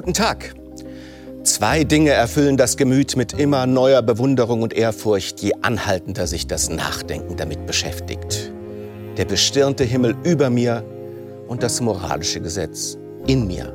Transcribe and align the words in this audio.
Guten 0.00 0.14
Tag. 0.14 0.54
Zwei 1.42 1.84
Dinge 1.84 2.12
erfüllen 2.12 2.56
das 2.56 2.78
Gemüt 2.78 3.18
mit 3.18 3.34
immer 3.34 3.66
neuer 3.66 4.00
Bewunderung 4.00 4.62
und 4.62 4.72
Ehrfurcht, 4.72 5.42
je 5.42 5.52
anhaltender 5.60 6.26
sich 6.26 6.46
das 6.46 6.70
Nachdenken 6.70 7.36
damit 7.36 7.66
beschäftigt. 7.66 8.50
Der 9.18 9.26
bestirnte 9.26 9.84
Himmel 9.84 10.16
über 10.24 10.48
mir 10.48 10.82
und 11.48 11.62
das 11.62 11.82
moralische 11.82 12.40
Gesetz 12.40 12.96
in 13.26 13.46
mir. 13.46 13.74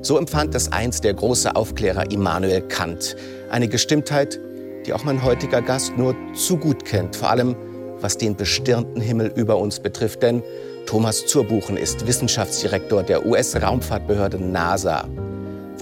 So 0.00 0.16
empfand 0.16 0.54
das 0.54 0.70
einst 0.70 1.02
der 1.02 1.14
große 1.14 1.56
Aufklärer 1.56 2.12
Immanuel 2.12 2.60
Kant. 2.60 3.16
Eine 3.50 3.66
Gestimmtheit, 3.66 4.38
die 4.86 4.92
auch 4.92 5.02
mein 5.02 5.24
heutiger 5.24 5.60
Gast 5.60 5.98
nur 5.98 6.14
zu 6.34 6.56
gut 6.56 6.84
kennt, 6.84 7.16
vor 7.16 7.30
allem 7.30 7.56
was 8.00 8.16
den 8.16 8.36
bestirnten 8.36 9.02
Himmel 9.02 9.32
über 9.34 9.58
uns 9.58 9.80
betrifft. 9.80 10.22
Denn 10.22 10.44
Thomas 10.86 11.26
Zurbuchen 11.26 11.76
ist 11.76 12.06
Wissenschaftsdirektor 12.06 13.02
der 13.02 13.26
US-Raumfahrtbehörde 13.26 14.38
NASA. 14.38 15.08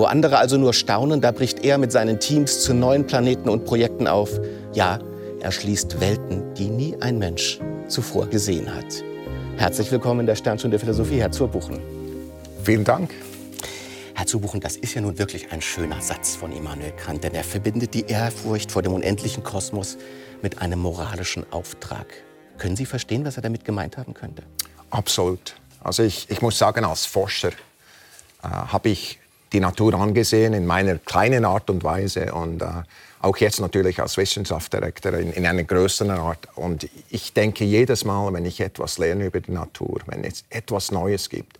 Wo 0.00 0.06
andere 0.06 0.38
also 0.38 0.56
nur 0.56 0.72
staunen, 0.72 1.20
da 1.20 1.30
bricht 1.30 1.62
er 1.62 1.76
mit 1.76 1.92
seinen 1.92 2.20
Teams 2.20 2.62
zu 2.62 2.72
neuen 2.72 3.06
Planeten 3.06 3.50
und 3.50 3.66
Projekten 3.66 4.06
auf. 4.06 4.30
Ja, 4.72 4.98
er 5.40 5.52
schließt 5.52 6.00
Welten, 6.00 6.54
die 6.54 6.70
nie 6.70 6.96
ein 7.02 7.18
Mensch 7.18 7.60
zuvor 7.86 8.26
gesehen 8.26 8.74
hat. 8.74 9.04
Herzlich 9.58 9.92
willkommen 9.92 10.20
in 10.20 10.26
der 10.26 10.36
Sternstunde 10.36 10.78
der 10.78 10.80
Philosophie, 10.80 11.20
Herr 11.20 11.30
Zurbuchen. 11.30 11.82
Vielen 12.64 12.82
Dank. 12.82 13.10
Herr 14.14 14.24
Zurbuchen, 14.24 14.60
das 14.60 14.78
ist 14.78 14.94
ja 14.94 15.02
nun 15.02 15.18
wirklich 15.18 15.52
ein 15.52 15.60
schöner 15.60 16.00
Satz 16.00 16.34
von 16.34 16.50
Immanuel 16.50 16.92
Kant, 16.92 17.22
denn 17.22 17.34
er 17.34 17.44
verbindet 17.44 17.92
die 17.92 18.06
Ehrfurcht 18.06 18.72
vor 18.72 18.80
dem 18.80 18.94
unendlichen 18.94 19.44
Kosmos 19.44 19.98
mit 20.40 20.62
einem 20.62 20.78
moralischen 20.78 21.44
Auftrag. 21.52 22.06
Können 22.56 22.74
Sie 22.74 22.86
verstehen, 22.86 23.26
was 23.26 23.36
er 23.36 23.42
damit 23.42 23.66
gemeint 23.66 23.98
haben 23.98 24.14
könnte? 24.14 24.44
Absolut. 24.88 25.56
Also 25.84 26.02
ich, 26.02 26.30
ich 26.30 26.40
muss 26.40 26.56
sagen, 26.56 26.86
als 26.86 27.04
Forscher 27.04 27.50
äh, 28.42 28.48
habe 28.48 28.88
ich 28.88 29.19
die 29.52 29.60
Natur 29.60 29.94
angesehen 29.94 30.54
in 30.54 30.66
meiner 30.66 30.98
kleinen 30.98 31.44
Art 31.44 31.70
und 31.70 31.82
Weise 31.82 32.32
und 32.32 32.62
äh, 32.62 32.66
auch 33.20 33.36
jetzt 33.36 33.60
natürlich 33.60 34.00
als 34.00 34.16
Wissenschaftsdirektor 34.16 35.14
in, 35.14 35.32
in 35.32 35.46
einer 35.46 35.64
größeren 35.64 36.12
Art. 36.12 36.48
Und 36.54 36.88
ich 37.10 37.32
denke 37.32 37.64
jedes 37.64 38.04
Mal, 38.04 38.32
wenn 38.32 38.46
ich 38.46 38.60
etwas 38.60 38.98
lerne 38.98 39.26
über 39.26 39.40
die 39.40 39.52
Natur, 39.52 40.00
wenn 40.06 40.24
es 40.24 40.44
etwas 40.50 40.90
Neues 40.90 41.28
gibt, 41.28 41.58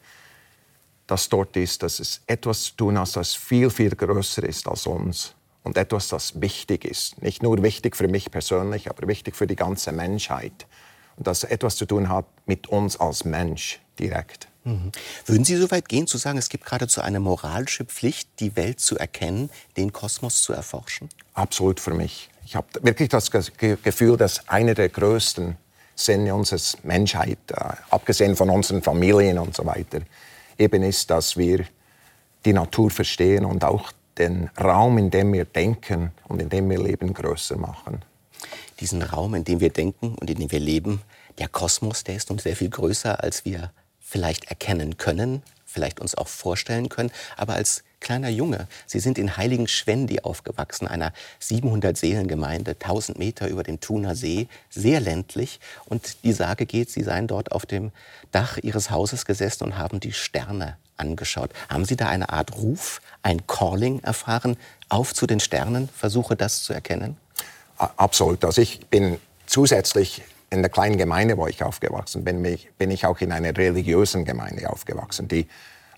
das 1.07 1.29
dort 1.29 1.57
ist, 1.57 1.83
dass 1.83 1.99
es 1.99 2.21
etwas 2.27 2.63
zu 2.63 2.77
tun 2.77 2.99
hat, 2.99 3.17
das 3.17 3.35
viel, 3.35 3.69
viel 3.71 3.95
größer 3.95 4.45
ist 4.45 4.69
als 4.69 4.87
uns 4.87 5.35
und 5.65 5.77
etwas, 5.77 6.09
das 6.09 6.41
wichtig 6.41 6.85
ist. 6.85 7.21
Nicht 7.21 7.43
nur 7.43 7.63
wichtig 7.63 7.97
für 7.97 8.09
mich 8.09 8.31
persönlich, 8.31 8.89
aber 8.89 9.09
wichtig 9.09 9.35
für 9.35 9.47
die 9.47 9.57
ganze 9.57 9.93
Menschheit. 9.93 10.67
Und 11.17 11.27
das 11.27 11.45
etwas 11.45 11.77
zu 11.77 11.85
tun 11.85 12.09
hat 12.09 12.27
mit 12.47 12.69
uns 12.69 12.99
als 12.99 13.25
Mensch 13.25 13.81
direkt. 13.99 14.50
Mhm. 14.65 14.93
Würden 15.27 15.45
Sie 15.45 15.57
so 15.57 15.71
weit 15.71 15.89
gehen, 15.89 16.07
zu 16.07 16.19
sagen, 16.19 16.39
es 16.39 16.49
gibt 16.49 16.65
geradezu 16.65 17.01
eine 17.01 17.21
moralische 17.21 17.85
Pflicht, 17.85 18.29
die 18.41 18.57
Welt 18.57 18.81
zu 18.81 18.99
erkennen, 18.99 19.51
den 19.77 19.93
Kosmos 19.93 20.43
zu 20.43 20.53
erforschen? 20.53 21.09
Absolut 21.35 21.81
für 21.81 21.95
mich. 21.95 22.29
Ich 22.45 22.57
habe 22.57 22.67
wirklich 22.83 23.09
das 23.09 23.31
Gefühl, 23.31 24.17
dass 24.17 24.49
einer 24.49 24.75
der 24.75 24.89
größten 24.89 25.57
Sinne 25.95 26.35
unserer 26.35 26.61
Menschheit, 26.83 27.39
äh, 27.49 27.55
abgesehen 27.91 28.37
von 28.37 28.51
unseren 28.51 28.83
Familien 28.83 29.39
und 29.39 29.55
so 29.55 29.65
weiter, 29.67 30.01
eben 30.59 30.83
ist, 30.83 31.11
dass 31.11 31.37
wir 31.37 31.65
die 32.45 32.53
Natur 32.53 32.91
verstehen 32.91 33.45
und 33.45 33.65
auch 33.65 33.93
den 34.19 34.51
Raum, 34.61 34.99
in 34.99 35.11
dem 35.11 35.33
wir 35.33 35.45
denken 35.45 36.13
und 36.29 36.41
in 36.41 36.49
dem 36.49 36.69
wir 36.71 36.83
leben, 36.83 37.13
größer 37.13 37.57
machen. 37.57 38.03
Diesen 38.81 39.03
Raum, 39.03 39.35
in 39.35 39.45
dem 39.45 39.61
wir 39.61 39.71
denken 39.71 40.15
und 40.15 40.31
in 40.31 40.39
dem 40.39 40.51
wir 40.51 40.59
leben, 40.59 41.03
der 41.39 41.49
Kosmos, 41.49 42.05
der 42.05 42.17
ist 42.17 42.31
uns 42.31 42.43
sehr 42.43 42.57
viel 42.57 42.71
größer, 42.71 43.23
als 43.23 43.45
wir 43.45 43.71
vielleicht 44.11 44.47
erkennen 44.47 44.99
können, 44.99 45.43
vielleicht 45.65 46.01
uns 46.01 46.17
auch 46.17 46.27
vorstellen 46.29 46.89
können. 46.89 47.13
Aber 47.37 47.55
als 47.55 47.85
kleiner 48.01 48.29
Junge, 48.29 48.67
Sie 48.87 48.99
sind 48.99 49.19
in 49.19 49.37
Heiligen 49.37 49.69
Schwendi 49.69 50.21
aufgewachsen, 50.21 50.89
einer 50.89 51.13
700-Seelengemeinde, 51.41 52.73
1000 52.73 53.19
Meter 53.19 53.47
über 53.47 53.63
dem 53.63 53.79
Thuner 53.79 54.17
See, 54.17 54.49
sehr 54.69 55.01
ländlich. 55.01 55.61
Und 55.87 56.25
die 56.25 56.33
Sage 56.33 56.67
geht, 56.67 56.91
Sie 56.91 57.05
seien 57.05 57.29
dort 57.29 57.53
auf 57.53 57.67
dem 57.67 57.93
Dach 58.33 58.59
Ihres 58.59 58.91
Hauses 58.91 59.25
gesessen 59.25 59.65
und 59.65 59.79
haben 59.79 60.01
die 60.01 60.13
Sterne 60.13 60.77
angeschaut. 60.97 61.51
Haben 61.69 61.85
Sie 61.85 61.97
da 61.97 62.09
eine 62.09 62.31
Art 62.31 62.57
Ruf, 62.57 63.01
ein 63.23 63.47
Calling 63.47 64.01
erfahren, 64.01 64.57
auf 64.89 65.15
zu 65.15 65.27
den 65.27 65.39
Sternen? 65.39 65.89
Versuche 65.89 66.35
das 66.35 66.65
zu 66.65 66.73
erkennen? 66.73 67.17
Absolut. 67.77 68.45
Also 68.45 68.61
ich 68.61 68.81
bin 68.87 69.19
zusätzlich 69.47 70.23
in 70.51 70.63
der 70.63 70.71
kleinen 70.71 70.99
Gemeinde, 70.99 71.37
wo 71.37 71.47
ich 71.47 71.63
aufgewachsen 71.63 72.25
bin, 72.25 72.43
bin 72.43 72.91
ich 72.91 73.07
auch 73.07 73.21
in 73.21 73.33
einer 73.33 73.57
religiösen 73.57 74.25
Gemeinde 74.25 74.69
aufgewachsen, 74.69 75.29
die 75.29 75.47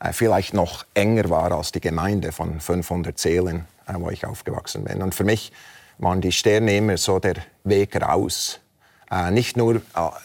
äh, 0.02 0.12
vielleicht 0.12 0.54
noch 0.54 0.84
enger 0.94 1.30
war 1.30 1.52
als 1.52 1.72
die 1.72 1.80
Gemeinde 1.80 2.32
von 2.32 2.60
500 2.60 3.18
Seelen, 3.18 3.66
äh, 3.86 3.94
wo 3.96 4.10
ich 4.10 4.26
aufgewachsen 4.26 4.84
bin. 4.84 5.02
Und 5.02 5.14
für 5.14 5.24
mich 5.24 5.52
waren 5.98 6.20
die 6.20 6.32
Sterne 6.32 6.76
immer 6.76 6.96
so 6.98 7.18
der 7.18 7.36
Weg 7.64 8.00
raus. 8.00 8.60
Äh, 9.10 9.30
nicht 9.30 9.56
nur 9.56 9.80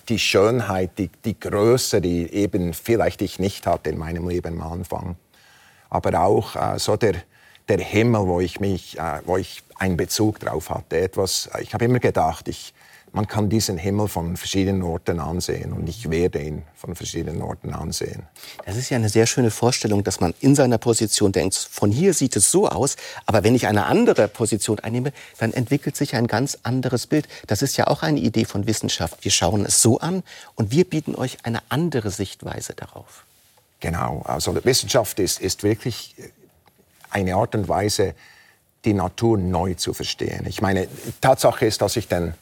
die 0.10 0.20
Schönheit, 0.20 0.98
die, 0.98 1.10
die 1.24 1.40
Größe, 1.40 2.02
die 2.02 2.32
eben 2.34 2.74
vielleicht 2.74 3.22
ich 3.22 3.40
nicht 3.40 3.68
hatte 3.68 3.92
in 3.92 3.98
meinem 3.98 4.28
Leben 4.28 4.62
am 4.62 4.74
Anfang, 4.74 5.16
aber 5.90 6.20
auch 6.20 6.78
so 6.78 6.98
der, 6.98 7.16
der 7.70 7.80
Himmel, 7.80 8.28
wo 8.28 8.42
ich 8.42 8.60
mich, 8.60 8.98
wo 9.24 9.38
ich 9.38 9.64
einen 9.78 9.96
Bezug 9.96 10.42
drauf 10.42 10.70
hatte. 10.70 11.00
Etwas, 11.00 11.50
ich 11.62 11.74
habe 11.74 11.86
immer 11.86 12.00
gedacht, 12.00 12.50
ich, 12.50 12.74
man 13.18 13.28
kann 13.28 13.50
diesen 13.50 13.80
Himmel 13.80 14.08
von 14.08 14.38
verschiedenen 14.38 14.84
Orten 14.84 15.20
ansehen 15.20 15.74
und 15.74 15.90
ich 15.90 16.12
werde 16.12 16.40
ihn 16.40 16.62
von 16.76 16.94
verschiedenen 16.94 17.42
Orten 17.42 17.74
ansehen. 17.74 18.28
Das 18.64 18.78
ist 18.78 18.92
ja 18.92 18.98
eine 18.98 19.10
sehr 19.10 19.26
schöne 19.26 19.50
Vorstellung, 19.50 20.04
dass 20.04 20.20
man 20.20 20.36
in 20.40 20.54
seiner 20.54 20.78
Position 20.78 21.32
denkt, 21.32 21.56
von 21.56 21.92
hier 21.92 22.14
sieht 22.14 22.36
es 22.36 22.52
so 22.52 22.70
aus, 22.70 22.96
aber 23.26 23.44
wenn 23.44 23.56
ich 23.56 23.66
eine 23.66 23.88
andere 23.88 24.28
Position 24.28 24.78
einnehme, 24.82 25.14
dann 25.40 25.52
entwickelt 25.52 25.98
sich 25.98 26.14
ein 26.14 26.28
ganz 26.28 26.60
anderes 26.62 27.08
Bild. 27.08 27.28
Das 27.48 27.64
ist 27.64 27.76
ja 27.76 27.88
auch 27.88 28.04
eine 28.04 28.20
Idee 28.20 28.46
von 28.46 28.68
Wissenschaft. 28.68 29.24
Wir 29.24 29.32
schauen 29.32 29.66
es 29.66 29.82
so 29.82 29.98
an 29.98 30.22
und 30.54 30.70
wir 30.70 30.88
bieten 30.88 31.16
euch 31.16 31.40
eine 31.42 31.62
andere 31.70 32.12
Sichtweise 32.12 32.76
darauf. 32.76 33.26
Genau, 33.80 34.22
also 34.26 34.64
Wissenschaft 34.64 35.18
ist, 35.18 35.42
ist 35.42 35.64
wirklich 35.64 36.14
eine 37.10 37.34
Art 37.34 37.56
und 37.56 37.68
Weise, 37.68 38.14
die 38.86 38.94
Natur 38.94 39.40
neu 39.40 39.74
zu 39.74 39.96
verstehen. 39.96 40.46
Ich 40.48 40.62
meine, 40.62 40.88
Tatsache 41.20 41.66
ist, 41.66 41.82
dass 41.82 41.96
ich 41.96 42.08
den 42.08 42.36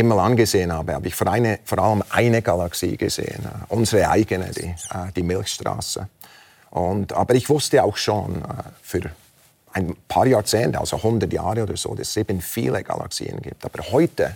Himmel 0.00 0.18
angesehen 0.18 0.72
habe, 0.72 0.94
habe 0.94 1.08
ich 1.08 1.14
vor, 1.14 1.26
eine, 1.26 1.58
vor 1.64 1.78
allem 1.78 2.02
eine 2.08 2.40
Galaxie 2.40 2.96
gesehen, 2.96 3.44
äh, 3.44 3.64
unsere 3.68 4.08
eigene, 4.08 4.50
die, 4.50 4.66
äh, 4.66 5.12
die 5.14 5.22
Milchstraße. 5.22 6.08
Und, 6.70 7.12
aber 7.12 7.34
ich 7.34 7.50
wusste 7.50 7.84
auch 7.84 7.98
schon 7.98 8.36
äh, 8.36 8.46
für 8.80 9.10
ein 9.72 9.94
paar 10.08 10.26
Jahrzehnte, 10.26 10.80
also 10.80 10.96
100 10.96 11.30
Jahre 11.30 11.64
oder 11.64 11.76
so, 11.76 11.94
dass 11.94 12.08
es 12.08 12.16
eben 12.16 12.40
viele 12.40 12.82
Galaxien 12.82 13.42
gibt. 13.42 13.62
Aber 13.62 13.92
heute, 13.92 14.34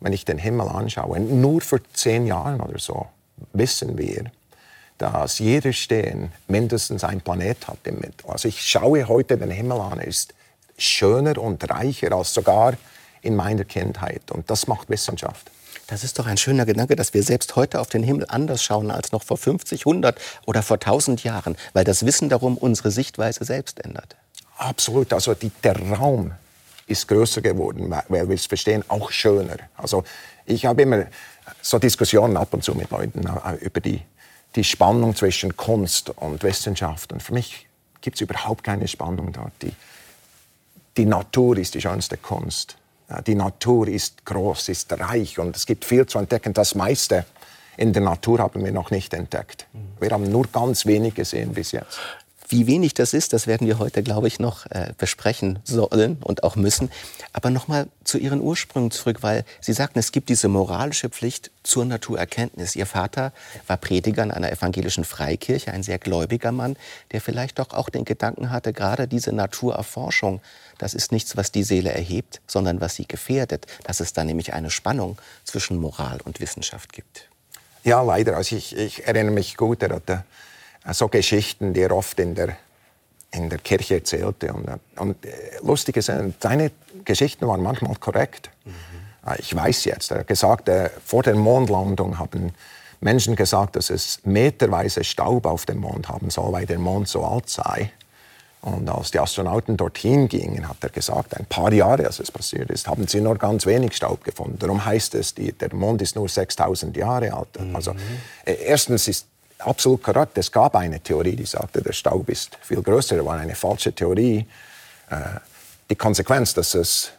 wenn 0.00 0.12
ich 0.12 0.26
den 0.26 0.38
Himmel 0.38 0.68
anschaue, 0.68 1.20
nur 1.20 1.62
vor 1.62 1.80
zehn 1.94 2.26
Jahren 2.26 2.60
oder 2.60 2.78
so, 2.78 3.06
wissen 3.54 3.96
wir, 3.96 4.24
dass 4.98 5.38
jeder 5.38 5.72
Stern 5.72 6.32
mindestens 6.48 7.02
ein 7.02 7.22
Planet 7.22 7.66
hat 7.66 7.78
im 7.84 7.94
Mittel. 7.94 8.28
Also 8.28 8.46
ich 8.46 8.60
schaue 8.60 9.08
heute 9.08 9.38
den 9.38 9.50
Himmel 9.50 9.80
an, 9.80 10.00
er 10.00 10.06
ist 10.06 10.34
schöner 10.76 11.38
und 11.38 11.68
reicher 11.70 12.12
als 12.12 12.34
sogar 12.34 12.74
in 13.22 13.34
meiner 13.36 13.64
Kindheit. 13.64 14.30
Und 14.30 14.50
das 14.50 14.66
macht 14.66 14.90
Wissenschaft. 14.90 15.50
Das 15.86 16.04
ist 16.04 16.18
doch 16.18 16.26
ein 16.26 16.36
schöner 16.36 16.64
Gedanke, 16.64 16.96
dass 16.96 17.12
wir 17.14 17.22
selbst 17.22 17.56
heute 17.56 17.80
auf 17.80 17.88
den 17.88 18.02
Himmel 18.02 18.26
anders 18.28 18.62
schauen 18.62 18.90
als 18.90 19.12
noch 19.12 19.22
vor 19.22 19.36
50, 19.36 19.86
100 19.86 20.18
oder 20.46 20.62
vor 20.62 20.76
1000 20.76 21.24
Jahren, 21.24 21.56
weil 21.72 21.84
das 21.84 22.06
Wissen 22.06 22.28
darum 22.28 22.56
unsere 22.56 22.90
Sichtweise 22.90 23.44
selbst 23.44 23.84
ändert. 23.84 24.16
Absolut. 24.58 25.12
Also 25.12 25.34
die, 25.34 25.50
der 25.62 25.76
Raum 25.96 26.32
ist 26.86 27.08
größer 27.08 27.40
geworden, 27.40 27.94
weil 28.08 28.28
wir 28.28 28.34
es 28.34 28.46
verstehen, 28.46 28.84
auch 28.88 29.10
schöner. 29.10 29.56
Also 29.76 30.04
ich 30.46 30.66
habe 30.66 30.82
immer 30.82 31.06
so 31.60 31.78
Diskussionen 31.78 32.36
ab 32.36 32.52
und 32.54 32.64
zu 32.64 32.74
mit 32.74 32.90
Leuten 32.90 33.26
äh, 33.26 33.54
über 33.56 33.80
die, 33.80 34.00
die 34.54 34.64
Spannung 34.64 35.14
zwischen 35.14 35.56
Kunst 35.56 36.10
und 36.10 36.42
Wissenschaft. 36.42 37.12
Und 37.12 37.22
für 37.22 37.34
mich 37.34 37.66
gibt 38.00 38.16
es 38.16 38.20
überhaupt 38.20 38.64
keine 38.64 38.88
Spannung 38.88 39.32
dort. 39.32 39.52
Die, 39.62 39.72
die 40.96 41.06
Natur 41.06 41.56
ist 41.58 41.74
die 41.74 41.80
schönste 41.80 42.16
Kunst. 42.16 42.76
Die 43.26 43.34
Natur 43.34 43.88
ist 43.88 44.24
groß, 44.24 44.68
ist 44.68 44.92
reich 44.98 45.38
und 45.38 45.56
es 45.56 45.66
gibt 45.66 45.84
viel 45.84 46.06
zu 46.06 46.18
entdecken. 46.18 46.52
Das 46.52 46.74
meiste 46.74 47.24
in 47.76 47.92
der 47.92 48.02
Natur 48.02 48.38
haben 48.38 48.64
wir 48.64 48.72
noch 48.72 48.90
nicht 48.90 49.14
entdeckt. 49.14 49.66
Wir 50.00 50.10
haben 50.10 50.30
nur 50.30 50.46
ganz 50.52 50.86
wenig 50.86 51.14
gesehen 51.14 51.52
bis 51.52 51.72
jetzt. 51.72 51.98
Wie 52.52 52.66
wenig 52.66 52.92
das 52.92 53.14
ist, 53.14 53.32
das 53.32 53.46
werden 53.46 53.66
wir 53.66 53.78
heute, 53.78 54.02
glaube 54.02 54.28
ich, 54.28 54.38
noch 54.38 54.66
äh, 54.66 54.92
besprechen 54.98 55.58
sollen 55.64 56.18
und 56.22 56.42
auch 56.42 56.54
müssen. 56.54 56.90
Aber 57.32 57.48
nochmal 57.48 57.88
zu 58.04 58.18
Ihren 58.18 58.42
Ursprüngen 58.42 58.90
zurück, 58.90 59.22
weil 59.22 59.46
Sie 59.62 59.72
sagten, 59.72 59.98
es 59.98 60.12
gibt 60.12 60.28
diese 60.28 60.48
moralische 60.48 61.08
Pflicht 61.08 61.50
zur 61.62 61.86
Naturerkenntnis. 61.86 62.76
Ihr 62.76 62.84
Vater 62.84 63.32
war 63.66 63.78
Prediger 63.78 64.22
in 64.22 64.30
einer 64.30 64.52
evangelischen 64.52 65.04
Freikirche, 65.04 65.72
ein 65.72 65.82
sehr 65.82 65.98
gläubiger 65.98 66.52
Mann, 66.52 66.76
der 67.12 67.22
vielleicht 67.22 67.58
doch 67.58 67.72
auch 67.72 67.88
den 67.88 68.04
Gedanken 68.04 68.50
hatte, 68.50 68.74
gerade 68.74 69.08
diese 69.08 69.32
Naturerforschung, 69.32 70.42
das 70.76 70.92
ist 70.92 71.10
nichts, 71.10 71.38
was 71.38 71.52
die 71.52 71.62
Seele 71.62 71.90
erhebt, 71.90 72.42
sondern 72.46 72.82
was 72.82 72.96
sie 72.96 73.08
gefährdet, 73.08 73.64
dass 73.84 74.00
es 74.00 74.12
da 74.12 74.24
nämlich 74.24 74.52
eine 74.52 74.68
Spannung 74.68 75.16
zwischen 75.44 75.78
Moral 75.78 76.18
und 76.22 76.38
Wissenschaft 76.38 76.92
gibt. 76.92 77.30
Ja, 77.82 78.02
leider. 78.02 78.36
Also 78.36 78.56
ich, 78.56 78.76
ich 78.76 79.06
erinnere 79.06 79.32
mich 79.32 79.56
gut, 79.56 79.82
er 79.82 79.94
hatte 79.94 80.24
so 80.90 81.08
Geschichten, 81.08 81.74
die 81.74 81.80
er 81.80 81.92
oft 81.92 82.18
in 82.18 82.34
der 82.34 82.56
in 83.32 83.48
der 83.48 83.58
Kirche 83.58 83.94
erzählte. 83.94 84.52
Und, 84.52 84.68
und 84.96 85.24
äh, 85.24 85.30
lustig 85.62 85.96
ist, 85.96 86.12
seine 86.40 86.70
Geschichten 87.04 87.46
waren 87.46 87.62
manchmal 87.62 87.96
korrekt. 87.96 88.50
Mhm. 88.64 88.72
Ich 89.38 89.54
weiß 89.54 89.84
jetzt, 89.84 90.10
er 90.10 90.20
hat 90.20 90.26
gesagt, 90.26 90.68
äh, 90.68 90.90
vor 91.04 91.22
der 91.22 91.34
Mondlandung 91.34 92.18
haben 92.18 92.52
Menschen 93.00 93.36
gesagt, 93.36 93.76
dass 93.76 93.90
es 93.90 94.20
meterweise 94.24 95.02
Staub 95.04 95.46
auf 95.46 95.64
dem 95.64 95.78
Mond 95.78 96.08
haben 96.08 96.30
soll, 96.30 96.52
weil 96.52 96.66
der 96.66 96.78
Mond 96.78 97.08
so 97.08 97.24
alt 97.24 97.48
sei. 97.48 97.90
Und 98.60 98.88
als 98.88 99.10
die 99.10 99.18
Astronauten 99.18 99.76
dorthin 99.76 100.28
gingen, 100.28 100.68
hat 100.68 100.76
er 100.82 100.90
gesagt, 100.90 101.36
ein 101.36 101.46
paar 101.46 101.72
Jahre, 101.72 102.06
als 102.06 102.20
es 102.20 102.30
passiert 102.30 102.70
ist, 102.70 102.86
haben 102.86 103.08
sie 103.08 103.20
nur 103.20 103.36
ganz 103.36 103.66
wenig 103.66 103.96
Staub 103.96 104.22
gefunden. 104.22 104.56
Darum 104.60 104.84
heißt 104.84 105.16
es, 105.16 105.34
die, 105.34 105.52
der 105.52 105.74
Mond 105.74 106.00
ist 106.00 106.14
nur 106.14 106.28
6000 106.28 106.96
Jahre 106.96 107.32
alt. 107.32 107.60
Mhm. 107.60 107.74
Also, 107.74 107.92
äh, 108.44 108.54
erstens 108.64 109.08
ist 109.08 109.26
absolut 109.66 110.02
korrekt, 110.02 110.38
es 110.38 110.50
gab 110.50 110.76
eine 110.76 111.00
Theorie, 111.00 111.36
die 111.36 111.46
sagte, 111.46 111.82
der 111.82 111.92
Staub 111.92 112.28
ist 112.28 112.58
viel 112.62 112.82
größer, 112.82 113.16
das 113.16 113.24
war 113.24 113.38
eine 113.38 113.54
falsche 113.54 113.92
Theorie. 113.92 114.46
Äh, 115.10 115.16
die 115.90 115.96
Konsequenz, 115.96 116.54
dass 116.54 116.74
es 116.74 117.12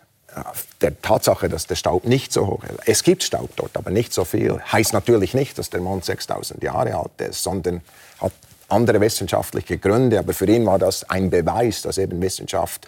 der 0.81 0.99
Tatsache, 1.01 1.49
dass 1.49 1.67
der 1.67 1.75
Staub 1.75 2.05
nicht 2.05 2.33
so 2.33 2.47
hoch 2.47 2.63
ist. 2.63 2.79
Es 2.85 3.03
gibt 3.03 3.23
Staub 3.23 3.55
dort, 3.55 3.75
aber 3.77 3.91
nicht 3.91 4.13
so 4.13 4.25
viel. 4.25 4.59
Heißt 4.71 4.93
natürlich 4.93 5.33
nicht, 5.33 5.57
dass 5.57 5.69
der 5.69 5.81
Mond 5.81 6.05
6000 6.05 6.61
Jahre 6.63 6.95
alt 6.95 7.19
ist, 7.19 7.43
sondern 7.43 7.81
hat 8.19 8.33
andere 8.69 8.99
wissenschaftliche 9.01 9.77
Gründe. 9.77 10.19
Aber 10.19 10.33
für 10.33 10.47
ihn 10.47 10.65
war 10.65 10.79
das 10.79 11.09
ein 11.09 11.29
Beweis, 11.29 11.81
dass 11.81 11.97
eben 11.97 12.21
Wissenschaft 12.21 12.87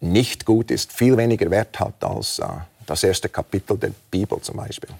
nicht 0.00 0.44
gut 0.44 0.70
ist, 0.70 0.92
viel 0.92 1.16
weniger 1.16 1.50
Wert 1.50 1.78
hat 1.78 2.02
als 2.02 2.38
äh, 2.38 2.44
das 2.86 3.02
erste 3.02 3.28
Kapitel 3.28 3.78
der 3.78 3.92
Bibel 4.10 4.40
zum 4.40 4.56
Beispiel. 4.56 4.90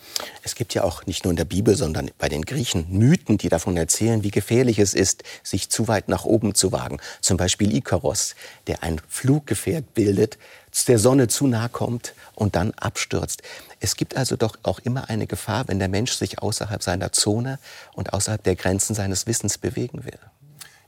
Es 0.43 0.55
gibt 0.55 0.75
ja 0.75 0.85
auch 0.85 1.07
nicht 1.07 1.25
nur 1.25 1.31
in 1.31 1.37
der 1.37 1.45
Bibel, 1.45 1.77
sondern 1.77 2.11
bei 2.19 2.29
den 2.29 2.43
Griechen 2.43 2.87
Mythen, 2.91 3.39
die 3.39 3.49
davon 3.49 3.77
erzählen, 3.77 4.23
wie 4.23 4.31
gefährlich 4.31 4.79
es 4.79 4.95
ist, 4.95 5.25
sich 5.43 5.71
zu 5.71 5.89
weit 5.89 6.09
nach 6.09 6.25
oben 6.25 6.55
zu 6.55 6.73
wagen. 6.73 7.01
Zum 7.21 7.37
Beispiel 7.37 7.75
Ikaros, 7.75 8.37
der 8.67 8.83
ein 8.83 9.01
Fluggefährt 9.09 9.95
bildet, 9.95 10.39
der 10.87 10.99
Sonne 10.99 11.29
zu 11.29 11.47
nahe 11.47 11.69
kommt 11.69 12.15
und 12.35 12.55
dann 12.55 12.73
abstürzt. 12.73 13.43
Es 13.81 13.97
gibt 13.97 14.17
also 14.17 14.37
doch 14.37 14.57
auch 14.63 14.79
immer 14.81 15.09
eine 15.09 15.27
Gefahr, 15.27 15.67
wenn 15.69 15.79
der 15.79 15.89
Mensch 15.89 16.13
sich 16.13 16.39
außerhalb 16.39 16.83
seiner 16.83 17.13
Zone 17.13 17.59
und 17.95 18.13
außerhalb 18.13 18.43
der 18.43 18.57
Grenzen 18.57 18.95
seines 18.95 19.27
Wissens 19.27 19.59
bewegen 19.59 20.05
will. 20.05 20.19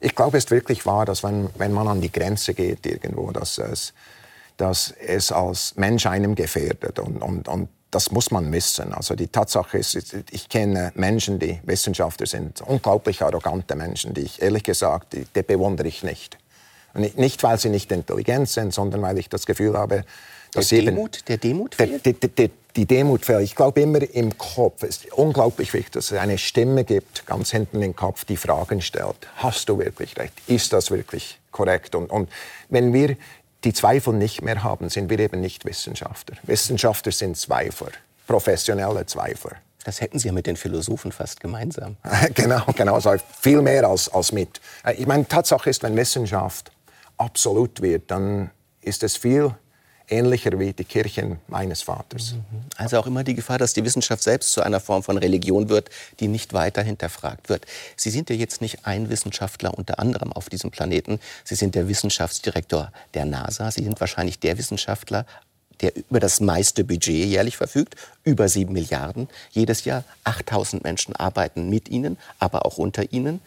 Ich 0.00 0.14
glaube, 0.14 0.36
es 0.36 0.44
ist 0.44 0.50
wirklich 0.50 0.84
wahr, 0.84 1.04
dass 1.04 1.22
wenn, 1.22 1.48
wenn 1.56 1.72
man 1.72 1.88
an 1.88 2.00
die 2.00 2.10
Grenze 2.10 2.54
geht 2.54 2.84
irgendwo, 2.86 3.30
dass 3.30 3.58
es, 3.58 3.92
dass 4.56 4.93
es 5.06 5.32
als 5.32 5.76
Mensch 5.76 6.06
einem 6.06 6.34
gefährdet. 6.34 6.99
Und, 6.99 7.22
und, 7.22 7.49
und 7.49 7.69
das 7.90 8.10
muss 8.10 8.31
man 8.31 8.50
wissen. 8.52 8.94
Also 8.94 9.14
die 9.14 9.28
Tatsache 9.28 9.78
ist, 9.78 10.14
ich 10.31 10.49
kenne 10.49 10.93
Menschen, 10.94 11.38
die 11.38 11.60
Wissenschaftler 11.64 12.26
sind, 12.26 12.62
unglaublich 12.62 13.22
arrogante 13.22 13.76
Menschen, 13.76 14.14
die 14.14 14.22
ich 14.22 14.40
ehrlich 14.43 14.64
gesagt, 14.64 15.12
die, 15.12 15.26
die 15.34 15.43
bewundere 15.43 15.88
ich 15.88 16.02
nicht. 16.02 16.38
Nicht, 16.94 17.43
weil 17.43 17.58
sie 17.58 17.70
nicht 17.70 17.90
intelligent 17.90 18.49
sind, 18.49 18.75
sondern 18.75 19.00
weil 19.02 19.19
ich 19.19 19.28
das 19.28 19.46
Gefühl 19.46 19.78
habe, 19.78 20.04
dass 20.52 20.69
der 20.69 20.82
Demut, 20.82 21.28
der 21.28 21.38
Demut 21.38 21.75
fehlt? 21.75 22.05
Die, 22.05 22.12
die, 22.12 22.50
die 22.76 22.87
Demut 22.87 23.25
fehlt. 23.25 23.43
Ich 23.43 23.55
glaube 23.55 23.81
immer 23.81 24.02
im 24.02 24.37
Kopf. 24.37 24.82
Es 24.82 24.98
ist 24.98 25.12
unglaublich 25.12 25.72
wichtig, 25.72 25.93
dass 25.93 26.10
es 26.10 26.19
eine 26.19 26.37
Stimme 26.37 26.84
gibt, 26.84 27.26
ganz 27.26 27.50
hinten 27.50 27.81
im 27.82 27.96
Kopf, 27.96 28.25
die 28.26 28.37
Fragen 28.37 28.82
stellt. 28.82 29.16
Hast 29.37 29.69
du 29.69 29.78
wirklich 29.78 30.16
recht? 30.19 30.34
Ist 30.46 30.72
das 30.75 30.90
wirklich 30.90 31.40
korrekt? 31.50 31.94
Und, 31.94 32.10
und 32.10 32.28
wenn 32.69 32.93
wir 32.93 33.16
die 33.64 33.72
Zweifel 33.72 34.14
nicht 34.14 34.42
mehr 34.42 34.62
haben, 34.62 34.88
sind 34.88 35.10
wir 35.10 35.18
eben 35.18 35.40
nicht 35.40 35.64
Wissenschaftler. 35.64 36.36
Wissenschaftler 36.42 37.12
sind 37.12 37.36
Zweifler, 37.36 37.92
professionelle 38.26 39.06
Zweifler. 39.06 39.56
Das 39.84 40.00
hätten 40.00 40.18
Sie 40.18 40.28
ja 40.28 40.32
mit 40.32 40.46
den 40.46 40.56
Philosophen 40.56 41.10
fast 41.10 41.40
gemeinsam. 41.40 41.96
genau, 42.34 42.64
genau. 42.76 42.94
Also 42.94 43.16
viel 43.40 43.62
mehr 43.62 43.88
als, 43.88 44.08
als 44.08 44.32
mit. 44.32 44.60
Ich 44.96 45.06
meine, 45.06 45.26
Tatsache 45.26 45.70
ist, 45.70 45.82
wenn 45.82 45.96
Wissenschaft 45.96 46.70
absolut 47.16 47.82
wird, 47.82 48.10
dann 48.10 48.50
ist 48.80 49.02
es 49.02 49.16
viel 49.16 49.54
ähnlicher 50.12 50.58
wie 50.58 50.72
die 50.72 50.84
Kirchen 50.84 51.38
meines 51.48 51.82
Vaters. 51.82 52.34
Also 52.76 52.98
auch 52.98 53.06
immer 53.06 53.24
die 53.24 53.34
Gefahr, 53.34 53.58
dass 53.58 53.72
die 53.72 53.84
Wissenschaft 53.84 54.22
selbst 54.22 54.52
zu 54.52 54.62
einer 54.62 54.78
Form 54.78 55.02
von 55.02 55.16
Religion 55.18 55.68
wird, 55.68 55.90
die 56.20 56.28
nicht 56.28 56.52
weiter 56.52 56.82
hinterfragt 56.82 57.48
wird. 57.48 57.66
Sie 57.96 58.10
sind 58.10 58.30
ja 58.30 58.36
jetzt 58.36 58.60
nicht 58.60 58.86
ein 58.86 59.08
Wissenschaftler 59.08 59.76
unter 59.76 59.98
anderem 59.98 60.32
auf 60.32 60.48
diesem 60.48 60.70
Planeten. 60.70 61.18
Sie 61.44 61.54
sind 61.54 61.74
der 61.74 61.88
Wissenschaftsdirektor 61.88 62.92
der 63.14 63.24
NASA. 63.24 63.70
Sie 63.70 63.82
sind 63.82 64.00
wahrscheinlich 64.00 64.38
der 64.38 64.58
Wissenschaftler 64.58 65.26
der 65.80 65.96
über 65.96 66.20
das 66.20 66.38
meiste 66.38 66.84
Budget 66.84 67.26
jährlich 67.26 67.56
verfügt, 67.56 67.96
über 68.22 68.48
sieben 68.48 68.72
Milliarden. 68.72 69.28
Jedes 69.50 69.84
Jahr 69.84 70.04
8000 70.22 70.84
Menschen 70.84 71.16
arbeiten 71.16 71.68
mit 71.68 71.88
Ihnen, 71.88 72.18
aber 72.38 72.64
auch 72.66 72.78
unter 72.78 73.12
Ihnen. 73.12 73.40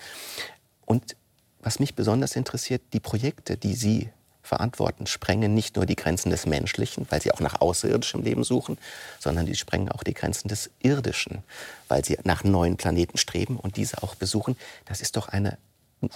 Und 0.85 1.15
was 1.61 1.79
mich 1.79 1.95
besonders 1.95 2.35
interessiert, 2.35 2.81
die 2.91 2.99
Projekte, 2.99 3.55
die 3.55 3.73
Sie 3.73 4.09
verantworten, 4.45 5.07
sprengen 5.07 5.53
nicht 5.53 5.75
nur 5.75 5.85
die 5.85 5.95
Grenzen 5.95 6.29
des 6.29 6.45
Menschlichen, 6.45 7.05
weil 7.09 7.21
sie 7.21 7.31
auch 7.31 7.39
nach 7.39 7.61
außerirdischem 7.61 8.21
Leben 8.23 8.43
suchen, 8.43 8.77
sondern 9.19 9.45
die 9.45 9.55
sprengen 9.55 9.91
auch 9.91 10.03
die 10.03 10.13
Grenzen 10.13 10.47
des 10.47 10.69
Irdischen, 10.81 11.43
weil 11.87 12.03
sie 12.05 12.17
nach 12.23 12.43
neuen 12.43 12.77
Planeten 12.77 13.17
streben 13.17 13.57
und 13.57 13.77
diese 13.77 14.03
auch 14.03 14.15
besuchen. 14.15 14.55
Das 14.85 15.01
ist 15.01 15.17
doch 15.17 15.27
eine 15.27 15.57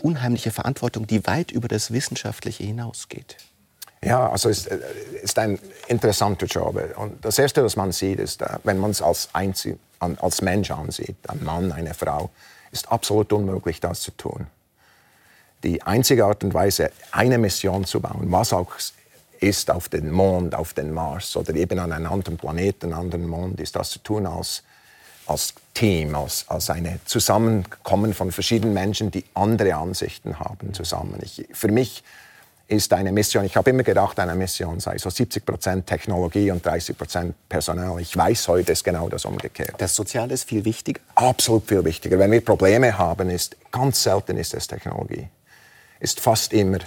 unheimliche 0.02 0.52
Verantwortung, 0.52 1.08
die 1.08 1.26
weit 1.26 1.52
über 1.52 1.68
das 1.68 1.92
Wissenschaftliche 1.92 2.64
hinausgeht. 2.64 3.38
Ja, 4.04 4.30
also 4.30 4.50
es 4.50 4.66
äh, 4.68 4.80
ist 5.22 5.38
ein 5.40 5.60
interessanter 5.88 6.46
Job. 6.46 6.80
Und 6.96 7.24
das 7.26 7.38
Erste, 7.38 7.64
was 7.64 7.76
man 7.76 7.92
sieht, 7.92 8.20
ist, 8.20 8.42
äh, 8.42 8.58
wenn 8.64 8.78
man 8.78 8.92
es 8.92 9.02
als, 9.02 9.30
als 10.00 10.42
Mensch 10.42 10.72
ansieht, 10.72 11.18
ein 11.28 11.44
Mann, 11.44 11.72
eine 11.72 11.94
Frau, 11.94 12.30
ist 12.72 12.90
absolut 12.92 13.34
unmöglich, 13.34 13.82
das 13.82 14.02
zu 14.02 14.12
tun 14.12 14.48
die 15.64 15.82
einzige 15.82 16.26
Art 16.26 16.44
und 16.44 16.54
Weise, 16.54 16.92
eine 17.12 17.38
Mission 17.38 17.86
zu 17.86 18.00
bauen, 18.00 18.32
was 18.32 18.54
auch 18.54 18.72
ist 19.40 19.72
auf 19.72 19.90
den 19.90 20.12
Mond, 20.12 20.56
auf 20.56 20.74
den 20.74 20.94
Mars 20.94 21.36
oder 21.36 21.56
eben 21.56 21.80
an 21.80 21.92
einem 21.92 22.12
anderen 22.12 22.38
Planeten, 22.38 22.88
einem 22.88 23.00
anderen 23.00 23.28
Mond, 23.28 23.60
ist 23.60 23.76
das 23.76 23.90
zu 23.90 24.00
tun 24.00 24.26
als, 24.26 24.64
als 25.28 25.54
Team, 25.74 26.16
als, 26.16 26.46
als 26.48 26.70
ein 26.70 27.00
Zusammenkommen 27.06 28.14
von 28.14 28.32
verschiedenen 28.32 28.74
Menschen, 28.74 29.12
die 29.12 29.26
andere 29.34 29.76
Ansichten 29.76 30.40
haben 30.40 30.74
zusammen. 30.74 31.20
Ich, 31.22 31.48
für 31.54 31.70
mich 31.70 32.04
ist 32.68 32.94
eine 32.94 33.12
Mission, 33.12 33.46
ich 33.46 33.56
habe 33.56 33.72
immer 33.72 33.84
gedacht, 33.84 34.20
eine 34.20 34.36
Mission 34.36 34.80
sei 34.80 34.98
so 34.98 35.10
70 35.10 35.44
Prozent 35.44 35.88
Technologie 35.88 36.52
und 36.52 36.64
30 36.64 36.98
Prozent 36.98 37.36
Personal. 37.48 38.00
Ich 38.00 38.16
weiß 38.16 38.48
heute 38.50 38.74
ist 38.74 38.84
genau 38.84 39.10
das 39.10 39.26
umgekehrt. 39.26 39.74
Das 39.80 39.96
Soziale 39.96 40.34
ist 40.34 40.48
viel 40.48 40.66
wichtiger? 40.66 41.02
Absolut 41.16 41.68
viel 41.68 41.84
wichtiger. 41.84 42.20
Wenn 42.20 42.32
wir 42.32 42.42
Probleme 42.42 42.96
haben, 42.96 43.30
ist 43.30 43.58
ganz 43.72 44.04
selten 44.04 44.38
ist 44.38 44.54
es 44.54 44.68
Technologie 44.68 45.28
ist 46.00 46.20
fast 46.20 46.54
immer 46.54 46.80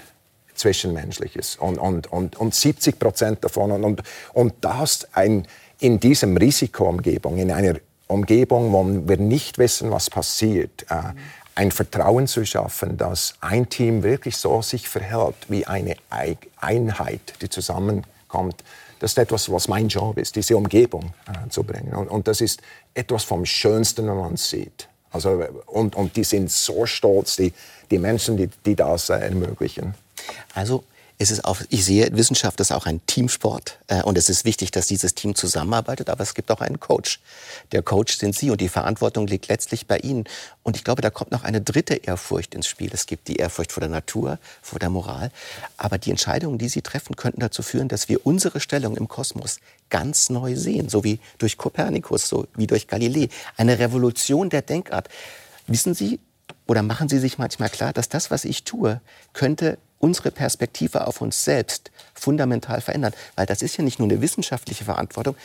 Zwischenmenschliches. 0.54 1.56
Und, 1.56 1.78
und, 1.78 2.12
und, 2.12 2.36
und 2.36 2.54
70 2.54 2.98
Prozent 2.98 3.44
davon. 3.44 3.72
Und, 3.72 3.84
und, 3.84 4.02
und 4.32 4.54
das 4.60 5.08
ein, 5.12 5.46
in 5.80 5.98
diesem 5.98 6.36
Risikoumgebung, 6.36 7.38
in 7.38 7.50
einer 7.50 7.76
Umgebung, 8.06 8.72
wo 8.72 8.84
wir 9.08 9.16
nicht 9.16 9.58
wissen, 9.58 9.90
was 9.90 10.10
passiert, 10.10 10.86
äh, 10.90 11.12
ein 11.54 11.70
Vertrauen 11.70 12.26
zu 12.26 12.44
schaffen, 12.46 12.96
dass 12.96 13.34
ein 13.40 13.68
Team 13.68 14.02
wirklich 14.02 14.36
so 14.36 14.62
sich 14.62 14.88
verhält 14.88 15.34
wie 15.48 15.66
eine 15.66 15.96
Einheit, 16.56 17.34
die 17.42 17.48
zusammenkommt. 17.48 18.62
Das 19.00 19.12
ist 19.12 19.18
etwas, 19.18 19.50
was 19.50 19.68
mein 19.68 19.88
Job 19.88 20.16
ist, 20.16 20.36
diese 20.36 20.56
Umgebung 20.56 21.12
äh, 21.26 21.48
zu 21.50 21.64
bringen. 21.64 21.92
Und, 21.92 22.08
und 22.08 22.28
das 22.28 22.40
ist 22.40 22.62
etwas 22.94 23.24
vom 23.24 23.44
Schönsten, 23.44 24.06
wenn 24.06 24.16
man 24.16 24.34
es 24.34 24.48
sieht. 24.48 24.88
Also, 25.10 25.44
und, 25.66 25.94
und 25.94 26.16
die 26.16 26.24
sind 26.24 26.50
so 26.50 26.86
stolz, 26.86 27.36
die, 27.36 27.52
die 27.92 27.98
Menschen, 27.98 28.36
die, 28.36 28.48
die 28.66 28.74
das 28.74 29.08
ermöglichen. 29.08 29.94
Also 30.54 30.84
es 31.18 31.30
ist 31.30 31.44
auch, 31.44 31.60
ich 31.68 31.84
sehe, 31.84 32.08
Wissenschaft 32.16 32.58
ist 32.58 32.72
auch 32.72 32.86
ein 32.86 33.00
Teamsport 33.06 33.78
äh, 33.86 34.02
und 34.02 34.18
es 34.18 34.28
ist 34.28 34.44
wichtig, 34.44 34.72
dass 34.72 34.88
dieses 34.88 35.14
Team 35.14 35.36
zusammenarbeitet, 35.36 36.10
aber 36.10 36.22
es 36.22 36.34
gibt 36.34 36.50
auch 36.50 36.60
einen 36.60 36.80
Coach. 36.80 37.20
Der 37.70 37.82
Coach 37.82 38.16
sind 38.18 38.34
Sie 38.34 38.50
und 38.50 38.60
die 38.60 38.68
Verantwortung 38.68 39.28
liegt 39.28 39.46
letztlich 39.46 39.86
bei 39.86 39.98
Ihnen. 39.98 40.24
Und 40.64 40.76
ich 40.76 40.82
glaube, 40.82 41.00
da 41.00 41.10
kommt 41.10 41.30
noch 41.30 41.44
eine 41.44 41.60
dritte 41.60 41.94
Ehrfurcht 41.94 42.56
ins 42.56 42.66
Spiel. 42.66 42.90
Es 42.92 43.06
gibt 43.06 43.28
die 43.28 43.36
Ehrfurcht 43.36 43.70
vor 43.70 43.82
der 43.82 43.90
Natur, 43.90 44.38
vor 44.62 44.80
der 44.80 44.90
Moral, 44.90 45.30
aber 45.76 45.98
die 45.98 46.10
Entscheidungen, 46.10 46.58
die 46.58 46.68
Sie 46.68 46.82
treffen, 46.82 47.14
könnten 47.14 47.40
dazu 47.40 47.62
führen, 47.62 47.86
dass 47.86 48.08
wir 48.08 48.26
unsere 48.26 48.58
Stellung 48.58 48.96
im 48.96 49.06
Kosmos 49.06 49.60
ganz 49.90 50.28
neu 50.28 50.56
sehen, 50.56 50.88
so 50.88 51.04
wie 51.04 51.20
durch 51.38 51.56
Kopernikus, 51.56 52.28
so 52.28 52.48
wie 52.56 52.66
durch 52.66 52.88
Galilei. 52.88 53.28
Eine 53.56 53.78
Revolution 53.78 54.50
der 54.50 54.62
Denkart. 54.62 55.08
Wissen 55.68 55.94
Sie, 55.94 56.18
oder 56.66 56.82
machen 56.82 57.08
Sie 57.08 57.18
sich 57.18 57.38
manchmal 57.38 57.68
klar, 57.68 57.92
dass 57.92 58.08
das, 58.08 58.30
was 58.30 58.44
ich 58.44 58.64
tue, 58.64 59.00
könnte 59.32 59.78
unsere 59.98 60.30
Perspektive 60.30 61.06
auf 61.06 61.20
uns 61.20 61.44
selbst 61.44 61.90
fundamental 62.14 62.80
verändern? 62.80 63.12
Weil 63.36 63.46
das 63.46 63.62
ist 63.62 63.76
ja 63.76 63.84
nicht 63.84 63.98
nur 63.98 64.08
eine 64.08 64.20
wissenschaftliche 64.20 64.84
Verantwortung. 64.84 65.36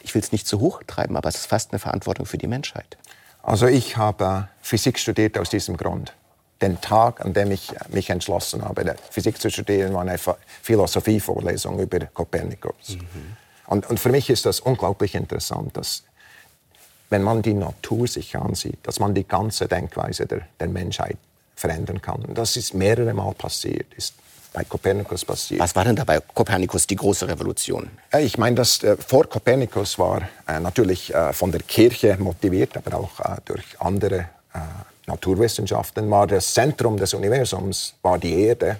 Ich 0.00 0.14
will 0.14 0.22
es 0.22 0.32
nicht 0.32 0.46
zu 0.46 0.60
hoch 0.60 0.82
treiben, 0.86 1.16
aber 1.16 1.28
es 1.28 1.36
ist 1.36 1.46
fast 1.46 1.72
eine 1.72 1.78
Verantwortung 1.78 2.26
für 2.26 2.38
die 2.38 2.46
Menschheit. 2.46 2.96
Also 3.42 3.66
ich 3.66 3.96
habe 3.96 4.48
Physik 4.62 4.98
studiert 4.98 5.38
aus 5.38 5.50
diesem 5.50 5.76
Grund. 5.76 6.12
Den 6.60 6.80
Tag, 6.80 7.24
an 7.24 7.32
dem 7.32 7.50
ich 7.50 7.72
mich 7.88 8.10
entschlossen 8.10 8.62
habe, 8.62 8.96
Physik 9.10 9.40
zu 9.40 9.50
studieren, 9.50 9.94
war 9.94 10.02
eine 10.02 10.18
Philosophievorlesung 10.62 11.78
über 11.78 12.00
Kopernikus. 12.00 12.90
Mhm. 12.90 13.36
Und, 13.66 13.88
und, 13.88 14.00
für 14.00 14.10
mich 14.10 14.28
ist 14.28 14.46
das 14.46 14.60
unglaublich 14.60 15.14
interessant, 15.14 15.76
dass 15.76 16.02
wenn 17.10 17.22
man 17.22 17.42
die 17.42 17.54
Natur 17.54 18.06
sich 18.06 18.36
ansieht, 18.36 18.78
dass 18.84 19.00
man 19.00 19.14
die 19.14 19.26
ganze 19.26 19.66
Denkweise 19.66 20.26
der, 20.26 20.42
der 20.58 20.68
Menschheit 20.68 21.18
verändern 21.54 22.00
kann. 22.00 22.24
Und 22.24 22.38
das 22.38 22.56
ist 22.56 22.72
mehrere 22.72 23.12
Mal 23.12 23.34
passiert, 23.34 23.86
ist 23.96 24.14
bei 24.52 24.64
Kopernikus 24.64 25.24
passiert. 25.24 25.60
Was 25.60 25.76
war 25.76 25.84
denn 25.84 25.96
da 25.96 26.04
bei 26.04 26.20
Kopernikus 26.20 26.86
die 26.86 26.96
große 26.96 27.28
Revolution? 27.28 27.90
Ich 28.18 28.38
meine, 28.38 28.56
das 28.56 28.82
äh, 28.82 28.96
vor 28.96 29.28
Kopernikus 29.28 29.98
war 29.98 30.22
äh, 30.48 30.58
natürlich 30.58 31.14
äh, 31.14 31.32
von 31.32 31.52
der 31.52 31.60
Kirche 31.60 32.16
motiviert, 32.18 32.76
aber 32.76 32.98
auch 32.98 33.20
äh, 33.20 33.36
durch 33.44 33.64
andere 33.80 34.28
äh, 34.54 34.58
Naturwissenschaften, 35.06 36.10
war 36.10 36.26
das 36.26 36.54
Zentrum 36.54 36.96
des 36.96 37.14
Universums 37.14 37.94
war 38.02 38.18
die 38.18 38.42
Erde 38.42 38.76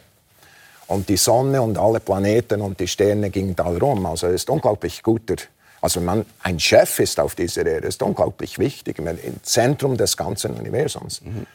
und 0.87 1.09
die 1.09 1.17
Sonne 1.17 1.63
und 1.63 1.79
alle 1.79 2.01
Planeten 2.01 2.61
und 2.61 2.79
die 2.81 2.89
Sterne 2.89 3.31
gingen 3.31 3.55
da 3.55 3.65
rum. 3.65 4.07
Also 4.07 4.29
es 4.29 4.43
ist 4.43 4.51
unglaublich 4.51 5.03
guter 5.03 5.37
also 5.81 6.01
wenn 6.01 6.07
man 6.07 6.27
ein 6.43 6.61
Chef 6.61 6.99
ist 6.99 7.19
auf 7.21 7.35
dieser 7.35 7.67
Erde, 7.67 7.87
ist 7.87 8.03
unglaublich 8.03 8.59
wichtig, 8.59 8.99
im 8.99 9.43
Zentrum 9.43 9.97
des 9.97 10.17
ganzen 10.17 10.55
Universums. 10.55 11.23
Mhm. 11.23 11.47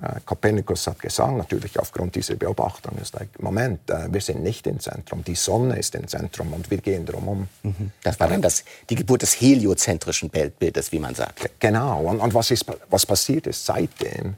Äh, 0.00 0.20
Kopernikus 0.24 0.86
hat 0.86 0.98
gesagt, 0.98 1.36
natürlich 1.36 1.78
aufgrund 1.78 2.14
dieser 2.14 2.34
Beobachtung, 2.34 2.96
ist 3.00 3.14
like, 3.14 3.40
Moment, 3.40 3.88
äh, 3.90 4.12
wir 4.12 4.20
sind 4.20 4.42
nicht 4.42 4.66
im 4.66 4.80
Zentrum, 4.80 5.22
die 5.22 5.34
Sonne 5.34 5.78
ist 5.78 5.94
im 5.94 6.08
Zentrum 6.08 6.52
und 6.52 6.70
wir 6.70 6.78
gehen 6.78 7.04
drumherum. 7.04 7.48
Mhm. 7.62 7.92
Das 8.02 8.18
war 8.18 8.28
dann 8.28 8.42
das, 8.42 8.64
die 8.88 8.94
Geburt 8.94 9.22
des 9.22 9.40
heliozentrischen 9.40 10.32
Weltbildes, 10.32 10.90
wie 10.92 10.98
man 10.98 11.14
sagt. 11.14 11.50
Genau, 11.60 12.02
und, 12.02 12.20
und 12.20 12.34
was, 12.34 12.50
ist, 12.50 12.66
was 12.88 13.04
passiert 13.04 13.46
ist 13.46 13.64
seitdem, 13.64 14.34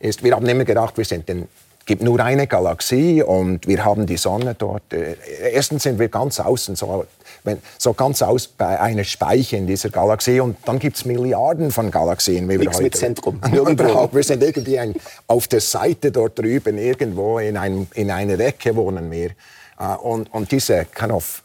ist, 0.00 0.24
wir 0.24 0.34
haben 0.34 0.46
immer 0.46 0.64
gedacht, 0.64 0.96
wir 0.96 1.04
sind 1.04 1.28
in 1.28 1.48
gibt 1.86 2.02
nur 2.02 2.18
eine 2.18 2.48
Galaxie 2.48 3.22
und 3.22 3.68
wir 3.68 3.84
haben 3.84 4.06
die 4.06 4.16
Sonne 4.16 4.54
dort. 4.54 4.92
Äh, 4.92 5.14
erstens 5.52 5.84
sind 5.84 6.00
wir 6.00 6.08
ganz 6.08 6.40
außen, 6.40 6.74
so, 6.74 7.06
wenn, 7.46 7.58
so 7.78 7.94
ganz 7.94 8.20
aus 8.22 8.46
bei 8.46 8.78
einer 8.80 9.04
Speiche 9.04 9.56
in 9.56 9.66
dieser 9.66 9.88
Galaxie 9.90 10.40
und 10.40 10.56
dann 10.64 10.78
gibt 10.78 10.96
es 10.96 11.04
Milliarden 11.04 11.70
von 11.70 11.90
Galaxien. 11.90 12.48
Wie 12.48 12.60
wir 12.60 12.70
heute. 12.70 12.82
mit 12.82 12.96
Zentrum. 12.96 13.40
Überhaupt, 13.52 14.14
wir 14.14 14.22
sind 14.22 14.42
irgendwie 14.42 14.78
ein, 14.78 14.94
auf 15.26 15.48
der 15.48 15.60
Seite 15.60 16.12
dort 16.12 16.38
drüben, 16.38 16.76
irgendwo 16.76 17.38
in, 17.38 17.56
einem, 17.56 17.86
in 17.94 18.10
einer 18.10 18.38
Ecke 18.40 18.74
wohnen 18.76 19.10
wir. 19.10 19.30
Äh, 19.78 19.94
und, 20.02 20.32
und 20.34 20.50
diese 20.50 20.86
kind 20.86 21.12
of, 21.12 21.42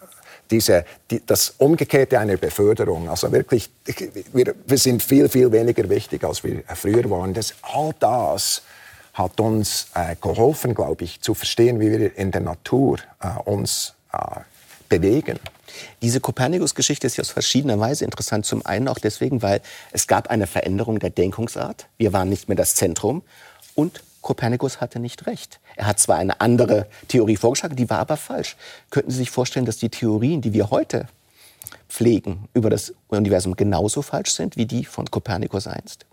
diese, 0.50 0.86
die, 1.10 1.26
das 1.26 1.54
Umgekehrte 1.58 2.20
einer 2.20 2.38
Beförderung. 2.38 3.10
Also 3.10 3.32
wirklich, 3.32 3.70
wir, 4.34 4.54
wir 4.66 4.78
sind 4.78 5.02
viel, 5.02 5.30
viel 5.30 5.52
weniger 5.52 5.90
wichtig, 5.90 6.24
als 6.24 6.44
wir 6.44 6.64
früher 6.76 7.10
waren. 7.10 7.34
Das, 7.34 7.54
all 7.62 7.94
das 8.00 8.64
hat 9.14 9.40
uns 9.40 9.88
äh, 9.94 10.16
geholfen, 10.20 10.74
glaube 10.74 11.04
ich, 11.04 11.22
zu 11.22 11.34
verstehen, 11.34 11.80
wie 11.80 11.92
wir 11.92 12.18
in 12.18 12.32
der 12.32 12.42
Natur 12.42 12.98
äh, 13.22 13.28
uns 13.46 13.94
äh, 14.14 14.18
bewegen. 14.88 15.40
Diese 16.02 16.20
Kopernikus-Geschichte 16.20 17.08
ist 17.08 17.18
ja 17.18 17.22
aus 17.22 17.30
verschiedener 17.30 17.80
Weise 17.80 18.06
interessant. 18.06 18.46
Zum 18.46 18.66
einen 18.66 18.88
auch 18.88 19.00
deswegen, 19.00 19.42
weil 19.42 19.62
es 19.92 20.08
gab 20.08 20.30
eine 20.30 20.48
Veränderung 20.48 21.00
der 21.00 21.10
Denkungsart. 21.10 21.88
Wir 21.98 22.14
waren 22.14 22.30
nicht 22.30 22.48
mehr 22.48 22.58
das 22.58 22.76
Zentrum. 22.76 23.24
Und 23.76 24.04
Kopernikus 24.22 24.82
hatte 24.82 25.00
nicht 25.00 25.26
recht. 25.26 25.60
Er 25.76 25.88
hat 25.88 26.00
zwar 26.00 26.18
eine 26.18 26.42
andere 26.42 26.88
Theorie 27.08 27.38
vorgeschlagen, 27.38 27.76
die 27.76 27.90
war 27.90 28.00
aber 28.00 28.18
falsch. 28.18 28.56
Könnten 28.90 29.12
Sie 29.12 29.18
sich 29.18 29.32
vorstellen, 29.32 29.66
dass 29.66 29.78
die 29.78 29.90
Theorien, 29.90 30.42
die 30.42 30.54
wir 30.54 30.70
heute 30.70 31.08
pflegen 31.90 32.48
über 32.54 32.70
das 32.70 32.94
Universum 33.10 33.56
genauso 33.56 34.02
falsch 34.02 34.32
sind 34.32 34.58
wie 34.58 34.66
die 34.66 34.86
von 34.86 35.10
Kopernikus 35.10 35.68
einst? 35.68 36.06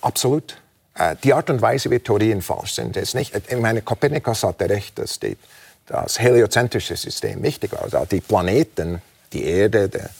Absolut. 0.00 0.56
Äh, 0.94 1.16
die 1.22 1.32
Art 1.32 1.50
und 1.50 1.62
Weise, 1.62 1.90
wie 1.90 1.98
Theorien 2.00 2.42
falsch 2.42 2.74
sind, 2.74 2.96
ist 2.96 3.14
nicht. 3.14 3.34
Ich 3.34 3.58
meine, 3.58 3.82
Kopernikus 3.82 4.42
hatte 4.42 4.68
recht, 4.68 4.98
dass 4.98 5.20
die, 5.20 5.36
das 5.88 6.20
heliozentrische 6.20 6.96
System 6.96 7.42
wichtig. 7.42 7.72
Also 7.72 8.04
die 8.04 8.20
Planeten, 8.20 9.02
die 9.32 9.44
Erde, 9.44 9.88
der 9.88 10.10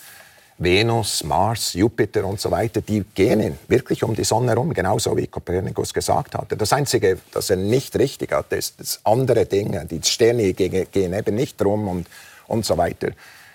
Venus, 0.61 1.23
Mars, 1.23 1.75
Jupiter 1.75 2.25
und 2.25 2.41
so 2.41 2.51
weiter, 2.51 2.81
die 2.81 3.05
gehen 3.15 3.57
wirklich 3.69 4.03
um 4.03 4.15
die 4.15 4.25
Sonne 4.25 4.51
herum, 4.51 4.75
genauso 4.75 5.17
wie 5.17 5.29
Kopernikus 5.29 5.95
gesagt 5.95 6.35
hatte. 6.35 6.57
Das 6.57 6.73
Einzige, 6.73 7.19
das 7.33 7.51
er 7.51 7.57
nicht 7.57 7.97
richtig 7.97 8.33
hat, 8.33 8.53
ist 8.53 8.81
dass 8.81 9.01
andere 9.05 9.47
Dinge. 9.47 9.87
Die 9.87 10.01
Sterne 10.03 10.53
gehen 10.55 11.13
eben 11.13 11.35
nicht 11.35 11.63
rum 11.65 11.87
und, 11.87 12.09
und 12.49 12.67
so 12.67 12.77
weiter. 12.77 13.13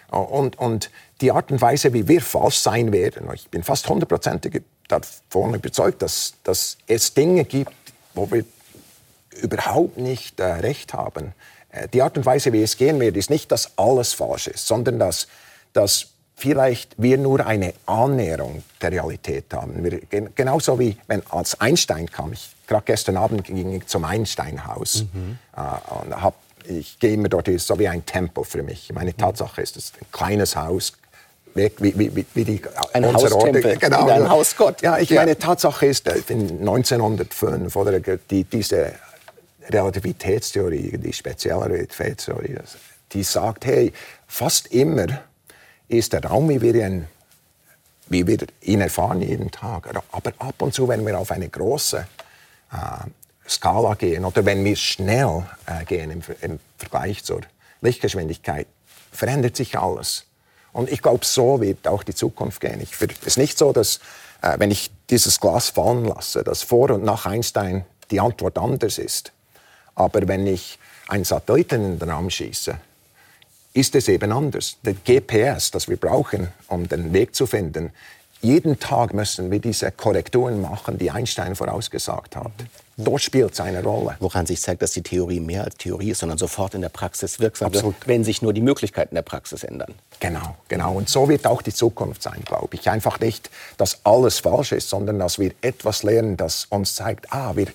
Und, 0.09 0.57
und 0.59 0.91
die 1.19 1.31
Art 1.31 1.51
und 1.51 1.59
Weise, 1.59 1.91
wie 1.93 2.07
wir 2.07 2.21
falsch 2.21 2.59
sein 2.59 2.93
werden, 2.93 3.27
ich 3.33 3.49
bin 3.49 3.63
fast 3.63 3.89
hundertprozentig 3.89 4.61
davon 4.87 5.55
überzeugt, 5.55 6.01
dass, 6.01 6.35
dass 6.43 6.77
es 6.87 7.13
Dinge 7.13 7.43
gibt, 7.43 7.73
wo 8.13 8.31
wir 8.31 8.45
überhaupt 9.41 9.97
nicht 9.97 10.39
äh, 10.39 10.45
recht 10.45 10.93
haben. 10.93 11.33
Äh, 11.73 11.87
die 11.89 12.01
Art 12.01 12.17
und 12.17 12.25
Weise, 12.25 12.53
wie 12.53 12.63
es 12.63 12.77
gehen 12.77 12.99
wird, 12.99 13.17
ist 13.17 13.29
nicht, 13.29 13.51
dass 13.51 13.77
alles 13.77 14.13
falsch 14.13 14.47
ist, 14.47 14.65
sondern 14.65 14.99
dass, 14.99 15.27
dass 15.73 16.07
vielleicht 16.35 16.95
wir 16.97 17.17
nur 17.17 17.45
eine 17.45 17.73
Annäherung 17.85 18.63
der 18.81 18.91
Realität 18.91 19.45
haben. 19.53 19.83
Wir, 19.83 19.99
genauso 20.35 20.79
wie 20.79 20.97
wenn 21.07 21.21
als 21.29 21.59
Einstein 21.59 22.09
kam. 22.09 22.33
Ich 22.33 22.53
gerade 22.67 22.83
gestern 22.85 23.17
Abend 23.17 23.43
ging 23.43 23.73
ich 23.73 23.87
zum 23.87 24.03
Einstein-Haus 24.05 25.05
mhm. 25.13 25.37
äh, 25.55 26.05
und 26.05 26.21
hab, 26.21 26.35
ich 26.65 26.97
gehe 26.99 27.13
immer 27.13 27.29
dort, 27.29 27.47
ist 27.47 27.67
so 27.67 27.77
wie 27.77 27.87
ein 27.87 28.05
Tempel 28.05 28.43
für 28.43 28.63
mich. 28.63 28.91
Meine 28.93 29.15
Tatsache 29.15 29.61
ist, 29.61 29.77
es 29.77 29.85
ist 29.85 29.95
ein 30.01 30.07
kleines 30.11 30.55
Haus, 30.55 30.93
weg, 31.53 31.73
wie, 31.79 31.97
wie, 31.97 32.25
wie 32.33 32.43
die 32.43 32.61
ein 32.93 33.13
Haustempel, 33.13 33.77
genau. 33.79 34.07
ein 34.07 34.27
Hausgott. 34.29 34.81
Ja, 34.81 34.97
ich 34.97 35.09
ja. 35.09 35.21
meine, 35.21 35.37
Tatsache 35.37 35.85
ist, 35.85 36.07
äh, 36.07 36.21
in 36.29 36.59
1905 36.59 37.75
oder 37.75 37.99
die, 37.99 38.43
diese 38.45 38.93
Relativitätstheorie, 39.69 40.97
die 40.97 41.13
spezielle 41.13 41.65
Relativitätstheorie, 41.65 42.57
die 43.11 43.23
sagt, 43.23 43.65
hey, 43.65 43.93
fast 44.27 44.67
immer 44.67 45.07
ist 45.87 46.13
der 46.13 46.23
Raum, 46.25 46.49
wie 46.49 46.61
wir 46.61 46.75
ihn, 46.75 47.07
wie 48.07 48.25
wir 48.27 48.39
ihn 48.61 48.81
erfahren 48.81 49.21
jeden 49.21 49.51
Tag. 49.51 49.89
Aber 50.11 50.33
ab 50.39 50.61
und 50.61 50.73
zu, 50.73 50.87
wenn 50.87 51.05
wir 51.05 51.17
auf 51.17 51.31
eine 51.31 51.49
große 51.49 52.05
äh, 52.71 52.77
Skala 53.47 53.95
gehen 53.95 54.25
oder 54.25 54.45
wenn 54.45 54.63
wir 54.63 54.75
schnell 54.75 55.43
äh, 55.65 55.85
gehen 55.85 56.11
im, 56.11 56.21
im 56.41 56.59
Vergleich 56.77 57.23
zur 57.23 57.41
Lichtgeschwindigkeit, 57.81 58.67
verändert 59.11 59.55
sich 59.55 59.77
alles. 59.77 60.25
Und 60.71 60.91
ich 60.91 61.01
glaube, 61.01 61.23
so 61.23 61.61
wird 61.61 61.87
auch 61.87 62.03
die 62.03 62.15
Zukunft 62.15 62.59
gehen. 62.59 62.81
Ich, 62.81 62.99
es 62.99 63.27
ist 63.27 63.37
nicht 63.37 63.57
so, 63.57 63.73
dass, 63.73 63.99
äh, 64.41 64.57
wenn 64.57 64.71
ich 64.71 64.91
dieses 65.09 65.39
Glas 65.39 65.69
fallen 65.69 66.05
lasse, 66.05 66.43
dass 66.43 66.63
vor 66.63 66.89
und 66.89 67.03
nach 67.03 67.25
Einstein 67.25 67.85
die 68.09 68.19
Antwort 68.19 68.57
anders 68.57 68.97
ist. 68.97 69.31
Aber 69.95 70.27
wenn 70.27 70.47
ich 70.47 70.79
einen 71.07 71.23
Satelliten 71.23 71.93
in 71.93 71.99
den 71.99 72.09
Raum 72.09 72.29
schieße, 72.29 72.77
ist 73.73 73.95
es 73.95 74.07
eben 74.07 74.31
anders. 74.31 74.77
Der 74.83 74.93
GPS, 74.93 75.71
das 75.71 75.87
wir 75.87 75.97
brauchen, 75.97 76.49
um 76.67 76.87
den 76.87 77.11
Weg 77.13 77.35
zu 77.35 77.45
finden, 77.47 77.91
jeden 78.41 78.77
Tag 78.77 79.13
müssen 79.13 79.51
wir 79.51 79.59
diese 79.59 79.89
Korrekturen 79.91 80.61
machen, 80.61 80.97
die 80.97 81.09
Einstein 81.09 81.55
vorausgesagt 81.55 82.35
hat. 82.35 82.51
Dort 82.97 83.21
spielt 83.21 83.53
es 83.53 83.61
eine 83.61 83.81
Rolle. 83.81 84.17
Woran 84.19 84.45
sich 84.45 84.61
zeigt, 84.61 84.81
dass 84.81 84.91
die 84.91 85.01
Theorie 85.01 85.39
mehr 85.39 85.63
als 85.63 85.77
Theorie 85.77 86.11
ist, 86.11 86.19
sondern 86.19 86.37
sofort 86.37 86.75
in 86.75 86.81
der 86.81 86.89
Praxis 86.89 87.39
wirksam 87.39 87.67
Absolut. 87.67 87.95
wird, 87.95 88.07
wenn 88.07 88.25
sich 88.25 88.41
nur 88.41 88.51
die 88.51 88.61
Möglichkeiten 88.61 89.15
der 89.15 89.21
Praxis 89.21 89.63
ändern. 89.63 89.93
Genau, 90.19 90.57
genau. 90.67 90.93
Und 90.93 91.07
so 91.07 91.29
wird 91.29 91.47
auch 91.47 91.61
die 91.61 91.73
Zukunft 91.73 92.21
sein, 92.21 92.41
glaube 92.45 92.75
ich. 92.75 92.89
Einfach 92.89 93.19
nicht, 93.21 93.49
dass 93.77 93.99
alles 94.03 94.41
falsch 94.41 94.73
ist, 94.73 94.89
sondern 94.89 95.19
dass 95.19 95.39
wir 95.39 95.53
etwas 95.61 96.03
lernen, 96.03 96.35
das 96.35 96.65
uns 96.65 96.95
zeigt, 96.95 97.31
ah, 97.31 97.55
wir 97.55 97.67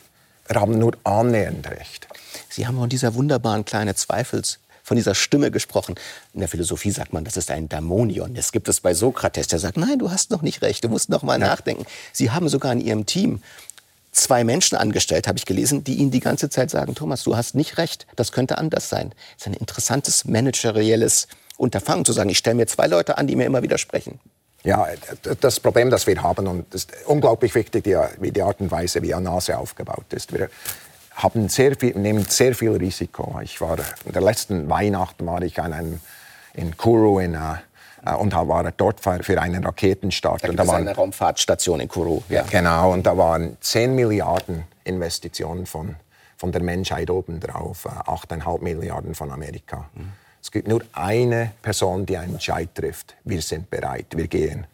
haben 0.56 0.78
nur 0.78 0.96
annähernd 1.04 1.68
recht. 1.70 2.08
Sie 2.48 2.66
haben 2.66 2.76
von 2.78 2.88
dieser 2.88 3.14
wunderbaren 3.14 3.64
kleinen 3.64 3.94
Zweifels 3.94 4.58
von 4.88 4.96
dieser 4.96 5.14
Stimme 5.14 5.50
gesprochen. 5.50 5.94
In 6.32 6.40
der 6.40 6.48
Philosophie 6.48 6.90
sagt 6.90 7.12
man, 7.12 7.22
das 7.22 7.36
ist 7.36 7.50
ein 7.50 7.68
Dämonion. 7.68 8.34
Das 8.34 8.52
gibt 8.52 8.68
es 8.68 8.80
bei 8.80 8.94
Sokrates, 8.94 9.46
der 9.46 9.58
sagt, 9.58 9.76
nein, 9.76 9.98
du 9.98 10.10
hast 10.10 10.30
noch 10.30 10.42
nicht 10.42 10.62
recht, 10.62 10.82
du 10.82 10.88
musst 10.88 11.10
noch 11.10 11.22
mal 11.22 11.38
ja. 11.38 11.46
nachdenken. 11.46 11.84
Sie 12.12 12.30
haben 12.30 12.48
sogar 12.48 12.72
in 12.72 12.80
Ihrem 12.80 13.04
Team 13.04 13.42
zwei 14.12 14.44
Menschen 14.44 14.78
angestellt, 14.78 15.28
habe 15.28 15.38
ich 15.38 15.44
gelesen, 15.44 15.84
die 15.84 15.96
Ihnen 15.96 16.10
die 16.10 16.20
ganze 16.20 16.48
Zeit 16.48 16.70
sagen, 16.70 16.94
Thomas, 16.94 17.22
du 17.22 17.36
hast 17.36 17.54
nicht 17.54 17.76
recht, 17.76 18.06
das 18.16 18.32
könnte 18.32 18.56
anders 18.58 18.88
sein. 18.88 19.10
Das 19.36 19.46
ist 19.46 19.46
ein 19.46 19.60
interessantes 19.60 20.24
managerielles 20.24 21.28
Unterfangen 21.58 22.04
zu 22.04 22.12
sagen, 22.12 22.30
ich 22.30 22.38
stelle 22.38 22.56
mir 22.56 22.66
zwei 22.66 22.86
Leute 22.86 23.18
an, 23.18 23.26
die 23.26 23.36
mir 23.36 23.44
immer 23.44 23.62
widersprechen. 23.62 24.18
Ja, 24.68 24.87
das 25.40 25.60
Problem, 25.60 25.88
das 25.88 26.06
wir 26.06 26.22
haben, 26.22 26.46
und 26.46 26.75
das 26.75 26.84
ist 26.84 27.06
unglaublich 27.06 27.54
wichtig, 27.54 27.84
die, 27.84 27.96
wie 28.20 28.30
die 28.30 28.42
Art 28.42 28.60
und 28.60 28.70
Weise, 28.70 29.00
wie 29.00 29.14
Anase 29.14 29.56
aufgebaut 29.56 30.12
ist. 30.12 30.30
Wir 30.30 30.50
haben 31.14 31.48
sehr 31.48 31.75
viel, 31.75 31.96
nehmen 31.96 32.26
sehr 32.28 32.54
viel 32.54 32.72
Risiko. 32.72 33.40
Ich 33.42 33.62
war 33.62 33.78
in 34.04 34.12
der 34.12 34.20
letzten 34.20 34.68
Weihnachten 34.68 35.25
war 35.25 35.40
ich 35.40 35.58
an 35.58 35.72
einem, 35.72 36.00
in 36.52 36.76
Kourou 36.76 37.18
in, 37.18 37.32
äh, 37.32 38.14
und 38.14 38.34
war 38.34 38.70
dort 38.72 39.00
für, 39.00 39.22
für 39.22 39.40
einen 39.40 39.64
Raketenstart. 39.64 40.44
Da, 40.44 40.50
und 40.50 40.56
da 40.56 40.66
war 40.66 40.76
eine 40.76 40.94
Raumfahrtstation 40.94 41.80
in 41.80 41.88
Kourou. 41.88 42.22
Ja. 42.28 42.42
Genau, 42.50 42.92
und 42.92 43.06
da 43.06 43.16
waren 43.16 43.56
10 43.62 43.94
Milliarden 43.94 44.64
Investitionen 44.84 45.64
von, 45.64 45.96
von 46.37 46.52
der 46.52 46.62
Menschheit 46.62 47.08
obendrauf, 47.08 47.87
8,5 47.87 48.58
äh, 48.60 48.64
Milliarden 48.64 49.14
von 49.14 49.32
Amerika. 49.32 49.88
Mhm. 49.94 50.12
Es 50.48 50.52
gibt 50.52 50.66
nur 50.66 50.82
eine 50.94 51.52
Person, 51.60 52.06
die 52.06 52.16
einen 52.16 52.32
Entscheid 52.32 52.70
trifft. 52.74 53.14
Wir 53.22 53.42
sind 53.42 53.68
bereit, 53.68 54.06
wir 54.16 54.28
gehen. 54.28 54.66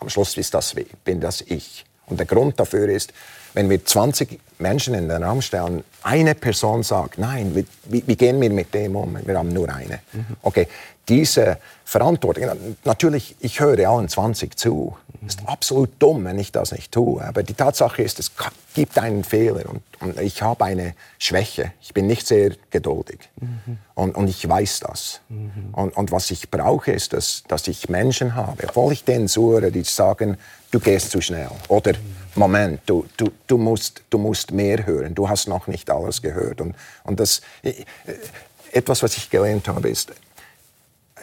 Am 0.00 0.10
Schluss 0.10 0.36
ist 0.36 0.52
das, 0.52 0.76
bin 1.02 1.18
das 1.18 1.40
ich. 1.40 1.86
Und 2.04 2.18
der 2.18 2.26
Grund 2.26 2.60
dafür 2.60 2.90
ist, 2.90 3.14
wenn 3.58 3.68
wir 3.68 3.84
20 3.84 4.38
Menschen 4.60 4.94
in 4.94 5.08
den 5.08 5.24
Raum 5.24 5.42
stellen, 5.42 5.82
eine 6.04 6.36
Person 6.36 6.84
sagt, 6.84 7.18
nein, 7.18 7.66
wie, 7.86 8.04
wie 8.06 8.14
gehen 8.14 8.40
wir 8.40 8.50
mit 8.50 8.72
dem 8.72 8.94
um? 8.94 9.18
Wir 9.26 9.36
haben 9.36 9.52
nur 9.52 9.68
eine. 9.68 9.98
Mhm. 10.12 10.36
Okay, 10.42 10.68
diese 11.08 11.58
Verantwortung, 11.84 12.44
natürlich, 12.84 13.34
ich 13.40 13.58
höre 13.58 13.90
allen 13.90 14.08
20 14.08 14.56
zu. 14.56 14.96
Es 15.26 15.34
ist 15.34 15.48
absolut 15.48 15.90
dumm, 15.98 16.24
wenn 16.24 16.38
ich 16.38 16.52
das 16.52 16.70
nicht 16.70 16.92
tue. 16.92 17.20
Aber 17.24 17.42
die 17.42 17.54
Tatsache 17.54 18.00
ist, 18.00 18.20
es 18.20 18.30
gibt 18.74 18.96
einen 18.96 19.24
Fehler 19.24 19.68
und, 19.68 19.82
und 19.98 20.20
ich 20.20 20.40
habe 20.40 20.64
eine 20.64 20.94
Schwäche. 21.18 21.72
Ich 21.80 21.92
bin 21.92 22.06
nicht 22.06 22.28
sehr 22.28 22.52
geduldig. 22.70 23.18
Mhm. 23.40 23.78
Und, 23.96 24.14
und, 24.14 24.28
ich 24.28 24.48
weiß 24.48 24.80
das. 24.80 25.20
Mhm. 25.28 25.50
Und, 25.72 25.96
und, 25.96 26.12
was 26.12 26.30
ich 26.30 26.48
brauche, 26.48 26.92
ist, 26.92 27.12
dass, 27.12 27.42
dass 27.48 27.66
ich 27.66 27.88
Menschen 27.88 28.36
habe, 28.36 28.68
obwohl 28.68 28.92
ich 28.92 29.02
denen 29.02 29.26
suche, 29.26 29.72
die 29.72 29.82
sagen, 29.82 30.36
du 30.70 30.78
gehst 30.78 31.10
zu 31.10 31.20
schnell. 31.20 31.48
Oder, 31.66 31.94
Moment, 32.38 32.80
du, 32.86 33.06
du, 33.16 33.30
du, 33.46 33.58
musst, 33.58 34.02
du 34.10 34.18
musst 34.18 34.52
mehr 34.52 34.86
hören. 34.86 35.14
Du 35.14 35.28
hast 35.28 35.48
noch 35.48 35.66
nicht 35.66 35.90
alles 35.90 36.22
gehört. 36.22 36.60
Und, 36.60 36.74
und 37.04 37.20
das, 37.20 37.42
äh, 37.62 37.74
etwas, 38.72 39.02
was 39.02 39.16
ich 39.16 39.30
gelernt 39.30 39.68
habe, 39.68 39.88
ist, 39.88 40.12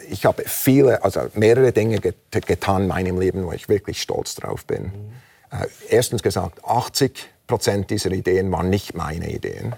ich 0.08 0.24
habe 0.24 0.44
viele, 0.46 1.02
also 1.02 1.22
mehrere 1.34 1.72
Dinge 1.72 2.00
get 2.00 2.16
getan 2.30 2.82
in 2.82 2.88
meinem 2.88 3.18
Leben, 3.18 3.44
wo 3.46 3.52
ich 3.52 3.68
wirklich 3.68 4.02
stolz 4.02 4.34
drauf 4.34 4.64
bin. 4.64 4.84
Mhm. 4.84 5.12
Äh, 5.50 5.66
erstens 5.88 6.22
gesagt, 6.22 6.64
80 6.64 7.28
Prozent 7.46 7.90
dieser 7.90 8.10
Ideen 8.12 8.50
waren 8.52 8.70
nicht 8.70 8.94
meine 8.94 9.30
Ideen. 9.30 9.74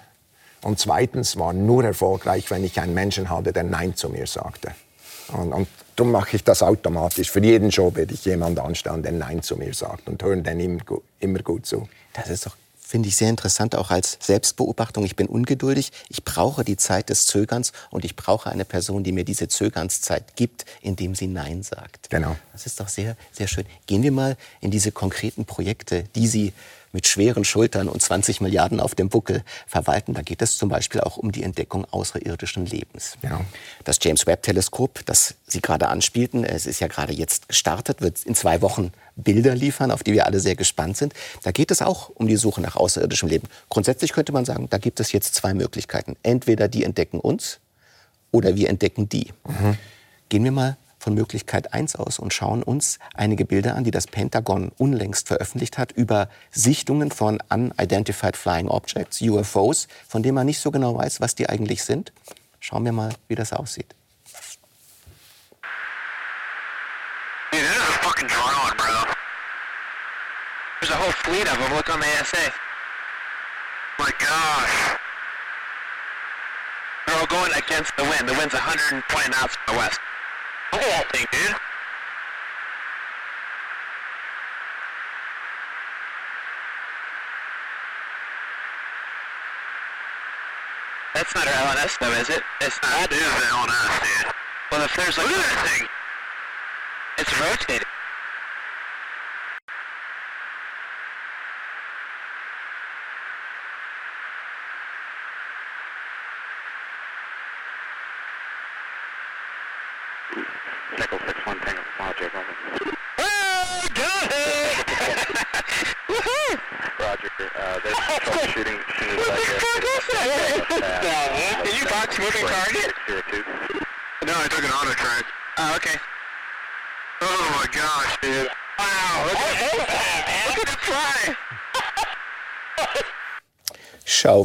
Und 0.63 0.81
zweitens 0.81 1.39
waren 1.39 1.67
nur 1.67 1.85
erfolgreich, 1.85 2.51
wenn 2.51 2.65
ich 2.65 2.81
einen 2.81 2.95
Menschen 2.95 3.31
hatte, 3.31 3.53
der 3.53 3.63
Nein 3.63 3.95
zu 3.95 4.09
mir 4.09 4.27
sagte. 4.27 4.73
Und, 5.33 5.53
und 5.53 5.69
darum 5.99 6.13
mache 6.13 6.37
ich 6.37 6.45
das 6.45 6.63
automatisch. 6.63 7.31
Für 7.31 7.43
jeden 7.43 7.71
Job 7.71 7.97
werde 7.97 8.15
ich 8.15 8.25
jemanden 8.25 8.61
anstellen, 8.61 9.03
der 9.03 9.13
Nein 9.13 9.43
zu 9.43 9.57
mir 9.57 9.75
sagt 9.75 10.09
und 10.09 10.23
hören 10.23 10.43
dann 10.45 10.61
immer, 10.61 10.81
immer 11.21 11.41
gut 11.41 11.67
zu. 11.67 11.89
Das 12.15 12.29
ist 12.29 12.47
doch 12.47 12.57
finde 12.89 13.09
ich 13.09 13.17
sehr 13.17 13.29
interessant, 13.29 13.77
auch 13.77 13.91
als 13.91 14.17
Selbstbeobachtung. 14.19 15.05
Ich 15.05 15.15
bin 15.15 15.27
ungeduldig, 15.27 15.93
ich 16.09 16.25
brauche 16.25 16.65
die 16.65 16.79
Zeit 16.79 17.11
des 17.11 17.27
Zögerns 17.27 17.73
und 17.91 18.03
ich 18.07 18.17
brauche 18.17 18.49
eine 18.49 18.65
Person, 18.65 19.05
die 19.05 19.13
mir 19.13 19.25
diese 19.25 19.47
Zögernszeit 19.47 20.37
gibt, 20.37 20.65
indem 20.81 21.15
sie 21.15 21.27
Nein 21.27 21.63
sagt. 21.63 22.09
Genau. 22.09 22.35
Das 22.53 22.65
ist 22.65 22.81
doch 22.81 22.89
sehr, 22.89 23.15
sehr 23.31 23.47
schön. 23.47 23.67
Gehen 23.87 24.03
wir 24.03 24.11
mal 24.11 24.39
in 24.63 24.71
diese 24.71 24.91
konkreten 24.91 25.45
Projekte, 25.45 26.05
die 26.15 26.27
Sie 26.27 26.55
mit 26.93 27.07
schweren 27.07 27.45
Schultern 27.45 27.89
und 27.89 28.01
20 28.01 28.41
Milliarden 28.41 28.81
auf 28.81 28.95
dem 28.95 29.09
Buckel 29.09 29.43
verwalten. 29.67 30.15
Da 30.15 30.23
geht 30.23 30.43
es 30.43 30.57
zum 30.57 30.69
Beispiel 30.69 31.01
auch 31.01 31.17
um 31.17 31.33
die 31.33 31.43
Entdeckung 31.43 31.85
außerirdischen 31.85 32.67
Lebens. 32.67 33.17
Ja. 33.23 33.41
Das 33.85 33.99
James 34.01 34.27
Webb 34.27 34.43
Teleskop, 34.43 35.05
das 35.07 35.35
Sie 35.47 35.61
gerade 35.61 35.89
anspielten, 35.89 36.45
es 36.45 36.67
ist 36.67 36.81
ja 36.81 36.89
gerade 36.89 37.13
jetzt 37.13 37.49
gestartet, 37.49 38.01
wird 38.01 38.23
in 38.25 38.35
zwei 38.35 38.61
Wochen 38.63 38.93
Bilder 39.17 39.55
liefern, 39.55 39.91
auf 39.91 40.03
die 40.03 40.13
wir 40.13 40.27
alle 40.27 40.41
sehr 40.41 40.57
gespannt 40.57 40.97
sind. 40.97 41.15
Da 41.43 41.51
geht 41.51 41.71
es 41.71 41.83
auch 41.83 42.11
um 42.11 42.27
die 42.27 42.37
Suche 42.37 42.61
nach 42.61 42.77
außerirdischem 42.77 43.29
Leben. 43.29 43.49
Grundsätzlich 43.69 44.13
könnte 44.13 44.33
man 44.33 44.45
sagen, 44.45 44.69
da 44.71 44.79
gibt 44.79 45.01
es 45.01 45.13
jetzt 45.13 45.35
zwei 45.35 45.55
Möglichkeiten. 45.55 46.17
Entweder 46.23 46.69
die 46.69 46.85
entdecken 46.85 47.19
uns 47.19 47.59
oder 48.31 48.57
wir 48.57 48.69
entdecken 48.69 49.09
die. 49.09 49.33
Mhm. 49.47 49.77
Gehen 50.29 50.45
wir 50.45 50.53
mal 50.53 50.77
von 51.09 51.15
Möglichkeit 51.15 51.73
1 51.73 51.97
aus 51.97 52.19
und 52.19 52.35
schauen 52.35 52.63
uns 52.63 52.99
einige 53.15 53.47
Bilder 53.47 53.77
an, 53.77 53.85
die 53.85 53.91
das 53.91 54.07
Pentagon 54.07 54.71
unlängst 54.77 55.27
veröffentlicht 55.27 55.79
hat 55.79 55.91
über 55.91 56.29
Sichtungen 56.51 57.11
von 57.11 57.39
Unidentified 57.49 58.37
Flying 58.37 58.69
Objects, 58.69 59.23
UFOs, 59.23 59.89
von 60.07 60.23
denen 60.23 60.35
man 60.35 60.45
nicht 60.45 60.61
so 60.61 60.71
genau 60.71 60.95
weiß, 60.99 61.23
was 61.23 61.35
die 61.35 61.49
eigentlich 61.49 61.83
sind. 61.83 62.13
Schauen 62.61 62.85
wir 62.85 62.93
mal, 62.93 63.15
wie 63.27 63.37
das 63.37 63.55
aussieht. 63.55 63.95
Dude, 67.53 67.63
that 67.63 67.89
is 67.89 67.97
fucking 68.05 68.29
drone, 68.29 68.77
bro. 68.77 69.09
There's 70.81 70.93
a 70.93 70.97
whole 71.01 71.13
fleet 71.25 71.51
of 71.51 71.57
them. 71.57 71.75
Look 71.75 71.89
on 71.89 72.01
the 72.01 72.07
ASA. 72.21 72.53
My 73.99 74.11
gosh. 74.19 74.99
They're 77.07 77.17
all 77.19 77.27
going 77.27 77.53
against 77.55 77.97
the 77.97 78.05
wind. 78.05 78.29
The 78.29 78.35
wind's 78.35 78.53
120 78.53 79.31
knots 79.31 79.57
from 79.57 79.75
the 79.75 79.79
west. 79.79 80.01
That 80.99 81.13
thing, 81.13 81.27
dude. 81.31 81.55
That's 91.15 91.33
not 91.37 91.47
our 91.47 91.53
LNS 91.55 91.99
though, 92.01 92.11
is 92.15 92.31
it? 92.31 92.43
It's 92.61 92.83
not. 92.83 92.91
That 92.91 93.13
is 93.13 93.21
the 93.21 93.47
LNS, 93.47 93.95
dude. 94.03 94.33
Well, 94.73 94.83
if 94.83 94.97
there's 94.97 95.19
like... 95.19 95.29
Look 95.29 95.37
at 95.37 95.55
that 95.55 95.69
thing! 95.69 95.89
It's 97.19 97.41
rotating. 97.41 97.78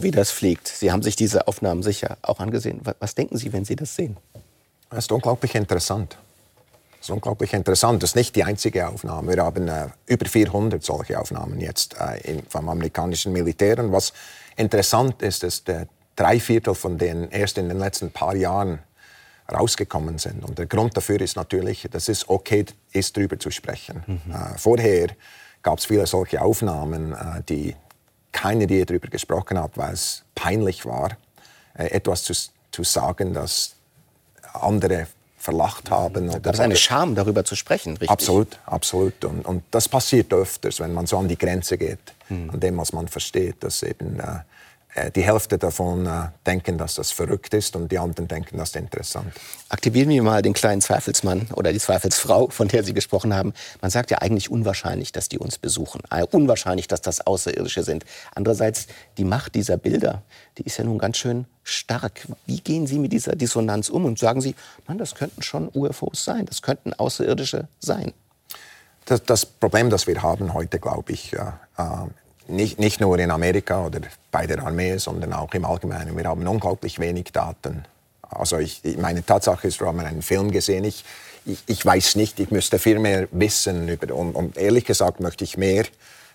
Wie 0.03 0.11
das 0.11 0.31
fliegt. 0.31 0.67
Sie 0.67 0.91
haben 0.91 1.01
sich 1.01 1.15
diese 1.15 1.47
Aufnahmen 1.47 1.83
sicher 1.83 2.17
auch 2.21 2.39
angesehen. 2.39 2.81
Was 2.99 3.15
denken 3.15 3.37
Sie, 3.37 3.53
wenn 3.53 3.65
Sie 3.65 3.75
das 3.75 3.95
sehen? 3.95 4.17
Das 4.89 5.05
ist 5.05 5.11
unglaublich 5.11 5.55
interessant. 5.55 6.17
Das 6.99 7.09
ist 7.09 7.09
unglaublich 7.09 7.53
interessant. 7.53 8.03
Das 8.03 8.11
ist 8.11 8.15
nicht 8.15 8.35
die 8.35 8.43
einzige 8.43 8.87
Aufnahme. 8.87 9.35
Wir 9.35 9.43
haben 9.43 9.67
äh, 9.67 9.87
über 10.05 10.25
400 10.25 10.83
solche 10.83 11.19
Aufnahmen 11.19 11.59
jetzt 11.59 11.95
äh, 11.99 12.19
in, 12.21 12.43
vom 12.47 12.69
amerikanischen 12.69 13.33
Militär. 13.33 13.79
Und 13.79 13.91
was 13.91 14.13
interessant 14.55 15.21
ist, 15.21 15.43
dass 15.43 15.61
äh, 15.67 15.87
drei 16.15 16.39
Viertel 16.39 16.75
von 16.75 16.97
denen 16.97 17.29
erst 17.29 17.57
in 17.57 17.69
den 17.69 17.79
letzten 17.79 18.11
paar 18.11 18.35
Jahren 18.35 18.79
rausgekommen 19.51 20.17
sind. 20.17 20.43
Und 20.45 20.57
der 20.57 20.65
Grund 20.65 20.95
dafür 20.95 21.19
ist 21.19 21.35
natürlich, 21.35 21.87
dass 21.91 22.07
es 22.07 22.29
okay 22.29 22.65
ist, 22.91 23.17
darüber 23.17 23.37
zu 23.37 23.51
sprechen. 23.51 24.03
Mhm. 24.07 24.33
Äh, 24.33 24.57
vorher 24.57 25.09
gab 25.61 25.79
es 25.79 25.85
viele 25.85 26.05
solche 26.05 26.41
Aufnahmen, 26.41 27.13
äh, 27.13 27.41
die 27.47 27.75
keiner 28.33 28.69
je 28.69 28.83
darüber 28.83 29.07
gesprochen 29.07 29.57
hat, 29.57 29.77
weil 29.77 29.93
es 29.93 30.23
peinlich 30.35 30.85
war, 30.85 31.17
äh, 31.75 31.85
etwas 31.85 32.23
zu, 32.23 32.33
zu 32.71 32.83
sagen, 32.83 33.33
das 33.33 33.75
andere 34.53 35.07
verlacht 35.37 35.89
haben. 35.91 36.29
Oder 36.29 36.39
das 36.39 36.55
ist 36.55 36.59
eine 36.61 36.75
Scham, 36.75 37.15
darüber 37.15 37.43
zu 37.43 37.55
sprechen, 37.55 37.91
richtig? 37.91 38.09
Absolut, 38.09 38.59
absolut. 38.65 39.25
Und, 39.25 39.45
und 39.45 39.63
das 39.71 39.89
passiert 39.89 40.33
öfters, 40.33 40.79
wenn 40.79 40.93
man 40.93 41.05
so 41.05 41.17
an 41.17 41.27
die 41.27 41.37
Grenze 41.37 41.77
geht, 41.77 42.13
hm. 42.27 42.49
an 42.49 42.59
dem, 42.59 42.77
was 42.77 42.93
man 42.93 43.07
versteht, 43.07 43.63
dass 43.63 43.83
eben 43.83 44.19
äh, 44.19 44.39
die 45.15 45.23
Hälfte 45.23 45.57
davon 45.57 46.05
äh, 46.05 46.27
denken, 46.45 46.77
dass 46.77 46.95
das 46.95 47.11
verrückt 47.11 47.53
ist 47.53 47.75
und 47.75 47.91
die 47.91 47.97
anderen 47.97 48.27
denken, 48.27 48.57
das 48.57 48.69
ist 48.69 48.75
interessant. 48.75 49.33
Aktivieren 49.69 50.09
wir 50.09 50.21
mal 50.21 50.43
den 50.43 50.53
kleinen 50.53 50.81
Zweifelsmann 50.81 51.47
oder 51.55 51.73
die 51.73 51.79
Zweifelsfrau, 51.79 52.49
von 52.49 52.67
der 52.67 52.83
Sie 52.83 52.93
gesprochen 52.93 53.33
haben. 53.33 53.53
Man 53.81 53.89
sagt 53.89 54.11
ja 54.11 54.19
eigentlich 54.19 54.51
unwahrscheinlich, 54.51 55.11
dass 55.11 55.29
die 55.29 55.39
uns 55.39 55.57
besuchen. 55.57 56.01
Äh, 56.11 56.25
unwahrscheinlich, 56.29 56.87
dass 56.87 57.01
das 57.01 57.25
Außerirdische 57.25 57.83
sind. 57.83 58.05
Andererseits, 58.35 58.85
die 59.17 59.23
Macht 59.23 59.55
dieser 59.55 59.77
Bilder, 59.77 60.21
die 60.59 60.63
ist 60.63 60.77
ja 60.77 60.83
nun 60.83 60.99
ganz 60.99 61.17
schön 61.17 61.45
stark. 61.63 62.27
Wie 62.45 62.59
gehen 62.59 62.85
Sie 62.85 62.99
mit 62.99 63.11
dieser 63.13 63.35
Dissonanz 63.35 63.89
um 63.89 64.05
und 64.05 64.19
sagen 64.19 64.41
Sie, 64.41 64.53
man, 64.87 64.99
das 64.99 65.15
könnten 65.15 65.41
schon 65.41 65.69
UFOs 65.73 66.23
sein, 66.23 66.45
das 66.45 66.61
könnten 66.61 66.93
Außerirdische 66.93 67.67
sein? 67.79 68.13
Das, 69.05 69.23
das 69.23 69.45
Problem, 69.45 69.89
das 69.89 70.05
wir 70.05 70.21
haben 70.21 70.53
heute, 70.53 70.79
glaube 70.79 71.13
ich, 71.13 71.33
äh, 71.33 71.39
nicht, 72.47 72.79
nicht 72.79 72.99
nur 72.99 73.17
in 73.19 73.31
Amerika 73.31 73.85
oder 73.85 74.01
bei 74.31 74.47
der 74.47 74.63
Armee, 74.63 74.97
sondern 74.97 75.33
auch 75.33 75.53
im 75.53 75.65
Allgemeinen. 75.65 76.17
Wir 76.17 76.25
haben 76.25 76.47
unglaublich 76.47 76.99
wenig 76.99 77.31
Daten. 77.31 77.85
Also 78.29 78.57
ich, 78.57 78.81
meine 78.97 79.25
Tatsache 79.25 79.67
ist, 79.67 79.79
wir 79.79 79.87
haben 79.87 79.99
einen 79.99 80.21
Film 80.21 80.51
gesehen. 80.51 80.83
Ich, 80.83 81.05
ich, 81.45 81.63
ich 81.67 81.85
weiß 81.85 82.15
nicht, 82.15 82.39
ich 82.39 82.51
müsste 82.51 82.79
viel 82.79 82.99
mehr 82.99 83.27
wissen. 83.31 83.87
Über, 83.87 84.13
und, 84.15 84.33
und 84.35 84.57
ehrlich 84.57 84.85
gesagt 84.85 85.19
möchte 85.19 85.43
ich 85.43 85.57
mehr. 85.57 85.85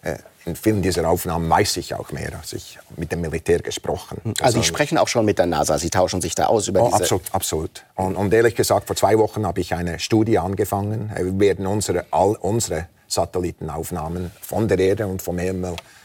Äh, 0.02 0.18
in 0.46 0.56
vielen 0.56 0.80
dieser 0.80 1.08
Aufnahmen 1.08 1.50
weiß 1.50 1.76
ich 1.76 1.94
auch 1.94 2.10
mehr. 2.12 2.32
Also 2.40 2.56
ich 2.56 2.78
mit 2.96 3.12
dem 3.12 3.20
Militär 3.20 3.58
gesprochen. 3.58 4.20
Also, 4.24 4.44
also 4.44 4.62
Sie 4.62 4.66
sprechen 4.66 4.96
auch 4.96 5.08
schon 5.08 5.24
mit 5.24 5.38
der 5.38 5.46
NASA, 5.46 5.76
Sie 5.78 5.90
tauschen 5.90 6.22
sich 6.22 6.34
da 6.34 6.46
aus 6.46 6.68
über 6.68 6.82
oh, 6.82 6.86
diese... 6.86 7.02
Absolut, 7.02 7.34
absolut. 7.34 7.84
Und, 7.96 8.16
und, 8.16 8.32
ehrlich 8.32 8.54
gesagt, 8.54 8.86
vor 8.86 8.96
zwei 8.96 9.18
Wochen 9.18 9.46
habe 9.46 9.60
ich 9.60 9.74
eine 9.74 9.98
Studie 9.98 10.38
angefangen. 10.38 11.12
Wir 11.14 11.38
werden 11.38 11.66
unsere, 11.66 12.06
all 12.12 12.36
unsere 12.36 12.86
Satellitenaufnahmen 13.08 14.30
von 14.40 14.68
der 14.68 14.78
Erde 14.78 15.06
und 15.06 15.20
vom 15.20 15.38
Himmel 15.38 15.74
äh, 15.74 15.97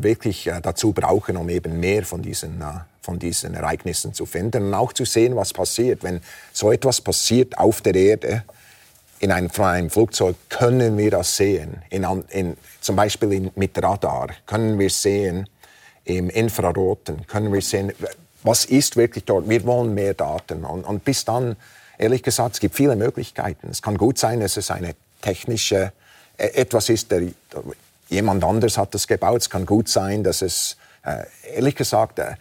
wirklich 0.00 0.46
äh, 0.46 0.60
dazu 0.60 0.92
brauchen, 0.92 1.36
um 1.36 1.48
eben 1.48 1.78
mehr 1.78 2.04
von 2.04 2.22
diesen, 2.22 2.60
äh, 2.60 2.80
von 3.00 3.18
diesen 3.18 3.54
Ereignissen 3.54 4.12
zu 4.12 4.26
finden 4.26 4.66
und 4.66 4.74
auch 4.74 4.92
zu 4.92 5.04
sehen, 5.04 5.36
was 5.36 5.52
passiert. 5.52 6.02
Wenn 6.02 6.20
so 6.52 6.72
etwas 6.72 7.00
passiert 7.00 7.56
auf 7.58 7.80
der 7.80 7.94
Erde, 7.94 8.44
in 9.20 9.32
einem, 9.32 9.50
einem 9.58 9.90
Flugzeug 9.90 10.36
können 10.48 10.96
wir 10.96 11.10
das 11.10 11.36
sehen. 11.36 11.82
In, 11.90 12.04
in, 12.30 12.56
zum 12.80 12.96
Beispiel 12.96 13.32
in, 13.32 13.50
mit 13.56 13.80
Radar 13.82 14.28
können 14.46 14.78
wir 14.78 14.90
sehen, 14.90 15.48
im 16.04 16.30
Infraroten 16.30 17.26
können 17.26 17.52
wir 17.52 17.62
sehen, 17.62 17.92
was 18.42 18.64
ist 18.64 18.96
wirklich 18.96 19.24
dort. 19.24 19.48
Wir 19.48 19.64
wollen 19.64 19.94
mehr 19.94 20.14
Daten. 20.14 20.64
Und, 20.64 20.84
und 20.84 21.04
bis 21.04 21.24
dann, 21.24 21.56
ehrlich 21.98 22.22
gesagt, 22.22 22.54
es 22.54 22.60
gibt 22.60 22.74
viele 22.74 22.96
Möglichkeiten. 22.96 23.68
Es 23.70 23.82
kann 23.82 23.98
gut 23.98 24.18
sein, 24.18 24.40
dass 24.40 24.56
es 24.56 24.70
eine 24.70 24.94
technische, 25.20 25.92
äh, 26.36 26.46
etwas 26.54 26.88
ist, 26.88 27.10
der, 27.10 27.22
jemand 28.08 28.44
anders 28.44 28.78
hat 28.78 28.94
das 28.94 29.06
gebaut. 29.06 29.42
Es 29.42 29.50
kann 29.50 29.66
gut 29.66 29.88
sein, 29.88 30.24
dass 30.24 30.42
es, 30.42 30.76
äh, 31.04 31.24
ehrlich 31.54 31.76
gesagt, 31.76 32.18
äh, 32.18 32.34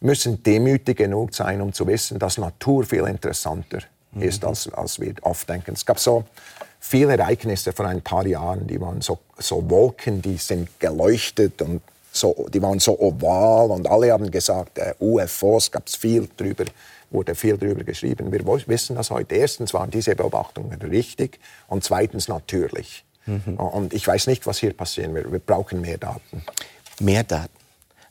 müssen 0.00 0.42
demütig 0.42 0.98
genug 0.98 1.34
sein, 1.34 1.60
um 1.60 1.72
zu 1.72 1.86
wissen, 1.86 2.18
dass 2.18 2.38
Natur 2.38 2.84
viel 2.84 3.06
interessanter 3.06 3.80
mhm. 4.12 4.22
ist, 4.22 4.44
als, 4.44 4.72
als 4.72 5.00
wir 5.00 5.14
oft 5.22 5.48
denken. 5.48 5.72
Es 5.74 5.84
gab 5.84 5.98
so 5.98 6.24
viele 6.78 7.12
Ereignisse 7.12 7.72
vor 7.72 7.86
ein 7.86 8.00
paar 8.00 8.26
Jahren, 8.26 8.66
die 8.66 8.80
waren 8.80 9.00
so, 9.00 9.18
so 9.38 9.68
Wolken, 9.68 10.22
die 10.22 10.38
sind 10.38 10.80
geleuchtet 10.80 11.60
und 11.62 11.82
so, 12.12 12.48
die 12.52 12.60
waren 12.60 12.80
so 12.80 12.98
oval 12.98 13.70
und 13.70 13.88
alle 13.88 14.12
haben 14.12 14.30
gesagt, 14.30 14.78
äh, 14.78 14.94
UFOs 14.98 15.70
gab 15.70 15.86
es 15.86 15.96
viel 15.96 16.28
drüber, 16.36 16.64
wurde 17.10 17.34
viel 17.34 17.56
drüber 17.56 17.84
geschrieben. 17.84 18.32
Wir 18.32 18.44
wissen 18.66 18.96
das 18.96 19.10
heute. 19.10 19.36
Erstens 19.36 19.74
waren 19.74 19.90
diese 19.90 20.16
Beobachtungen 20.16 20.80
richtig 20.82 21.38
und 21.68 21.84
zweitens 21.84 22.26
natürlich. 22.26 23.04
Mhm. 23.30 23.54
Und 23.54 23.94
ich 23.94 24.06
weiß 24.06 24.26
nicht, 24.26 24.46
was 24.46 24.58
hier 24.58 24.72
passieren 24.72 25.14
wird. 25.14 25.30
Wir 25.30 25.38
brauchen 25.38 25.80
mehr 25.80 25.98
Daten. 25.98 26.42
Mehr 27.00 27.24
Daten, 27.24 27.56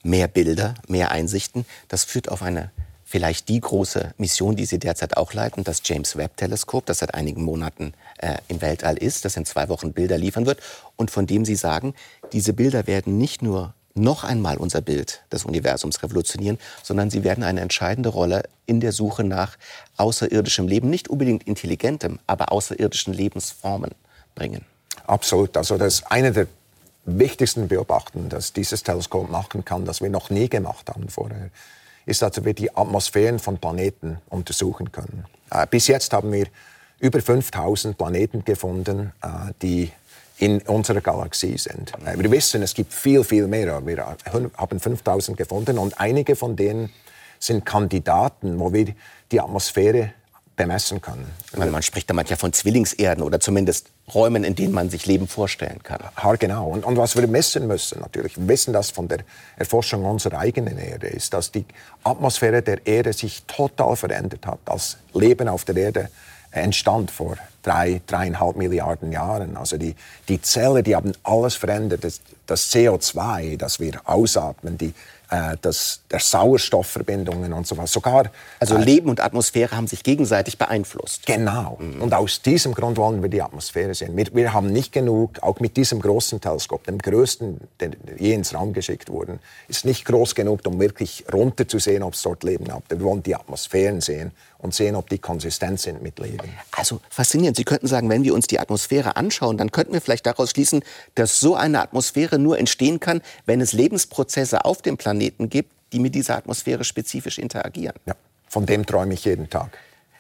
mehr 0.04 0.28
Bilder, 0.28 0.76
mehr 0.88 1.12
Einsichten. 1.12 1.66
Das 1.88 2.04
führt 2.04 2.30
auf 2.30 2.42
eine 2.42 2.72
vielleicht 3.04 3.50
die 3.50 3.60
große 3.60 4.14
Mission, 4.20 4.56
die 4.56 4.66
Sie 4.66 4.78
derzeit 4.78 5.18
auch 5.18 5.34
leiten, 5.34 5.64
das 5.64 5.82
James 5.84 6.16
Webb 6.16 6.38
Teleskop, 6.38 6.86
das 6.86 7.00
seit 7.00 7.16
einigen 7.16 7.42
Monaten 7.42 7.94
äh, 8.20 8.38
im 8.48 8.62
Weltall 8.62 8.98
ist, 8.98 9.26
das 9.26 9.36
in 9.36 9.46
zwei 9.46 9.68
Wochen 9.68 9.94
Bilder 9.94 10.18
liefern 10.18 10.46
wird 10.46 10.60
und 10.96 11.10
von 11.10 11.26
dem 11.26 11.44
Sie 11.44 11.56
sagen, 11.56 11.96
diese 12.34 12.54
Bilder 12.54 12.86
werden 12.86 13.18
nicht 13.18 13.42
nur 13.42 13.74
noch 13.96 14.24
einmal 14.24 14.58
unser 14.58 14.82
Bild 14.82 15.24
des 15.32 15.44
Universums 15.44 16.02
revolutionieren, 16.04 16.60
sondern 16.84 17.10
sie 17.10 17.24
werden 17.24 17.44
eine 17.44 17.62
entscheidende 17.62 18.10
Rolle 18.10 18.44
in 18.68 18.80
der 18.80 18.92
Suche 18.92 19.24
nach 19.24 19.58
außerirdischem 19.98 20.68
Leben, 20.68 20.90
nicht 20.90 21.10
unbedingt 21.10 21.48
intelligentem, 21.48 22.20
aber 22.28 22.52
außerirdischen 22.52 23.14
Lebensformen 23.14 23.92
bringen. 24.36 24.66
Absolut. 25.10 25.58
Also 25.58 25.78
das 25.78 25.96
ist 25.96 26.12
eine 26.12 26.32
der 26.32 26.46
wichtigsten 27.06 27.68
Beobachtungen, 27.68 28.30
dass 28.30 28.54
dieses 28.54 28.84
Teleskop 28.84 29.30
machen 29.30 29.66
kann, 29.66 29.84
das 29.84 30.02
wir 30.02 30.10
noch 30.10 30.30
nie 30.30 30.48
gemacht 30.48 30.88
haben 30.88 31.10
vorher, 31.10 31.50
ist, 32.06 32.22
dass 32.22 32.46
wir 32.46 32.54
die 32.54 32.76
Atmosphären 32.76 33.40
von 33.40 33.58
Planeten 33.58 34.20
untersuchen 34.30 34.92
können. 34.92 35.26
Äh, 35.50 35.66
bis 35.68 35.88
jetzt 35.88 36.14
haben 36.14 36.32
wir 36.32 36.46
über 37.00 37.22
5000 37.22 37.98
Planeten 37.98 38.46
gefunden, 38.46 39.12
äh, 39.24 39.52
die 39.64 39.92
in 40.38 40.62
unserer 40.62 41.02
Galaxie 41.02 41.58
sind. 41.58 41.92
Äh, 42.06 42.20
wir 42.20 42.30
wissen, 42.30 42.62
es 42.62 42.76
gibt 42.76 42.94
viel, 42.94 43.24
viel 43.24 43.48
mehr. 43.48 43.84
Wir 43.88 44.16
haben 44.58 44.80
5000 44.80 45.36
gefunden 45.36 45.80
und 45.80 46.00
einige 46.00 46.36
von 46.36 46.56
denen 46.56 46.92
sind 47.40 47.66
Kandidaten, 47.66 48.60
wo 48.60 48.72
wir 48.72 48.94
die 49.32 49.42
Atmosphäre 49.42 50.14
bemessen 50.56 51.02
können. 51.02 51.26
Man, 51.56 51.72
man 51.72 51.82
spricht 51.82 52.10
da 52.10 52.14
manchmal 52.14 52.38
von 52.38 52.54
Zwillingserden 52.54 53.24
oder 53.24 53.40
zumindest 53.40 53.90
Räumen, 54.14 54.44
in 54.44 54.56
denen 54.56 54.74
man 54.74 54.90
sich 54.90 55.06
Leben 55.06 55.28
vorstellen 55.28 55.82
kann. 55.84 56.00
Ja, 56.22 56.36
genau. 56.36 56.68
Und, 56.68 56.86
und, 56.86 56.98
was 56.98 57.16
wir 57.16 57.28
messen 57.28 57.68
müssen, 57.68 58.00
natürlich, 58.00 58.38
wir 58.38 58.48
wissen 58.48 58.74
das 58.74 58.90
von 58.90 59.08
der 59.08 59.20
Erforschung 59.58 60.06
unserer 60.06 60.40
eigenen 60.40 60.78
Erde, 60.78 61.08
ist, 61.08 61.34
dass 61.34 61.52
die 61.52 61.66
Atmosphäre 62.04 62.62
der 62.62 62.86
Erde 62.86 63.14
sich 63.14 63.44
total 63.44 63.96
verändert 63.96 64.46
hat, 64.46 64.60
als 64.66 64.98
Leben 65.14 65.48
auf 65.48 65.66
der 65.66 65.78
Erde 65.78 66.10
entstand 66.52 67.12
vor 67.12 67.38
drei, 67.62 68.02
dreieinhalb 68.08 68.56
Milliarden 68.56 69.12
Jahren. 69.12 69.56
Also 69.58 69.78
die, 69.78 69.96
die 70.28 70.42
Zellen, 70.42 70.84
die 70.84 70.96
haben 70.96 71.14
alles 71.24 71.56
verändert. 71.56 72.04
Das, 72.04 72.22
das 72.48 72.72
CO2, 72.74 73.58
das 73.58 73.80
wir 73.80 74.02
ausatmen, 74.06 74.78
die, 74.78 74.94
äh, 75.30 75.58
das, 75.62 76.02
der 76.12 76.20
Sauerstoffverbindungen 76.20 77.54
und 77.54 77.68
so 77.68 77.78
was. 77.78 77.92
Sogar, 77.92 78.32
also 78.60 78.76
äh, 78.76 78.84
Leben 78.84 79.10
und 79.10 79.22
Atmosphäre 79.22 79.76
haben 79.76 79.88
sich 79.88 80.04
gegenseitig 80.04 80.58
beeinflusst. 80.58 81.26
Genau. 81.26 81.78
Mhm. 81.80 82.02
Und 82.02 82.14
aus 82.14 82.42
diesem 82.42 82.74
Grund 82.74 82.98
wollen 82.98 83.22
wir 83.22 83.30
die 83.30 83.42
Atmosphäre 83.42 83.94
sehen. 83.94 84.18
Wir, 84.18 84.28
wir 84.34 84.54
haben 84.54 84.72
nicht 84.72 84.92
genug, 84.92 85.42
auch 85.42 85.60
mit 85.60 85.78
diesem 85.78 86.02
großen 86.02 86.42
Teleskop, 86.42 86.86
dem 86.86 86.98
größten, 86.98 87.60
der 87.80 87.92
je 88.18 88.34
ins 88.34 88.54
Raum 88.54 88.74
geschickt 88.74 89.10
wurde, 89.10 89.40
ist 89.68 89.86
nicht 89.86 90.06
groß 90.06 90.36
genug, 90.36 90.62
um 90.66 90.80
wirklich 90.80 91.26
runter 91.32 91.68
zu 91.68 91.80
sehen, 91.80 92.04
ob 92.04 92.14
es 92.14 92.22
dort 92.22 92.44
Leben 92.44 92.66
gibt. 92.66 92.90
Wir 92.90 93.02
wollen 93.02 93.24
die 93.24 93.36
Atmosphären 93.36 94.02
sehen 94.02 94.32
und 94.60 94.76
sehen, 94.76 94.96
ob 94.96 95.10
die 95.10 95.18
konsistent 95.18 95.80
sind 95.80 96.04
mit 96.04 96.20
Leben. 96.20 96.50
Also 96.72 97.02
faszinierend. 97.10 97.58
Sie 97.58 97.64
könnten 97.64 97.88
sagen, 97.88 98.10
wenn 98.10 98.24
wir 98.24 98.34
uns 98.34 98.46
die 98.48 98.60
Atmosphäre 98.60 99.16
anschauen, 99.16 99.58
dann 99.58 99.72
könnten 99.72 99.94
wir 99.94 100.02
vielleicht 100.02 100.26
daraus 100.26 100.52
schließen, 100.52 100.84
dass 101.16 101.40
so 101.40 101.56
eine 101.56 101.82
Atmosphäre 101.82 102.38
nur 102.38 102.60
entstehen 102.60 103.00
kann, 103.00 103.22
wenn 103.46 103.62
es 103.62 103.74
Lebensprozesse 103.74 104.66
auf 104.66 104.82
dem 104.82 104.98
Planeten 104.98 105.50
gibt, 105.50 105.72
die 105.94 106.00
mit 106.00 106.14
dieser 106.14 106.36
Atmosphäre 106.36 106.84
spezifisch 106.84 107.40
interagieren. 107.40 107.96
Ja, 108.06 108.16
von 108.48 108.66
dem 108.66 108.86
träume 108.86 109.14
ich 109.14 109.26
jeden 109.26 109.50
Tag. 109.50 109.78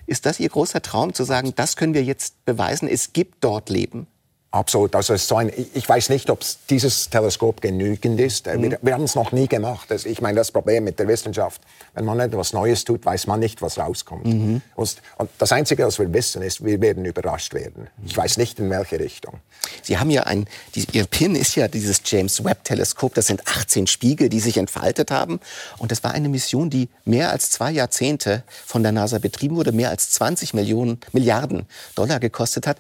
Ist 0.08 0.25
das 0.25 0.39
Ihr 0.39 0.49
großer 0.49 0.82
Traum, 0.82 1.13
zu 1.13 1.23
sagen, 1.23 1.54
das 1.56 1.75
können 1.75 1.93
wir 1.93 2.04
jetzt 2.04 2.43
beweisen, 2.45 2.88
es 2.88 3.13
gibt 3.13 3.43
dort 3.43 3.69
Leben? 3.69 4.08
Absolut. 4.51 4.95
Also 4.95 5.15
so 5.15 5.35
ein, 5.35 5.51
ich 5.75 5.88
weiß 5.88 6.09
nicht, 6.09 6.31
ob 6.31 6.43
dieses 6.71 7.12
Teleskop 7.12 7.62
genügend 7.62 8.19
ist. 8.19 8.47
Mhm. 8.47 8.63
Wir, 8.63 8.79
wir, 8.81 8.93
haben 8.95 9.03
es 9.03 9.13
noch 9.13 9.31
nie 9.31 9.47
gemacht. 9.47 9.91
ich 9.91 10.21
meine, 10.21 10.38
das 10.38 10.51
Problem 10.51 10.85
mit 10.85 10.97
der 10.97 11.07
Wissenschaft, 11.07 11.62
wenn 11.93 12.03
man 12.03 12.19
etwas 12.19 12.51
Neues 12.51 12.83
tut, 12.83 13.05
weiß 13.05 13.27
man 13.27 13.39
nicht, 13.39 13.62
was 13.62 13.77
rauskommt. 13.77 14.25
Mhm. 14.25 14.62
Und, 14.75 14.97
das 15.38 15.51
Einzige, 15.51 15.85
was 15.85 15.99
wir 15.99 16.12
wissen, 16.12 16.41
ist, 16.41 16.65
wir 16.65 16.81
werden 16.81 17.05
überrascht 17.05 17.53
werden. 17.53 17.88
Ich 18.07 18.17
weiß 18.17 18.38
nicht, 18.38 18.57
in 18.57 18.71
welche 18.71 18.99
Richtung. 18.99 19.35
Sie 19.83 19.99
haben 19.99 20.09
ja 20.09 20.23
ein, 20.23 20.47
die, 20.73 20.88
Ihr 20.93 21.05
Pin 21.05 21.35
ist 21.35 21.55
ja 21.55 21.67
dieses 21.67 22.01
James 22.05 22.43
Webb 22.43 22.63
Teleskop. 22.63 23.13
Das 23.13 23.27
sind 23.27 23.45
18 23.45 23.85
Spiegel, 23.85 24.29
die 24.29 24.39
sich 24.39 24.57
entfaltet 24.57 25.12
haben. 25.12 25.39
Und 25.77 25.91
das 25.91 26.03
war 26.03 26.12
eine 26.12 26.27
Mission, 26.27 26.71
die 26.71 26.89
mehr 27.05 27.29
als 27.29 27.51
zwei 27.51 27.69
Jahrzehnte 27.69 28.43
von 28.65 28.81
der 28.81 28.93
NASA 28.93 29.19
betrieben 29.19 29.57
wurde, 29.57 29.73
mehr 29.73 29.91
als 29.91 30.09
20 30.09 30.55
Millionen, 30.55 30.99
Milliarden 31.12 31.67
Dollar 31.93 32.19
gekostet 32.19 32.65
hat. 32.65 32.77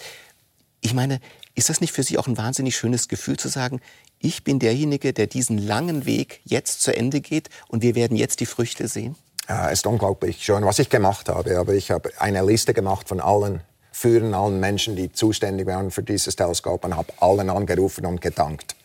Ich 0.81 0.93
meine, 0.93 1.19
ist 1.59 1.69
das 1.69 1.81
nicht 1.81 1.93
für 1.93 2.03
Sie 2.03 2.17
auch 2.17 2.27
ein 2.27 2.37
wahnsinnig 2.37 2.75
schönes 2.75 3.07
Gefühl 3.07 3.37
zu 3.37 3.49
sagen, 3.49 3.81
ich 4.19 4.43
bin 4.43 4.59
derjenige, 4.59 5.13
der 5.13 5.27
diesen 5.27 5.57
langen 5.57 6.05
Weg 6.05 6.39
jetzt 6.45 6.81
zu 6.81 6.95
Ende 6.95 7.21
geht 7.21 7.49
und 7.67 7.83
wir 7.83 7.95
werden 7.95 8.17
jetzt 8.17 8.39
die 8.39 8.45
Früchte 8.45 8.87
sehen? 8.87 9.15
Ja, 9.47 9.67
ist 9.67 9.85
unglaublich 9.85 10.43
schön, 10.43 10.63
was 10.63 10.79
ich 10.79 10.89
gemacht 10.89 11.27
habe. 11.27 11.59
Aber 11.59 11.73
ich 11.73 11.91
habe 11.91 12.11
eine 12.17 12.43
Liste 12.45 12.73
gemacht 12.73 13.09
von 13.09 13.19
allen 13.19 13.61
Führern, 13.91 14.33
allen 14.33 14.59
Menschen, 14.59 14.95
die 14.95 15.11
zuständig 15.11 15.67
waren 15.67 15.91
für 15.91 16.01
dieses 16.01 16.35
Teleskop 16.35 16.85
und 16.85 16.95
habe 16.95 17.11
allen 17.19 17.49
angerufen 17.49 18.05
und 18.05 18.21
gedankt. 18.21 18.75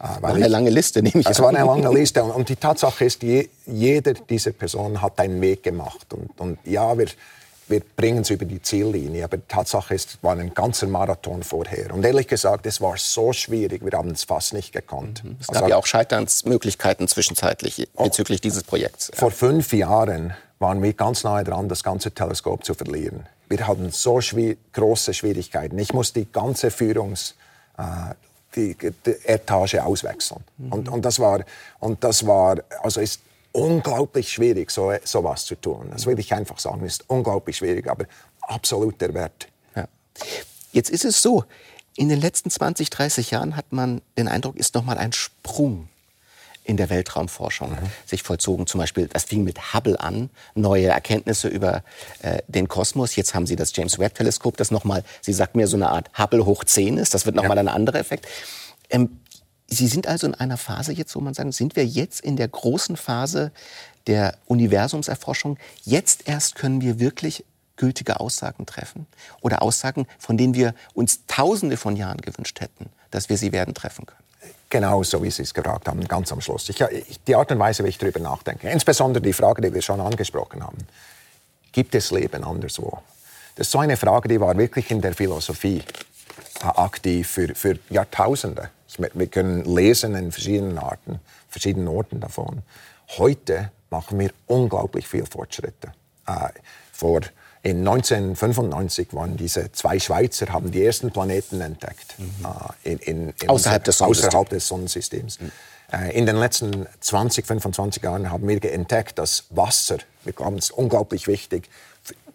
Äh, 0.00 0.22
war 0.22 0.34
eine 0.34 0.46
ich, 0.46 0.50
lange 0.50 0.70
Liste, 0.70 1.02
nehme 1.02 1.20
ich 1.20 1.28
Es 1.28 1.38
war 1.40 1.50
eine 1.50 1.64
lange 1.64 1.92
Liste. 1.92 2.24
Und 2.24 2.48
die 2.48 2.56
Tatsache 2.56 3.04
ist, 3.04 3.22
je, 3.22 3.48
jeder 3.66 4.14
dieser 4.14 4.50
Personen 4.50 5.00
hat 5.00 5.18
einen 5.20 5.40
Weg 5.40 5.62
gemacht. 5.62 6.12
Und, 6.12 6.40
und 6.40 6.58
ja, 6.64 6.98
wir, 6.98 7.06
wir 7.68 7.80
bringen 7.80 8.20
es 8.20 8.30
über 8.30 8.44
die 8.44 8.62
Ziellinie. 8.62 9.24
Aber 9.24 9.36
die 9.36 9.46
Tatsache 9.48 9.94
ist, 9.94 10.10
es 10.10 10.18
war 10.22 10.36
ein 10.36 10.54
ganzer 10.54 10.86
Marathon 10.86 11.42
vorher. 11.42 11.92
Und 11.92 12.04
ehrlich 12.04 12.28
gesagt, 12.28 12.66
es 12.66 12.80
war 12.80 12.96
so 12.96 13.32
schwierig, 13.32 13.84
wir 13.84 13.96
haben 13.96 14.10
es 14.10 14.24
fast 14.24 14.52
nicht 14.52 14.72
gekonnt. 14.72 15.24
Mhm. 15.24 15.36
Es 15.40 15.48
gab 15.48 15.56
also, 15.56 15.70
ja 15.70 15.76
auch 15.76 15.86
Scheiternsmöglichkeiten 15.86 17.08
zwischenzeitlich 17.08 17.88
oh. 17.96 18.04
bezüglich 18.04 18.40
dieses 18.40 18.62
Projekts. 18.62 19.10
Vor 19.14 19.30
fünf 19.30 19.72
Jahren 19.72 20.34
waren 20.58 20.82
wir 20.82 20.92
ganz 20.92 21.24
nahe 21.24 21.44
dran, 21.44 21.68
das 21.68 21.82
ganze 21.82 22.12
Teleskop 22.12 22.64
zu 22.64 22.74
verlieren. 22.74 23.26
Wir 23.48 23.66
hatten 23.66 23.90
so 23.90 24.20
schwi 24.20 24.56
große 24.72 25.14
Schwierigkeiten. 25.14 25.78
Ich 25.78 25.92
musste 25.92 26.20
die 26.20 26.32
ganze 26.32 26.70
Führungs... 26.70 27.34
Äh, 27.78 28.14
die, 28.54 28.74
die 28.74 29.16
Etage 29.24 29.74
auswechseln. 29.74 30.42
Mhm. 30.56 30.72
Und, 30.72 30.88
und, 30.88 31.04
das 31.04 31.20
war, 31.20 31.40
und 31.78 32.02
das 32.02 32.26
war, 32.26 32.56
also 32.82 33.00
ist 33.00 33.20
unglaublich 33.56 34.30
schwierig, 34.30 34.70
so, 34.70 34.92
so 35.04 35.24
was 35.24 35.46
zu 35.46 35.54
tun. 35.54 35.88
Das 35.90 36.06
will 36.06 36.18
ich 36.18 36.32
einfach 36.34 36.58
sagen, 36.58 36.84
ist 36.84 37.04
unglaublich 37.08 37.56
schwierig, 37.56 37.88
aber 37.88 38.06
absolut 38.42 39.00
der 39.00 39.14
Wert. 39.14 39.48
Ja. 39.74 39.88
Jetzt 40.72 40.90
ist 40.90 41.04
es 41.04 41.22
so, 41.22 41.44
in 41.96 42.10
den 42.10 42.20
letzten 42.20 42.50
20, 42.50 42.90
30 42.90 43.30
Jahren 43.30 43.56
hat 43.56 43.72
man 43.72 44.02
den 44.18 44.28
Eindruck, 44.28 44.56
ist 44.56 44.74
noch 44.74 44.84
mal 44.84 44.98
ein 44.98 45.12
Sprung 45.12 45.88
in 46.64 46.76
der 46.76 46.90
Weltraumforschung 46.90 47.70
mhm. 47.70 47.90
sich 48.04 48.22
vollzogen. 48.22 48.66
Zum 48.66 48.80
Beispiel, 48.80 49.06
das 49.06 49.24
fing 49.24 49.44
mit 49.44 49.72
Hubble 49.72 49.98
an, 50.00 50.30
neue 50.54 50.88
Erkenntnisse 50.88 51.48
über 51.48 51.82
äh, 52.22 52.42
den 52.48 52.68
Kosmos. 52.68 53.16
Jetzt 53.16 53.34
haben 53.34 53.46
Sie 53.46 53.56
das 53.56 53.74
James 53.74 53.98
Webb 53.98 54.16
Teleskop, 54.16 54.56
das 54.56 54.70
noch 54.70 54.84
mal, 54.84 55.02
Sie 55.22 55.32
sagt 55.32 55.54
mir 55.54 55.68
so 55.68 55.76
eine 55.76 55.88
Art 55.90 56.10
Hubble 56.18 56.44
hoch 56.44 56.64
10 56.64 56.98
ist. 56.98 57.14
Das 57.14 57.24
wird 57.24 57.36
noch 57.36 57.44
ja. 57.44 57.48
mal 57.48 57.58
ein 57.58 57.68
anderer 57.68 57.98
Effekt. 57.98 58.26
Ähm, 58.90 59.20
Sie 59.68 59.88
sind 59.88 60.06
also 60.06 60.26
in 60.26 60.34
einer 60.34 60.56
Phase 60.56 60.92
jetzt, 60.92 61.14
wo 61.16 61.20
man 61.20 61.34
sagen, 61.34 61.52
sind 61.52 61.76
wir 61.76 61.84
jetzt 61.84 62.20
in 62.20 62.36
der 62.36 62.48
großen 62.48 62.96
Phase 62.96 63.50
der 64.06 64.36
Universumserforschung. 64.46 65.58
Jetzt 65.84 66.28
erst 66.28 66.54
können 66.54 66.80
wir 66.80 67.00
wirklich 67.00 67.44
gültige 67.76 68.20
Aussagen 68.20 68.64
treffen 68.64 69.06
oder 69.40 69.62
Aussagen, 69.62 70.06
von 70.18 70.36
denen 70.36 70.54
wir 70.54 70.74
uns 70.94 71.26
Tausende 71.26 71.76
von 71.76 71.96
Jahren 71.96 72.20
gewünscht 72.20 72.60
hätten, 72.60 72.88
dass 73.10 73.28
wir 73.28 73.36
sie 73.36 73.52
werden 73.52 73.74
treffen 73.74 74.06
können. 74.06 74.20
Genau 74.70 75.02
so, 75.02 75.22
wie 75.22 75.30
Sie 75.30 75.42
es 75.42 75.54
gefragt 75.54 75.86
haben, 75.86 76.06
ganz 76.08 76.32
am 76.32 76.40
Schluss. 76.40 76.68
Ich, 76.68 76.82
die 77.26 77.34
Art 77.36 77.52
und 77.52 77.58
Weise, 77.58 77.84
wie 77.84 77.88
ich 77.88 77.98
darüber 77.98 78.18
nachdenke, 78.18 78.68
insbesondere 78.68 79.22
die 79.22 79.32
Frage, 79.32 79.62
die 79.62 79.72
wir 79.72 79.82
schon 79.82 80.00
angesprochen 80.00 80.62
haben, 80.62 80.78
gibt 81.72 81.94
es 81.94 82.10
Leben 82.10 82.42
anderswo? 82.42 82.98
das 83.56 83.68
ist 83.68 83.70
so 83.70 83.78
eine 83.78 83.96
Frage, 83.96 84.28
die 84.28 84.38
war 84.38 84.56
wirklich 84.56 84.90
in 84.90 85.00
der 85.00 85.14
Philosophie 85.14 85.82
aktiv 86.62 87.28
für, 87.28 87.54
für 87.54 87.78
Jahrtausende. 87.90 88.70
Wir 89.14 89.26
können 89.26 89.64
lesen 89.64 90.14
in 90.14 90.32
verschiedenen 90.32 90.78
Arten, 90.78 91.20
verschiedenen 91.48 91.88
Orten 91.88 92.20
davon. 92.20 92.62
Heute 93.18 93.70
machen 93.90 94.18
wir 94.18 94.30
unglaublich 94.46 95.06
viel 95.06 95.26
Fortschritte. 95.26 95.92
Äh, 96.26 96.48
vor 96.92 97.20
in 97.62 97.78
1995 97.78 99.08
waren 99.12 99.36
diese 99.36 99.72
zwei 99.72 99.98
Schweizer 99.98 100.46
haben 100.52 100.70
die 100.70 100.84
ersten 100.84 101.10
Planeten 101.10 101.60
entdeckt 101.60 102.14
mhm. 102.16 102.46
äh, 102.84 102.92
in, 102.92 102.98
in, 102.98 103.34
in 103.42 103.48
außerhalb, 103.48 103.82
des 103.82 104.00
außerhalb, 104.00 104.48
des 104.48 104.68
Sonnensystems. 104.68 105.40
Mhm. 105.40 105.50
Äh, 105.92 106.16
in 106.16 106.26
den 106.26 106.36
letzten 106.36 106.86
20, 107.00 107.44
25 107.44 108.04
Jahren 108.04 108.30
haben 108.30 108.46
wir 108.46 108.62
entdeckt, 108.72 109.18
dass 109.18 109.46
Wasser, 109.50 109.98
wir 110.22 110.32
glauben, 110.32 110.58
es 110.58 110.66
ist 110.66 110.70
unglaublich 110.72 111.26
wichtig, 111.26 111.68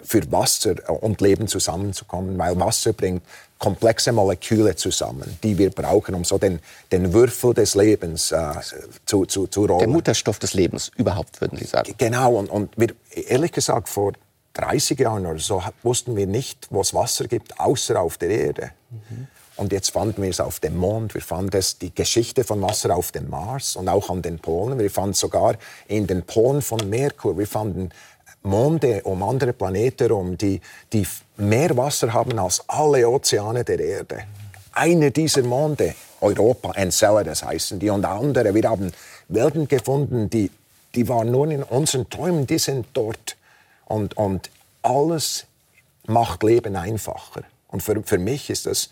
für 0.03 0.29
Wasser 0.33 0.71
äh, 0.71 0.91
und 0.91 1.21
Leben 1.21 1.47
zusammenzukommen, 1.47 2.37
weil 2.37 2.59
Wasser 2.59 2.91
bringt 2.91 3.23
komplexe 3.61 4.11
Moleküle 4.11 4.75
zusammen, 4.75 5.37
die 5.43 5.55
wir 5.55 5.69
brauchen, 5.69 6.15
um 6.15 6.23
so 6.25 6.39
den, 6.39 6.59
den 6.91 7.13
Würfel 7.13 7.53
des 7.53 7.75
Lebens 7.75 8.31
äh, 8.31 8.53
zu, 9.05 9.25
zu, 9.25 9.45
zu 9.45 9.65
rollen. 9.65 9.79
Der 9.79 9.87
Mutterstoff 9.87 10.39
des 10.39 10.55
Lebens 10.55 10.91
überhaupt, 10.97 11.39
würden 11.41 11.59
Sie 11.59 11.65
sagen. 11.65 11.93
Genau, 11.99 12.33
und, 12.33 12.49
und 12.49 12.71
wir, 12.75 12.89
ehrlich 13.27 13.51
gesagt, 13.51 13.87
vor 13.87 14.13
30 14.53 14.99
Jahren 14.99 15.27
oder 15.27 15.39
so 15.39 15.61
wussten 15.83 16.15
wir 16.15 16.25
nicht, 16.25 16.67
wo 16.71 16.81
es 16.81 16.95
Wasser 16.95 17.27
gibt, 17.27 17.59
außer 17.59 18.01
auf 18.01 18.17
der 18.17 18.29
Erde. 18.31 18.71
Mhm. 18.89 19.27
Und 19.57 19.71
jetzt 19.71 19.91
fanden 19.91 20.23
wir 20.23 20.29
es 20.31 20.39
auf 20.39 20.59
dem 20.59 20.75
Mond, 20.75 21.13
wir 21.13 21.21
fanden 21.21 21.55
es 21.55 21.77
die 21.77 21.93
Geschichte 21.93 22.43
von 22.43 22.63
Wasser 22.63 22.95
auf 22.95 23.11
dem 23.11 23.29
Mars 23.29 23.75
und 23.75 23.89
auch 23.89 24.09
an 24.09 24.23
den 24.23 24.39
Polen. 24.39 24.79
Wir 24.79 24.89
fanden 24.89 25.13
sogar 25.13 25.55
in 25.87 26.07
den 26.07 26.23
Polen 26.23 26.63
von 26.63 26.89
Merkur, 26.89 27.37
wir 27.37 27.45
fanden 27.45 27.91
Monde 28.43 29.01
um 29.03 29.21
andere 29.23 29.53
Planeten 29.53 30.07
herum, 30.07 30.37
die, 30.37 30.59
die 30.91 31.05
mehr 31.37 31.75
Wasser 31.77 32.13
haben 32.13 32.39
als 32.39 32.63
alle 32.67 33.07
Ozeane 33.07 33.63
der 33.63 33.79
Erde. 33.79 34.23
Einer 34.73 35.11
dieser 35.11 35.43
Monde, 35.43 35.95
Europa, 36.21 36.71
Enceladus 36.71 37.43
heißen 37.43 37.79
die, 37.79 37.89
und 37.89 38.05
andere, 38.05 38.53
wir 38.53 38.69
haben 38.69 38.91
Welten 39.27 39.67
gefunden, 39.67 40.29
die, 40.29 40.49
die 40.95 41.07
waren 41.07 41.31
nur 41.31 41.49
in 41.49 41.63
unseren 41.63 42.09
Träumen, 42.09 42.47
die 42.47 42.57
sind 42.57 42.87
dort. 42.93 43.37
Und, 43.85 44.17
und 44.17 44.49
alles 44.81 45.45
macht 46.07 46.43
Leben 46.43 46.75
einfacher. 46.75 47.43
Und 47.67 47.81
für, 47.81 48.01
für 48.03 48.17
mich 48.17 48.49
ist 48.49 48.65
das 48.65 48.89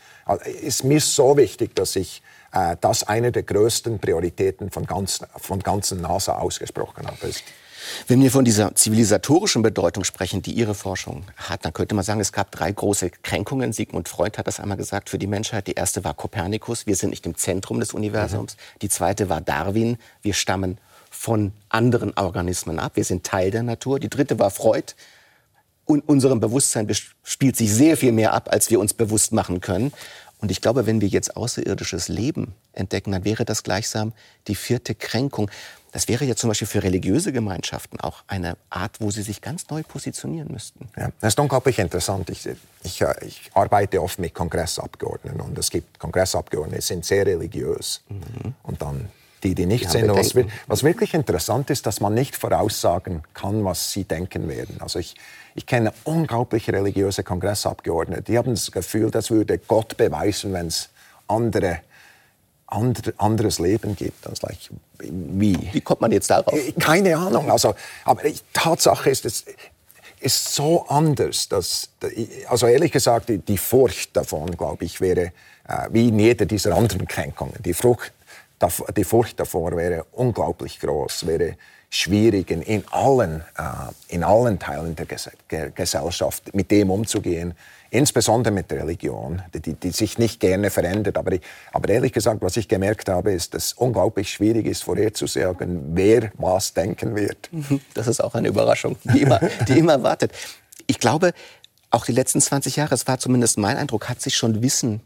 ist 0.61 0.83
mir 0.83 1.01
so 1.01 1.35
wichtig, 1.35 1.75
dass 1.75 1.95
ich 1.95 2.21
äh, 2.53 2.77
das 2.79 3.03
eine 3.03 3.31
der 3.31 3.43
größten 3.43 3.99
Prioritäten 3.99 4.71
von, 4.71 4.85
ganz, 4.85 5.21
von 5.37 5.59
ganzen 5.59 6.01
NASA 6.01 6.37
ausgesprochen 6.37 7.05
habe. 7.07 7.27
Ist. 7.27 7.43
Wenn 8.07 8.21
wir 8.21 8.31
von 8.31 8.45
dieser 8.45 8.75
zivilisatorischen 8.75 9.61
Bedeutung 9.61 10.03
sprechen, 10.03 10.41
die 10.41 10.51
Ihre 10.51 10.75
Forschung 10.75 11.23
hat, 11.37 11.65
dann 11.65 11.73
könnte 11.73 11.95
man 11.95 12.03
sagen, 12.03 12.19
es 12.19 12.31
gab 12.31 12.51
drei 12.51 12.71
große 12.71 13.09
Kränkungen. 13.09 13.73
Sigmund 13.73 14.09
Freud 14.09 14.37
hat 14.37 14.47
das 14.47 14.59
einmal 14.59 14.77
gesagt 14.77 15.09
für 15.09 15.19
die 15.19 15.27
Menschheit. 15.27 15.67
Die 15.67 15.73
erste 15.73 16.03
war 16.03 16.13
Kopernikus, 16.13 16.85
wir 16.85 16.95
sind 16.95 17.11
nicht 17.11 17.25
im 17.25 17.35
Zentrum 17.35 17.79
des 17.79 17.93
Universums. 17.93 18.55
Mhm. 18.55 18.79
Die 18.81 18.89
zweite 18.89 19.29
war 19.29 19.41
Darwin, 19.41 19.97
wir 20.21 20.33
stammen 20.33 20.77
von 21.09 21.51
anderen 21.69 22.15
Organismen 22.17 22.79
ab, 22.79 22.93
wir 22.95 23.03
sind 23.03 23.23
Teil 23.23 23.51
der 23.51 23.63
Natur. 23.63 23.99
Die 23.99 24.09
dritte 24.09 24.39
war 24.39 24.51
Freud, 24.51 24.93
in 25.87 26.01
unserem 26.01 26.39
Bewusstsein 26.39 26.87
spielt 27.23 27.55
sich 27.57 27.73
sehr 27.73 27.97
viel 27.97 28.11
mehr 28.11 28.33
ab, 28.33 28.49
als 28.51 28.69
wir 28.69 28.79
uns 28.79 28.93
bewusst 28.93 29.33
machen 29.33 29.59
können. 29.59 29.91
Und 30.41 30.51
ich 30.51 30.61
glaube, 30.61 30.85
wenn 30.85 31.01
wir 31.01 31.07
jetzt 31.07 31.35
außerirdisches 31.35 32.07
Leben 32.07 32.53
entdecken, 32.73 33.11
dann 33.11 33.25
wäre 33.25 33.43
das 33.43 33.63
gleichsam 33.63 34.13
die 34.47 34.55
vierte 34.55 34.95
Kränkung. 34.95 35.51
Das 35.91 36.07
wäre 36.07 36.25
ja 36.25 36.35
zum 36.35 36.49
Beispiel 36.49 36.67
für 36.67 36.83
religiöse 36.83 37.31
Gemeinschaften 37.31 37.99
auch 37.99 38.23
eine 38.27 38.57
Art, 38.69 38.97
wo 38.99 39.09
sie 39.09 39.23
sich 39.23 39.41
ganz 39.41 39.69
neu 39.69 39.81
positionieren 39.83 40.51
müssten. 40.51 40.87
Ja, 40.95 41.09
das 41.19 41.33
ist 41.33 41.39
unglaublich 41.39 41.79
interessant. 41.79 42.29
Ich, 42.29 42.47
ich, 42.83 43.03
ich 43.21 43.51
arbeite 43.53 44.01
oft 44.01 44.19
mit 44.19 44.33
Kongressabgeordneten 44.33 45.41
und 45.41 45.57
es 45.57 45.69
gibt 45.69 45.97
Kongressabgeordnete, 45.99 46.79
die 46.79 46.85
sind 46.85 47.05
sehr 47.05 47.25
religiös. 47.25 48.01
Mhm. 48.09 48.53
Und 48.63 48.81
dann 48.81 49.09
die, 49.43 49.55
die 49.55 49.65
nicht 49.65 49.85
ja, 49.85 49.89
sind. 49.89 50.09
Was, 50.09 50.35
was, 50.67 50.83
wirklich 50.83 51.13
interessant 51.13 51.69
ist, 51.69 51.85
dass 51.85 52.01
man 52.01 52.13
nicht 52.13 52.35
voraussagen 52.35 53.23
kann, 53.33 53.63
was 53.63 53.91
sie 53.91 54.03
denken 54.03 54.49
werden. 54.49 54.77
Also 54.81 54.99
ich, 54.99 55.15
ich 55.55 55.65
kenne 55.65 55.93
unglaublich 56.03 56.69
religiöse 56.69 57.23
Kongressabgeordnete, 57.23 58.23
die 58.23 58.37
haben 58.37 58.51
das 58.51 58.71
Gefühl, 58.71 59.11
das 59.11 59.31
würde 59.31 59.57
Gott 59.57 59.97
beweisen, 59.97 60.53
wenn 60.53 60.67
es 60.67 60.89
andere 61.27 61.79
anderes 62.71 63.59
Leben 63.59 63.95
gibt. 63.95 64.27
Also 64.27 64.47
like, 64.47 64.57
wie? 64.99 65.57
Wie 65.71 65.81
kommt 65.81 66.01
man 66.01 66.11
jetzt 66.11 66.29
darauf? 66.29 66.53
Äh, 66.53 66.71
keine 66.73 67.17
Ahnung. 67.17 67.49
Also, 67.49 67.75
aber 68.05 68.23
die 68.23 68.35
Tatsache 68.53 69.09
ist, 69.09 69.25
es 69.25 69.45
ist 70.19 70.53
so 70.53 70.85
anders, 70.87 71.47
dass, 71.47 71.89
also 72.47 72.67
ehrlich 72.67 72.91
gesagt, 72.91 73.29
die, 73.29 73.57
Furcht 73.57 74.15
davon, 74.15 74.55
glaube 74.57 74.85
ich, 74.85 74.99
wäre 74.99 75.31
äh, 75.67 75.87
wie 75.91 76.09
in 76.09 76.19
jeder 76.19 76.45
dieser 76.45 76.75
anderen 76.75 77.07
Kränkungen. 77.07 77.55
Die, 77.63 77.73
Frucht, 77.73 78.11
die 78.95 79.03
Furcht 79.03 79.39
davor 79.39 79.75
wäre 79.75 80.05
unglaublich 80.11 80.79
groß, 80.79 81.25
wäre 81.25 81.55
schwierig 81.89 82.51
in, 82.51 82.83
allen, 82.91 83.41
äh, 83.57 83.63
in 84.13 84.23
allen 84.23 84.59
Teilen 84.59 84.95
der 84.95 85.05
Ges 85.05 85.29
Gesellschaft 85.47 86.53
mit 86.53 86.69
dem 86.69 86.91
umzugehen, 86.91 87.53
insbesondere 87.89 88.53
mit 88.53 88.71
der 88.71 88.79
Religion, 88.83 89.41
die, 89.53 89.73
die 89.73 89.91
sich 89.91 90.17
nicht 90.17 90.39
gerne 90.39 90.69
verändert. 90.69 91.17
Aber, 91.17 91.37
aber, 91.71 91.89
ehrlich 91.89 92.13
gesagt, 92.13 92.41
was 92.41 92.57
ich 92.57 92.67
gemerkt 92.67 93.09
habe, 93.09 93.31
ist, 93.31 93.53
dass 93.53 93.65
es 93.67 93.73
unglaublich 93.73 94.31
schwierig 94.31 94.65
ist, 94.65 94.83
vorherzusagen, 94.83 95.95
wer 95.95 96.31
was 96.35 96.73
denken 96.73 97.15
wird. 97.15 97.49
Das 97.93 98.07
ist 98.07 98.23
auch 98.23 98.35
eine 98.35 98.47
Überraschung, 98.47 98.97
die 99.03 99.21
immer, 99.21 99.39
die 99.67 99.79
immer 99.79 100.03
wartet. 100.03 100.31
Ich 100.87 100.99
glaube, 100.99 101.33
auch 101.91 102.05
die 102.05 102.11
letzten 102.11 102.39
20 102.39 102.75
Jahre, 102.75 102.93
es 102.93 103.07
war 103.07 103.19
zumindest 103.19 103.57
mein 103.57 103.77
Eindruck, 103.77 104.09
hat 104.09 104.21
sich 104.21 104.35
schon 104.35 104.61
Wissen 104.61 105.01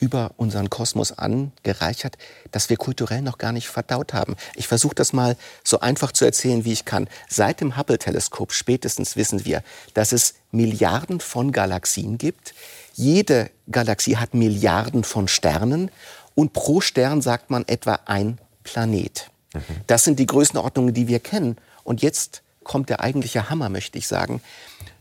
über 0.00 0.32
unseren 0.36 0.70
Kosmos 0.70 1.12
angereichert, 1.12 2.18
das 2.50 2.68
wir 2.68 2.76
kulturell 2.76 3.22
noch 3.22 3.38
gar 3.38 3.52
nicht 3.52 3.68
verdaut 3.68 4.12
haben. 4.12 4.36
Ich 4.54 4.68
versuche 4.68 4.94
das 4.94 5.12
mal 5.12 5.36
so 5.62 5.80
einfach 5.80 6.12
zu 6.12 6.24
erzählen, 6.24 6.64
wie 6.64 6.72
ich 6.72 6.84
kann. 6.84 7.08
Seit 7.28 7.60
dem 7.60 7.76
Hubble-Teleskop 7.76 8.52
spätestens 8.52 9.16
wissen 9.16 9.44
wir, 9.44 9.62
dass 9.94 10.12
es 10.12 10.34
Milliarden 10.50 11.20
von 11.20 11.52
Galaxien 11.52 12.18
gibt. 12.18 12.54
Jede 12.94 13.50
Galaxie 13.70 14.16
hat 14.16 14.34
Milliarden 14.34 15.04
von 15.04 15.28
Sternen 15.28 15.90
und 16.34 16.52
pro 16.52 16.80
Stern 16.80 17.22
sagt 17.22 17.50
man 17.50 17.64
etwa 17.66 18.00
ein 18.06 18.38
Planet. 18.62 19.30
Mhm. 19.54 19.60
Das 19.86 20.04
sind 20.04 20.18
die 20.18 20.26
Größenordnungen, 20.26 20.94
die 20.94 21.08
wir 21.08 21.20
kennen. 21.20 21.56
Und 21.82 22.02
jetzt 22.02 22.42
kommt 22.62 22.88
der 22.88 23.00
eigentliche 23.00 23.50
Hammer, 23.50 23.68
möchte 23.68 23.98
ich 23.98 24.08
sagen. 24.08 24.40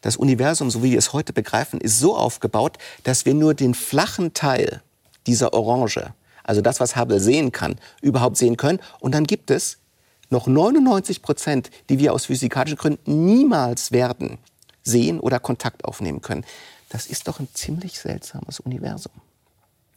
Das 0.04 0.18
Universum, 0.18 0.70
so 0.70 0.84
wie 0.84 0.92
wir 0.92 0.98
es 1.00 1.13
heute 1.13 1.32
begreifen, 1.32 1.80
ist 1.80 1.98
so 1.98 2.16
aufgebaut, 2.18 2.78
dass 3.04 3.26
wir 3.26 3.34
nur 3.34 3.54
den 3.54 3.74
flachen 3.74 4.34
Teil 4.34 4.82
dieser 5.26 5.54
Orange, 5.54 6.13
also 6.44 6.60
das, 6.60 6.82
was 6.82 6.98
Hubble 6.98 7.22
sehen 7.22 7.54
kann, 7.54 7.78
überhaupt 8.02 8.36
sehen 8.36 8.58
können. 8.58 8.80
Und 9.00 9.16
dann 9.16 9.24
gibt 9.24 9.50
es 9.50 9.78
noch 10.30 10.46
99 10.46 11.22
Prozent, 11.22 11.72
die 11.89 12.00
wir 12.00 12.12
aus 12.12 12.26
physikalischen 12.26 12.78
Gründen 12.78 13.26
niemals 13.26 13.94
werden 13.94 14.39
sehen 14.84 15.22
oder 15.22 15.39
Kontakt 15.39 15.86
aufnehmen 15.86 16.22
können. 16.22 16.44
Das 16.89 17.06
ist 17.06 17.30
doch 17.30 17.39
ein 17.39 17.48
ziemlich 17.54 17.98
seltsames 17.98 18.60
Universum. 18.60 19.13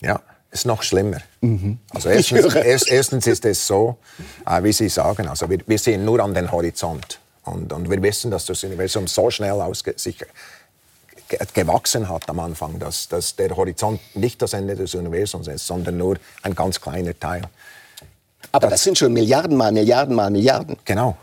Ja, 0.01 0.21
ist 0.53 0.66
noch 0.66 0.85
schlimmer. 0.85 1.19
Mhm. 1.40 1.79
Also 1.90 2.09
erstens, 2.11 2.55
erst, 2.55 2.88
erstens, 2.88 3.27
ist 3.27 3.45
es 3.45 3.66
so, 3.66 3.99
äh, 4.47 4.62
wie 4.62 4.73
Sie 4.73 4.88
sagen, 4.88 5.27
also 5.27 5.51
wir, 5.51 5.59
wir 5.66 5.81
sehen 5.81 6.05
nur 6.05 6.21
an 6.21 6.33
den 6.33 6.53
Horizont. 6.53 7.19
Und, 7.46 7.72
und 7.72 7.88
wir 7.90 8.02
wissen, 8.02 8.30
dass 8.30 8.44
das 8.44 8.62
Universum 8.64 9.06
so 9.06 9.30
schnell 9.30 9.62
sich 9.96 10.18
gewachsen 11.54 12.09
hat 12.09 12.28
am 12.28 12.40
Anfang, 12.40 12.78
dass, 12.78 13.09
dass 13.09 13.35
der 13.37 13.56
Horizont 13.56 14.00
nicht 14.14 14.42
das 14.42 14.52
Ende 14.52 14.76
des 14.76 14.94
Universums 14.94 15.48
ist, 15.48 15.66
sondern 15.66 15.96
nur 15.96 16.18
ein 16.42 16.54
ganz 16.54 16.80
kleiner 16.80 17.18
Teil. 17.18 17.42
Aber 18.52 18.66
das, 18.66 18.74
das 18.74 18.85
sind 18.85 18.98
schon 18.98 19.12
Milliarden 19.12 19.56
mal 19.56 19.72
Milliarden 19.72 20.14
mal 20.14 20.30
Milliarden. 20.30 20.76
Genau. 20.85 21.16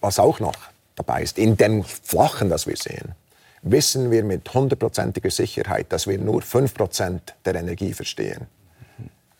Was 0.00 0.18
auch 0.18 0.38
noch 0.38 0.54
dabei 0.94 1.22
ist, 1.22 1.38
in 1.38 1.56
dem 1.56 1.82
Flachen, 1.84 2.50
das 2.50 2.66
wir 2.66 2.76
sehen, 2.76 3.14
wissen 3.62 4.10
wir 4.10 4.22
mit 4.22 4.52
hundertprozentiger 4.52 5.30
Sicherheit, 5.30 5.86
dass 5.90 6.06
wir 6.06 6.18
nur 6.18 6.42
5% 6.42 7.20
der 7.44 7.54
Energie 7.56 7.92
verstehen. 7.92 8.46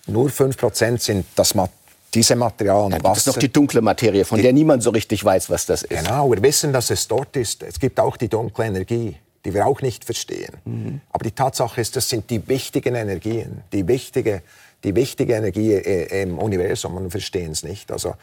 Nur 0.07 0.29
5% 0.29 0.99
sind 0.99 1.27
das 1.37 1.55
Material 1.55 1.86
diese 2.17 2.35
Materialien. 2.35 2.93
Dann 2.93 3.03
gibt 3.03 3.17
es 3.17 3.27
noch 3.27 3.37
die 3.37 3.53
dunkle 3.53 3.83
Materie, 3.83 4.25
von 4.25 4.39
die, 4.39 4.43
der 4.43 4.53
niemand 4.53 4.83
so 4.83 4.91
richtig 4.91 5.25
weiß, 5.25 5.51
was 5.51 5.67
das 5.67 5.83
ist. 5.83 6.05
Genau, 6.05 6.31
wir 6.31 6.43
wissen, 6.43 6.73
dass 6.73 6.91
es 6.91 7.07
dort 7.07 7.37
ist. 7.37 7.63
Es 7.63 7.79
gibt 7.79 8.01
auch 8.01 8.17
die 8.17 8.29
dunkle 8.29 8.65
Energie, 8.65 9.17
die 9.45 9.55
wir 9.55 9.67
auch 9.67 9.83
nicht 9.83 10.05
verstehen. 10.05 10.55
Mhm. 10.65 11.01
Aber 11.11 11.25
die 11.25 11.33
Tatsache 11.33 11.81
ist, 11.81 11.95
das 11.95 12.09
sind 12.09 12.31
die 12.31 12.49
wichtigen 12.49 12.95
Energien, 12.95 13.63
die 13.73 13.87
wichtige, 13.87 14.43
die 14.83 14.95
wichtige 14.95 15.35
Energie 15.35 15.75
äh, 15.75 16.23
im 16.23 16.39
Universum 16.39 16.97
und 16.97 17.05
wir 17.05 17.11
verstehen 17.11 17.53
es 17.53 17.63
nicht. 17.63 17.93
Also 17.93 18.15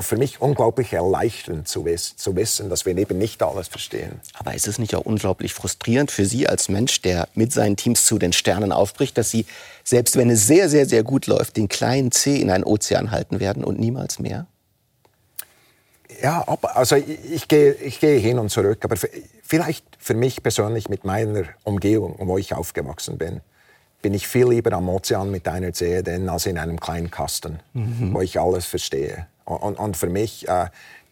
für 0.00 0.16
mich 0.16 0.40
unglaublich 0.40 0.92
erleichternd 0.92 1.68
zu, 1.68 1.84
wiss, 1.84 2.16
zu, 2.16 2.34
wissen, 2.36 2.70
dass 2.70 2.86
wir 2.86 2.96
eben 2.96 3.18
nicht 3.18 3.42
alles 3.42 3.68
verstehen. 3.68 4.20
Aber 4.34 4.54
ist 4.54 4.66
es 4.66 4.78
nicht 4.78 4.94
auch 4.94 5.04
unglaublich 5.04 5.52
frustrierend 5.52 6.10
für 6.10 6.24
Sie 6.24 6.48
als 6.48 6.68
Mensch, 6.68 7.02
der 7.02 7.28
mit 7.34 7.52
seinen 7.52 7.76
Teams 7.76 8.04
zu 8.04 8.18
den 8.18 8.32
Sternen 8.32 8.72
aufbricht, 8.72 9.18
dass 9.18 9.30
Sie, 9.30 9.44
selbst 9.88 10.16
wenn 10.16 10.28
es 10.28 10.46
sehr, 10.46 10.68
sehr, 10.68 10.84
sehr 10.84 11.02
gut 11.02 11.26
läuft, 11.26 11.56
den 11.56 11.66
kleinen 11.66 12.12
C 12.12 12.36
in 12.36 12.50
einen 12.50 12.64
Ozean 12.64 13.10
halten 13.10 13.40
werden 13.40 13.64
und 13.64 13.80
niemals 13.80 14.18
mehr? 14.18 14.46
Ja, 16.22 16.44
also 16.74 16.96
ich, 16.96 17.32
ich, 17.32 17.48
gehe, 17.48 17.72
ich 17.72 17.98
gehe 17.98 18.18
hin 18.18 18.38
und 18.38 18.50
zurück, 18.50 18.80
aber 18.84 18.96
vielleicht 19.42 19.86
für 19.98 20.12
mich 20.12 20.42
persönlich 20.42 20.90
mit 20.90 21.04
meiner 21.04 21.44
Umgebung, 21.64 22.16
wo 22.18 22.36
ich 22.36 22.52
aufgewachsen 22.52 23.16
bin, 23.16 23.40
bin 24.02 24.12
ich 24.12 24.28
viel 24.28 24.48
lieber 24.48 24.72
am 24.74 24.90
Ozean 24.90 25.30
mit 25.30 25.48
einer 25.48 25.72
CD 25.72 26.28
als 26.28 26.44
in 26.44 26.58
einem 26.58 26.78
kleinen 26.78 27.10
Kasten, 27.10 27.60
mhm. 27.72 28.12
wo 28.12 28.20
ich 28.20 28.38
alles 28.38 28.66
verstehe. 28.66 29.26
Und, 29.46 29.78
und 29.78 29.96
für 29.96 30.10
mich 30.10 30.46
äh, 30.48 30.66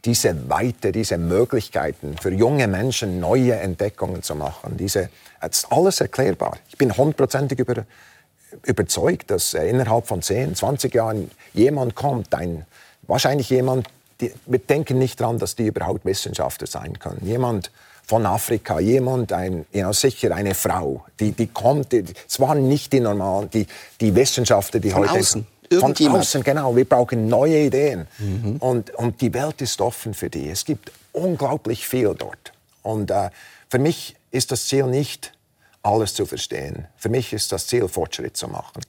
diese 0.05 0.51
Weite, 0.51 0.93
diese 0.93 1.17
Möglichkeiten 1.17 2.17
für 2.21 2.31
junge 2.31 2.69
Menschen 2.69 3.21
neue 3.21 3.55
Entdeckungen 3.55 4.23
zu 4.23 4.35
machen, 4.35 4.77
diese, 4.77 5.09
das 5.41 5.59
ist 5.59 5.73
alles 5.73 6.03
erklärbar. 6.03 6.59
Ich 6.69 6.77
bin 6.77 6.95
hundertprozentig 6.95 7.59
über, 7.59 7.87
überzeugt, 8.65 9.31
dass 9.31 9.55
innerhalb 9.55 10.07
von 10.07 10.23
10, 10.23 10.55
20 10.55 10.95
Jahren 10.95 11.31
jemand 11.55 11.95
kommt, 11.95 12.35
ein, 12.35 12.67
wahrscheinlich 13.07 13.51
jemand, 13.51 13.89
die, 14.21 14.33
wir 14.47 14.59
denken 14.59 14.99
nicht 14.99 15.21
daran, 15.21 15.39
dass 15.39 15.57
die 15.57 15.67
überhaupt 15.67 16.05
Wissenschaftler 16.05 16.67
sein 16.67 16.99
können. 16.99 17.21
Jemand 17.23 17.71
von 18.07 18.25
Afrika, 18.25 18.79
jemand, 18.79 19.33
ein, 19.33 19.67
know, 19.73 19.93
sicher 19.93 20.35
eine 20.35 20.55
Frau, 20.55 21.05
die, 21.19 21.33
die 21.33 21.49
kommt, 21.49 21.93
es 21.93 22.39
waren 22.39 22.69
nicht 22.69 22.93
die 22.93 23.01
normalen, 23.01 23.51
die, 23.51 23.67
die 24.01 24.15
Wissenschaftler, 24.15 24.81
die 24.81 24.91
von 24.91 25.03
heute... 25.03 25.21
Außen. 25.21 25.47
Von 25.81 25.97
außen, 25.97 26.45
genau. 26.45 26.77
Wir 26.77 26.85
brauchen 26.85 27.27
neue 27.27 27.59
Ideen. 27.65 28.07
Mhm. 28.19 28.59
Und, 28.61 28.95
und 28.95 29.21
die 29.21 29.35
Welt 29.35 29.61
ist 29.61 29.81
offen 29.81 30.15
für 30.15 30.31
die. 30.31 30.49
Es 30.49 30.65
gibt 30.65 30.93
unglaublich 31.11 31.89
viel 31.89 32.15
dort. 32.17 32.53
Und 32.85 33.11
äh, 33.11 33.31
für 33.69 33.81
mich 33.81 34.15
ist 34.31 34.53
das 34.53 34.67
Ziel 34.69 34.85
nicht, 34.85 35.33
alles 35.87 36.15
zu 36.15 36.27
verstehen. 36.27 36.87
Für 36.97 37.09
mich 37.09 37.33
ist 37.33 37.53
das 37.53 37.69
Ziel, 37.69 37.87
Fortschritt 37.87 38.37
zu 38.37 38.49
machen. 38.49 38.83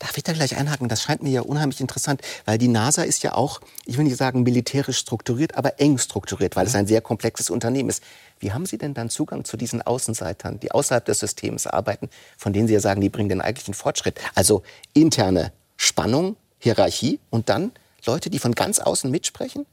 Darf 0.00 0.16
ich 0.16 0.24
da 0.24 0.32
gleich 0.32 0.56
einhaken? 0.56 0.88
Das 0.88 1.02
scheint 1.02 1.22
mir 1.22 1.30
ja 1.30 1.42
unheimlich 1.42 1.80
interessant, 1.80 2.22
weil 2.44 2.58
die 2.58 2.66
NASA 2.66 3.02
ist 3.02 3.22
ja 3.22 3.34
auch, 3.34 3.60
ich 3.86 3.96
will 3.96 4.04
nicht 4.04 4.16
sagen 4.16 4.42
militärisch 4.42 4.98
strukturiert, 4.98 5.56
aber 5.56 5.78
eng 5.78 5.98
strukturiert, 5.98 6.56
weil 6.56 6.64
mhm. 6.64 6.68
es 6.68 6.74
ein 6.74 6.86
sehr 6.88 7.00
komplexes 7.00 7.50
Unternehmen 7.50 7.88
ist. 7.88 8.02
Wie 8.40 8.52
haben 8.52 8.66
Sie 8.66 8.78
denn 8.78 8.94
dann 8.94 9.10
Zugang 9.10 9.44
zu 9.44 9.56
diesen 9.56 9.80
Außenseitern, 9.82 10.58
die 10.58 10.72
außerhalb 10.72 11.04
des 11.04 11.20
Systems 11.20 11.68
arbeiten, 11.68 12.10
von 12.36 12.52
denen 12.52 12.66
Sie 12.66 12.74
ja 12.74 12.80
sagen, 12.80 13.00
die 13.00 13.10
bringen 13.10 13.28
den 13.28 13.40
eigentlichen 13.40 13.74
Fortschritt? 13.74 14.18
Also 14.34 14.62
interne 14.92 15.52
Spannung, 15.76 16.36
Hierarchie 16.58 17.20
und 17.30 17.48
dann 17.48 17.70
Leute, 18.06 18.28
die 18.28 18.40
von 18.40 18.52
ganz 18.52 18.80
außen 18.80 19.08
mitsprechen? 19.10 19.66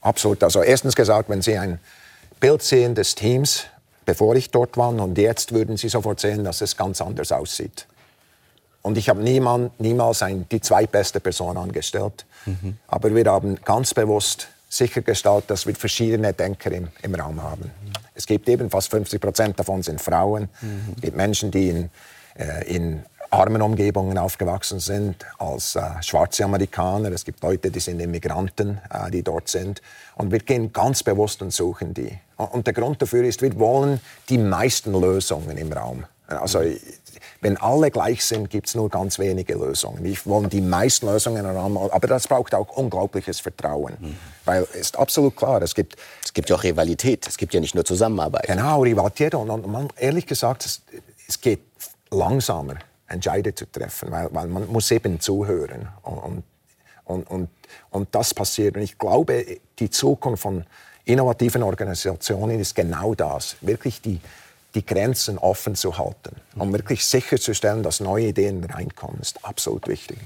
Absolut. 0.00 0.42
Also 0.42 0.62
erstens 0.62 0.96
gesagt, 0.96 1.28
wenn 1.28 1.42
Sie 1.42 1.56
ein 1.56 1.78
Bild 2.40 2.62
sehen 2.62 2.94
des 2.94 3.14
Teams, 3.14 3.66
bevor 4.10 4.34
ich 4.34 4.50
dort 4.50 4.76
war. 4.76 4.88
Und 4.88 5.16
jetzt 5.18 5.52
würden 5.52 5.76
Sie 5.76 5.88
sofort 5.88 6.18
sehen, 6.18 6.42
dass 6.42 6.60
es 6.62 6.76
ganz 6.76 7.00
anders 7.00 7.30
aussieht. 7.30 7.86
Und 8.82 8.98
ich 8.98 9.08
habe 9.08 9.22
niemand, 9.22 9.78
niemals 9.78 10.20
ein, 10.24 10.46
die 10.50 10.60
zweitbeste 10.60 11.20
Person 11.20 11.56
angestellt. 11.56 12.26
Mhm. 12.44 12.76
Aber 12.88 13.14
wir 13.14 13.24
haben 13.26 13.54
ganz 13.64 13.94
bewusst 13.94 14.48
sichergestellt, 14.68 15.44
dass 15.46 15.64
wir 15.64 15.76
verschiedene 15.76 16.32
Denker 16.32 16.72
im, 16.72 16.88
im 17.02 17.14
Raum 17.14 17.40
haben. 17.40 17.62
Mhm. 17.62 17.92
Es 18.12 18.26
gibt 18.26 18.48
eben 18.48 18.68
fast 18.68 18.90
50 18.90 19.20
Prozent 19.20 19.60
davon 19.60 19.84
sind 19.84 20.00
Frauen. 20.00 20.48
Mhm. 20.60 20.94
Es 20.96 21.02
gibt 21.02 21.16
Menschen, 21.16 21.52
die 21.52 21.68
in, 21.68 21.90
äh, 22.36 22.64
in 22.66 23.04
armen 23.30 23.62
Umgebungen 23.62 24.18
aufgewachsen 24.18 24.80
sind, 24.80 25.24
als 25.38 25.76
äh, 25.76 25.82
schwarze 26.02 26.44
Amerikaner. 26.44 27.12
Es 27.12 27.24
gibt 27.24 27.44
Leute, 27.44 27.70
die 27.70 27.78
sind 27.78 28.00
Immigranten, 28.00 28.80
äh, 28.90 29.08
die 29.12 29.22
dort 29.22 29.48
sind. 29.48 29.80
Und 30.16 30.32
wir 30.32 30.40
gehen 30.40 30.72
ganz 30.72 31.04
bewusst 31.04 31.42
und 31.42 31.52
suchen 31.52 31.94
die. 31.94 32.18
Und 32.46 32.66
der 32.66 32.74
Grund 32.74 33.00
dafür 33.02 33.24
ist, 33.24 33.42
wir 33.42 33.58
wollen 33.58 34.00
die 34.28 34.38
meisten 34.38 34.98
Lösungen 34.98 35.56
im 35.56 35.72
Raum. 35.72 36.04
Also 36.26 36.60
wenn 37.40 37.56
alle 37.56 37.90
gleich 37.90 38.24
sind, 38.24 38.50
gibt 38.50 38.68
es 38.68 38.74
nur 38.74 38.88
ganz 38.88 39.18
wenige 39.18 39.54
Lösungen. 39.54 40.04
Wir 40.04 40.16
wollen 40.24 40.48
die 40.48 40.60
meisten 40.60 41.06
Lösungen 41.06 41.44
im 41.44 41.56
Raum, 41.56 41.76
aber 41.76 42.06
das 42.06 42.28
braucht 42.28 42.54
auch 42.54 42.68
unglaubliches 42.76 43.40
Vertrauen. 43.40 43.96
Mhm. 43.98 44.16
Weil 44.44 44.62
es 44.74 44.80
ist 44.80 44.98
absolut 44.98 45.36
klar, 45.36 45.60
es 45.62 45.74
gibt... 45.74 45.96
Es 46.22 46.32
gibt 46.32 46.48
ja 46.48 46.54
auch 46.54 46.62
Rivalität, 46.62 47.26
es 47.26 47.36
gibt 47.36 47.54
ja 47.54 47.58
nicht 47.58 47.74
nur 47.74 47.84
Zusammenarbeit. 47.84 48.46
Genau, 48.46 48.82
Rivalität. 48.82 49.34
Und, 49.34 49.50
und 49.50 49.66
man, 49.66 49.88
ehrlich 49.96 50.26
gesagt, 50.26 50.64
es, 50.64 50.82
es 51.26 51.40
geht 51.40 51.60
langsamer, 52.10 52.76
Entscheide 53.08 53.52
zu 53.52 53.66
treffen, 53.66 54.12
weil, 54.12 54.28
weil 54.30 54.46
man 54.46 54.70
muss 54.70 54.92
eben 54.92 55.18
zuhören. 55.18 55.88
Und, 56.02 56.44
und, 57.04 57.28
und, 57.28 57.48
und 57.90 58.14
das 58.14 58.32
passiert. 58.32 58.76
Und 58.76 58.82
ich 58.82 58.96
glaube, 58.96 59.44
die 59.80 59.90
Zukunft 59.90 60.42
von 60.42 60.64
innovativen 61.12 61.62
Organisationen 61.62 62.60
ist 62.60 62.74
genau 62.74 63.14
das, 63.14 63.56
wirklich 63.60 64.00
die, 64.00 64.20
die 64.74 64.84
Grenzen 64.84 65.38
offen 65.38 65.74
zu 65.74 65.98
halten 65.98 66.36
und 66.54 66.72
wirklich 66.72 67.04
sicherzustellen, 67.04 67.82
dass 67.82 68.00
neue 68.00 68.28
Ideen 68.28 68.64
reinkommen, 68.64 69.20
ist 69.20 69.44
absolut 69.44 69.88
wichtig. 69.88 70.18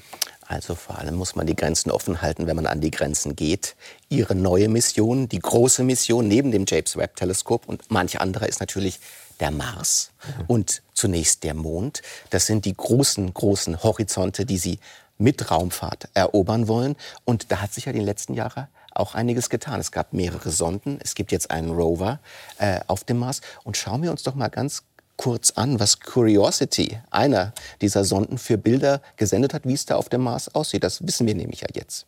Also 0.47 0.75
vor 0.75 0.99
allem 0.99 1.15
muss 1.15 1.37
man 1.37 1.47
die 1.47 1.57
Grenzen 1.57 1.91
offen 1.91 2.21
halten, 2.21 2.47
wenn 2.47 2.57
man 2.57 2.67
an 2.67 2.81
die 2.81 2.91
Grenzen 2.91 3.35
geht. 3.35 3.77
Ihre 4.11 4.35
neue 4.35 4.69
Mission, 4.69 5.29
die 5.29 5.39
große 5.39 5.83
Mission 5.83 6.29
neben 6.29 6.51
dem 6.51 6.67
James 6.69 6.97
Webb 6.97 7.17
Teleskop 7.17 7.67
und 7.67 7.83
manche 7.89 8.21
andere 8.21 8.47
ist 8.47 8.61
natürlich 8.61 9.01
der 9.41 9.51
Mars 9.51 10.11
mhm. 10.27 10.45
und 10.49 10.83
zunächst 10.93 11.45
der 11.45 11.55
Mond. 11.55 12.03
Das 12.31 12.47
sind 12.47 12.67
die 12.67 12.77
großen, 12.77 13.33
großen 13.33 13.83
Horizonte, 13.83 14.45
die 14.45 14.59
Sie 14.59 14.79
mit 15.17 15.51
Raumfahrt 15.51 16.09
erobern 16.15 16.69
wollen. 16.69 16.97
Und 17.25 17.51
da 17.51 17.63
hat 17.63 17.73
sich 17.73 17.87
ja 17.87 17.93
in 17.93 17.99
den 17.99 18.07
letzten 18.07 18.35
Jahren 18.35 18.69
auch 18.95 19.15
einiges 19.15 19.51
getan. 19.51 19.81
Es 19.81 19.93
gab 19.93 20.13
mehrere 20.13 20.51
Sonden, 20.51 20.99
es 21.03 21.15
gibt 21.15 21.33
jetzt 21.33 21.51
einen 21.51 21.71
Rover 21.71 22.21
äh, 22.59 22.81
auf 22.87 23.05
dem 23.05 23.19
Mars. 23.19 23.41
Und 23.65 23.77
schauen 23.77 24.03
wir 24.03 24.11
uns 24.11 24.23
doch 24.23 24.35
mal 24.35 24.49
ganz 24.49 24.83
kurz 25.17 25.51
an, 25.53 25.79
was 25.79 26.01
Curiosity, 26.01 26.99
einer 27.11 27.53
dieser 27.81 28.05
Sonden, 28.05 28.39
für 28.39 28.59
Bilder 28.59 29.01
gesendet 29.17 29.55
hat, 29.55 29.67
wie 29.67 29.75
es 29.75 29.87
da 29.87 29.97
auf 29.97 30.09
dem 30.09 30.23
Mars 30.23 30.55
aussieht. 30.55 30.83
Das 30.83 31.07
wissen 31.07 31.27
wir 31.27 31.35
nämlich 31.35 31.61
ja 31.61 31.69
jetzt. 31.73 32.07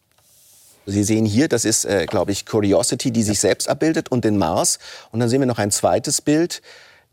Sie 0.86 1.02
sehen 1.02 1.26
hier, 1.26 1.48
das 1.48 1.64
ist, 1.64 1.84
äh, 1.84 2.06
glaube 2.06 2.30
ich, 2.30 2.46
Curiosity, 2.46 3.10
die 3.10 3.24
sich 3.24 3.40
selbst 3.40 3.68
abbildet 3.68 4.10
und 4.10 4.24
den 4.24 4.38
Mars. 4.38 4.78
Und 5.10 5.20
dann 5.20 5.28
sehen 5.28 5.40
wir 5.40 5.46
noch 5.46 5.58
ein 5.58 5.72
zweites 5.72 6.22
Bild. 6.22 6.62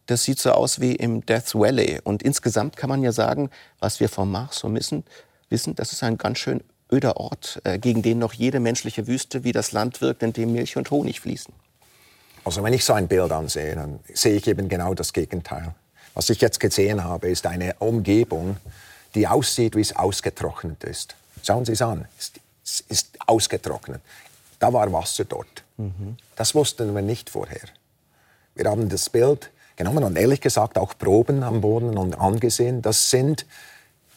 Das 0.06 0.24
sieht 0.24 0.40
so 0.40 0.52
aus 0.52 0.80
wie 0.80 0.94
im 0.96 1.26
Death 1.26 1.56
Valley. 1.56 2.00
Und 2.04 2.22
insgesamt 2.22 2.78
kann 2.78 2.90
man 2.90 3.02
ja 3.02 3.12
sagen, 3.12 3.50
was 3.80 4.00
wir 4.00 4.10
vom 4.10 4.32
Mars 4.32 4.60
so 4.60 4.74
wissen, 4.74 5.04
wissen, 5.50 5.76
das 5.76 5.92
ist 5.92 6.04
ein 6.04 6.18
ganz 6.18 6.38
schön 6.38 6.62
öder 6.92 7.18
Ort, 7.18 7.62
äh, 7.64 7.80
gegen 7.80 8.02
den 8.02 8.20
noch 8.20 8.34
jede 8.34 8.60
menschliche 8.60 9.08
Wüste 9.08 9.44
wie 9.44 9.52
das 9.52 9.72
Land 9.72 10.02
wirkt, 10.02 10.24
in 10.24 10.34
dem 10.34 10.54
Milch 10.54 10.78
und 10.78 10.92
Honig 10.92 11.20
fließen. 11.20 11.54
Also 12.46 12.64
wenn 12.64 12.74
ich 12.74 12.84
so 12.84 12.94
ein 12.94 13.08
Bild 13.08 13.32
ansehe, 13.32 13.76
dann 13.76 14.00
sehe 14.14 14.36
ich 14.36 14.48
eben 14.48 14.70
genau 14.70 14.94
das 14.94 15.14
Gegenteil. 15.14 15.74
Was 16.14 16.30
ich 16.30 16.42
jetzt 16.42 16.60
gesehen 16.60 17.04
habe, 17.04 17.30
ist 17.30 17.48
eine 17.48 17.76
Umgebung, 17.80 18.58
die 19.16 19.28
aussieht, 19.28 19.76
wie 19.76 19.82
es 19.82 19.96
ausgetrocknet 19.96 20.84
ist. 20.84 21.16
Schauen 21.42 21.66
Sie 21.66 21.74
es 21.74 21.82
an, 21.82 22.06
es 22.64 22.80
ist 22.82 23.10
ausgetrocknet. 23.26 24.02
Da 24.60 24.72
war 24.72 24.92
Wasser 24.94 25.26
dort. 25.26 25.64
Mhm. 25.78 26.18
Das 26.36 26.56
wussten 26.56 26.94
wir 26.94 27.02
nicht 27.02 27.30
vorher. 27.30 27.68
Wir 28.56 28.66
haben 28.66 28.90
das 28.90 29.10
Bild 29.10 29.50
genommen 29.76 30.04
und 30.04 30.18
ehrlich 30.18 30.42
gesagt 30.42 30.78
auch 30.78 30.98
Proben 30.98 31.44
am 31.44 31.62
Boden 31.62 31.98
und 31.98 32.16
angesehen. 32.16 32.82
Das 32.82 33.10
sind 33.10 33.46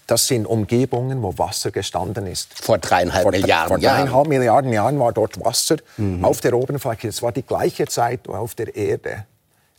das 0.07 0.27
sind 0.29 0.47
Umgebungen, 0.47 1.23
wo 1.23 1.37
Wasser 1.37 1.71
gestanden 1.71 2.27
ist. 2.27 2.55
Vor 2.55 2.79
dreieinhalb 2.79 3.23
vor, 3.23 3.33
Milliarden 3.33 3.49
Jahren. 3.49 3.69
Vor 3.69 3.79
dreieinhalb 3.79 4.29
Milliarden 4.29 4.73
Jahren 4.73 4.99
war 5.01 5.13
dort 5.13 5.45
Wasser 5.45 5.77
mhm. 5.97 6.25
auf 6.25 6.41
der 6.41 6.55
Oberfläche. 6.55 7.09
Es 7.09 7.23
war 7.23 7.33
die 7.33 7.43
gleiche 7.43 7.87
Zeit, 7.87 8.21
wo 8.25 8.35
auf 8.35 8.55
der 8.55 8.75
Erde 8.77 9.27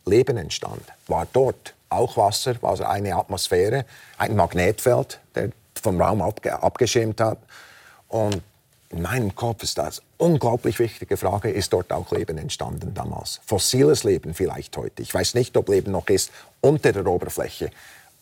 Leben 0.05 0.37
entstand. 0.37 0.81
War 1.07 1.27
dort 1.31 1.73
auch 1.89 2.17
Wasser, 2.17 2.61
war 2.61 2.71
also 2.71 2.83
eine 2.83 3.15
Atmosphäre, 3.15 3.85
ein 4.17 4.35
Magnetfeld, 4.35 5.19
der 5.35 5.51
vom 5.81 6.01
Raum 6.01 6.21
abge 6.21 6.61
abgeschirmt 6.61 7.21
hat. 7.21 7.37
Und 8.09 8.41
in 8.89 9.01
meinem 9.01 9.35
Kopf 9.35 9.63
ist 9.63 9.77
das 9.77 9.99
eine 9.99 10.31
unglaublich 10.31 10.79
wichtige 10.79 11.17
Frage, 11.17 11.49
ist 11.49 11.71
dort 11.73 11.91
auch 11.91 12.11
Leben 12.11 12.37
entstanden 12.37 12.93
damals? 12.93 13.41
Fossiles 13.45 14.03
Leben 14.03 14.33
vielleicht 14.33 14.75
heute. 14.77 15.01
Ich 15.01 15.13
weiß 15.13 15.33
nicht, 15.33 15.55
ob 15.57 15.69
Leben 15.69 15.91
noch 15.91 16.07
ist 16.07 16.31
unter 16.61 16.91
der 16.91 17.05
Oberfläche. 17.05 17.69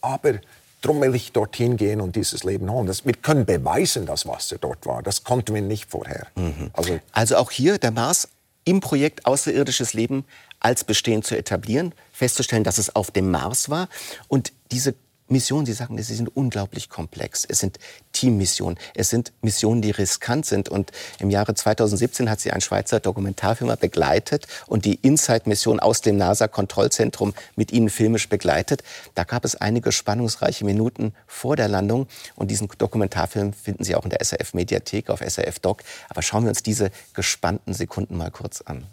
Aber 0.01 0.33
Darum 0.81 1.01
will 1.01 1.15
ich 1.15 1.31
dorthin 1.31 1.77
gehen 1.77 2.01
und 2.01 2.15
dieses 2.15 2.43
Leben 2.43 2.69
holen. 2.69 2.85
Das, 2.85 3.05
wir 3.05 3.13
können 3.13 3.45
beweisen, 3.45 4.05
dass 4.05 4.27
Wasser 4.27 4.57
dort 4.59 4.85
war. 4.85 5.01
Das 5.01 5.23
konnten 5.23 5.55
wir 5.55 5.61
nicht 5.61 5.89
vorher. 5.89 6.27
Mhm. 6.35 6.69
Also, 6.73 6.99
also 7.11 7.37
auch 7.37 7.51
hier 7.51 7.77
der 7.77 7.91
Mars 7.91 8.27
im 8.65 8.81
Projekt 8.81 9.25
außerirdisches 9.25 9.93
Leben 9.93 10.25
als 10.59 10.83
bestehend 10.83 11.25
zu 11.25 11.37
etablieren, 11.37 11.93
festzustellen, 12.11 12.63
dass 12.63 12.77
es 12.77 12.95
auf 12.95 13.11
dem 13.11 13.29
Mars 13.31 13.69
war 13.69 13.87
und 14.27 14.51
diese 14.71 14.95
Missionen, 15.27 15.65
Sie 15.65 15.73
sagen, 15.73 15.97
sie 16.01 16.13
sind 16.13 16.35
unglaublich 16.35 16.87
komplex. 16.87 17.45
Es 17.45 17.59
sind 17.59 17.79
Teammissionen. 18.11 18.77
Es 18.93 19.09
sind 19.09 19.33
Missionen, 19.41 19.81
die 19.81 19.89
riskant 19.89 20.45
sind. 20.45 20.69
Und 20.69 20.91
im 21.19 21.31
Jahre 21.31 21.55
2017 21.55 22.29
hat 22.29 22.39
sie 22.39 22.51
ein 22.51 22.61
Schweizer 22.61 22.99
Dokumentarfilmer 22.99 23.75
begleitet 23.75 24.47
und 24.67 24.85
die 24.85 24.95
Insight-Mission 24.95 25.79
aus 25.79 26.01
dem 26.01 26.17
NASA-Kontrollzentrum 26.17 27.33
mit 27.55 27.73
ihnen 27.73 27.89
filmisch 27.89 28.29
begleitet. 28.29 28.83
Da 29.15 29.23
gab 29.23 29.45
es 29.45 29.55
einige 29.55 29.91
spannungsreiche 29.91 30.63
Minuten 30.63 31.13
vor 31.25 31.55
der 31.55 31.69
Landung. 31.69 32.07
Und 32.35 32.51
diesen 32.51 32.67
Dokumentarfilm 32.77 33.53
finden 33.53 33.83
Sie 33.83 33.95
auch 33.95 34.03
in 34.03 34.11
der 34.11 34.23
SRF-Mediathek 34.23 35.09
auf 35.09 35.21
SRF 35.21 35.57
Doc. 35.59 35.83
Aber 36.09 36.21
schauen 36.21 36.43
wir 36.43 36.49
uns 36.49 36.61
diese 36.61 36.91
gespannten 37.13 37.73
Sekunden 37.73 38.15
mal 38.15 38.29
kurz 38.29 38.61
an. 38.61 38.85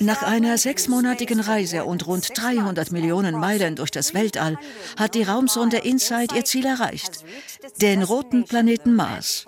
Nach 0.00 0.22
einer 0.22 0.58
sechsmonatigen 0.58 1.40
Reise 1.40 1.84
und 1.84 2.06
rund 2.06 2.30
300 2.34 2.92
Millionen 2.92 3.34
Meilen 3.34 3.76
durch 3.76 3.90
das 3.90 4.14
Weltall 4.14 4.56
hat 4.96 5.14
die 5.14 5.22
Raumsonde 5.22 5.78
InSight 5.78 6.32
ihr 6.32 6.44
Ziel 6.44 6.66
erreicht, 6.66 7.24
den 7.80 8.02
roten 8.02 8.44
Planeten 8.44 8.94
Mars. 8.94 9.44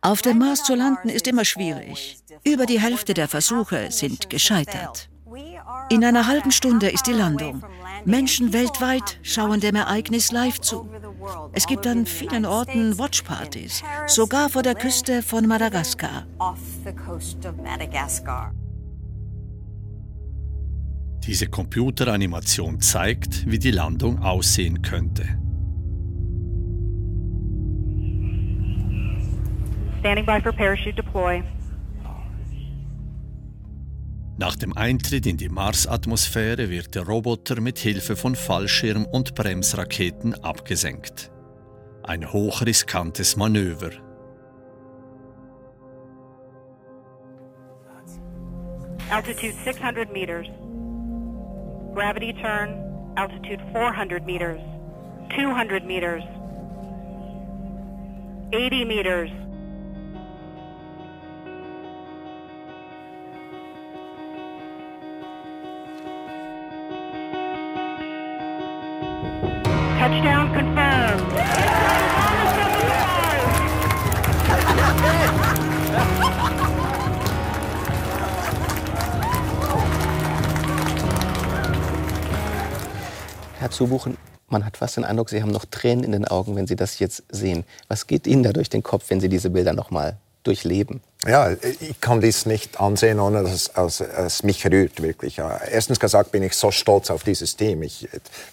Auf 0.00 0.22
dem 0.22 0.38
Mars 0.38 0.64
zu 0.64 0.74
landen 0.74 1.08
ist 1.08 1.26
immer 1.26 1.44
schwierig. 1.44 2.18
Über 2.44 2.66
die 2.66 2.80
Hälfte 2.80 3.14
der 3.14 3.28
Versuche 3.28 3.90
sind 3.90 4.30
gescheitert. 4.30 5.08
In 5.90 6.04
einer 6.04 6.26
halben 6.26 6.50
Stunde 6.50 6.88
ist 6.88 7.06
die 7.06 7.12
Landung. 7.12 7.62
Menschen 8.04 8.52
weltweit 8.52 9.18
schauen 9.22 9.60
dem 9.60 9.76
Ereignis 9.76 10.32
live 10.32 10.60
zu. 10.60 10.88
Es 11.52 11.66
gibt 11.66 11.86
an 11.86 12.06
vielen 12.06 12.46
Orten 12.46 12.98
Watchpartys, 12.98 13.82
sogar 14.06 14.48
vor 14.48 14.62
der 14.62 14.74
Küste 14.74 15.22
von 15.22 15.46
Madagaskar. 15.46 16.26
Diese 21.28 21.46
Computeranimation 21.46 22.80
zeigt, 22.80 23.44
wie 23.50 23.58
die 23.58 23.70
Landung 23.70 24.20
aussehen 24.20 24.80
könnte. 24.80 25.24
Standing 30.00 30.24
by 30.24 30.40
for 30.40 30.52
parachute 30.52 30.94
deploy. 30.94 31.42
Nach 34.38 34.56
dem 34.56 34.74
Eintritt 34.74 35.26
in 35.26 35.36
die 35.36 35.50
Marsatmosphäre 35.50 36.70
wird 36.70 36.94
der 36.94 37.02
Roboter 37.02 37.60
mit 37.60 37.78
Hilfe 37.78 38.16
von 38.16 38.34
Fallschirm- 38.34 39.04
und 39.04 39.34
Bremsraketen 39.34 40.32
abgesenkt. 40.32 41.30
Ein 42.04 42.32
hochriskantes 42.32 43.36
Manöver. 43.36 43.90
Altitude 49.10 49.54
600 49.62 50.10
meters. 50.10 50.46
Gravity 51.94 52.32
turn, 52.34 53.14
altitude 53.16 53.60
400 53.72 54.24
meters. 54.26 54.60
200 55.36 55.84
meters. 55.84 56.22
80 58.52 58.84
meters. 58.84 59.30
Zubuchen, 83.70 84.16
man 84.48 84.64
hat 84.64 84.76
fast 84.76 84.96
den 84.96 85.04
Eindruck, 85.04 85.30
Sie 85.30 85.42
haben 85.42 85.50
noch 85.50 85.64
Tränen 85.64 86.04
in 86.04 86.12
den 86.12 86.24
Augen, 86.26 86.56
wenn 86.56 86.66
Sie 86.66 86.76
das 86.76 86.98
jetzt 86.98 87.22
sehen. 87.30 87.64
Was 87.88 88.06
geht 88.06 88.26
Ihnen 88.26 88.42
da 88.42 88.52
durch 88.52 88.70
den 88.70 88.82
Kopf, 88.82 89.04
wenn 89.08 89.20
Sie 89.20 89.28
diese 89.28 89.50
Bilder 89.50 89.72
noch 89.72 89.90
mal 89.90 90.16
durchleben? 90.42 91.00
Ja, 91.26 91.50
ich 91.50 92.00
kann 92.00 92.20
dies 92.20 92.46
nicht 92.46 92.80
ansehen, 92.80 93.20
ohne 93.20 93.42
dass, 93.42 93.72
dass 93.72 94.00
es 94.00 94.42
mich 94.42 94.64
rührt, 94.66 95.02
wirklich. 95.02 95.38
Erstens 95.38 96.00
gesagt 96.00 96.32
bin 96.32 96.42
ich 96.42 96.54
so 96.54 96.70
stolz 96.70 97.10
auf 97.10 97.24
dieses 97.24 97.56
Team. 97.56 97.82
Es 97.82 98.06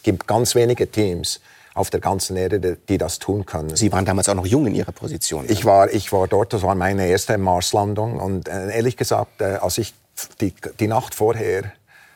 gibt 0.04 0.28
ganz 0.28 0.56
wenige 0.56 0.90
Teams 0.90 1.40
auf 1.76 1.90
der 1.90 2.00
ganzen 2.00 2.38
Erde, 2.38 2.78
die 2.90 2.98
das 2.98 3.20
tun 3.20 3.46
können. 3.46 3.76
Sie 3.76 3.92
waren 3.92 4.06
damals 4.06 4.30
auch 4.30 4.36
noch 4.36 4.46
jung 4.46 4.66
in 4.66 4.76
Ihrer 4.76 4.94
Position. 4.94 5.46
Ich 5.48 5.66
war, 5.66 5.92
ich 5.92 6.12
war 6.12 6.28
dort, 6.28 6.54
das 6.54 6.64
war 6.64 6.74
meine 6.74 7.08
erste 7.08 7.38
Marslandung. 7.38 8.20
Und 8.20 8.48
äh, 8.48 8.76
ehrlich 8.76 8.98
gesagt, 8.98 9.42
äh, 9.42 9.58
als 9.62 9.78
ich 9.78 9.94
die, 10.42 10.54
die 10.80 10.88
Nacht 10.88 11.14
vorher 11.14 11.72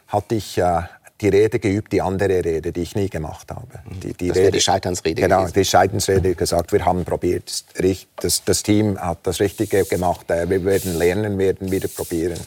hatte 0.08 0.36
ich 0.36 0.58
äh, 0.58 0.82
die 1.22 1.30
Rede 1.30 1.60
geübt, 1.60 1.92
die 1.92 2.02
andere 2.02 2.44
Rede, 2.44 2.72
die 2.72 2.82
ich 2.82 2.96
nie 2.96 3.10
gemacht 3.10 3.50
habe. 3.52 3.68
Mhm. 3.86 4.00
Die, 4.00 4.14
die 4.14 4.28
das 4.30 4.38
Rede, 4.38 4.52
die 4.52 4.62
Scheiternsrede. 4.62 5.22
Genau, 5.22 5.40
gewesen. 5.40 5.54
die 5.54 5.66
Scheiternsrede 5.66 6.36
gesagt, 6.36 6.72
wir 6.72 6.86
haben 6.86 7.04
probiert, 7.04 7.64
das, 8.22 8.44
das, 8.44 8.64
Team 8.64 9.00
hat 9.00 9.20
das 9.24 9.40
Richtige 9.40 9.86
gemacht, 9.86 10.30
äh, 10.32 10.50
wir 10.50 10.64
werden 10.64 10.98
lernen, 10.98 11.38
werden 11.38 11.72
wieder 11.72 11.88
probieren. 11.88 12.40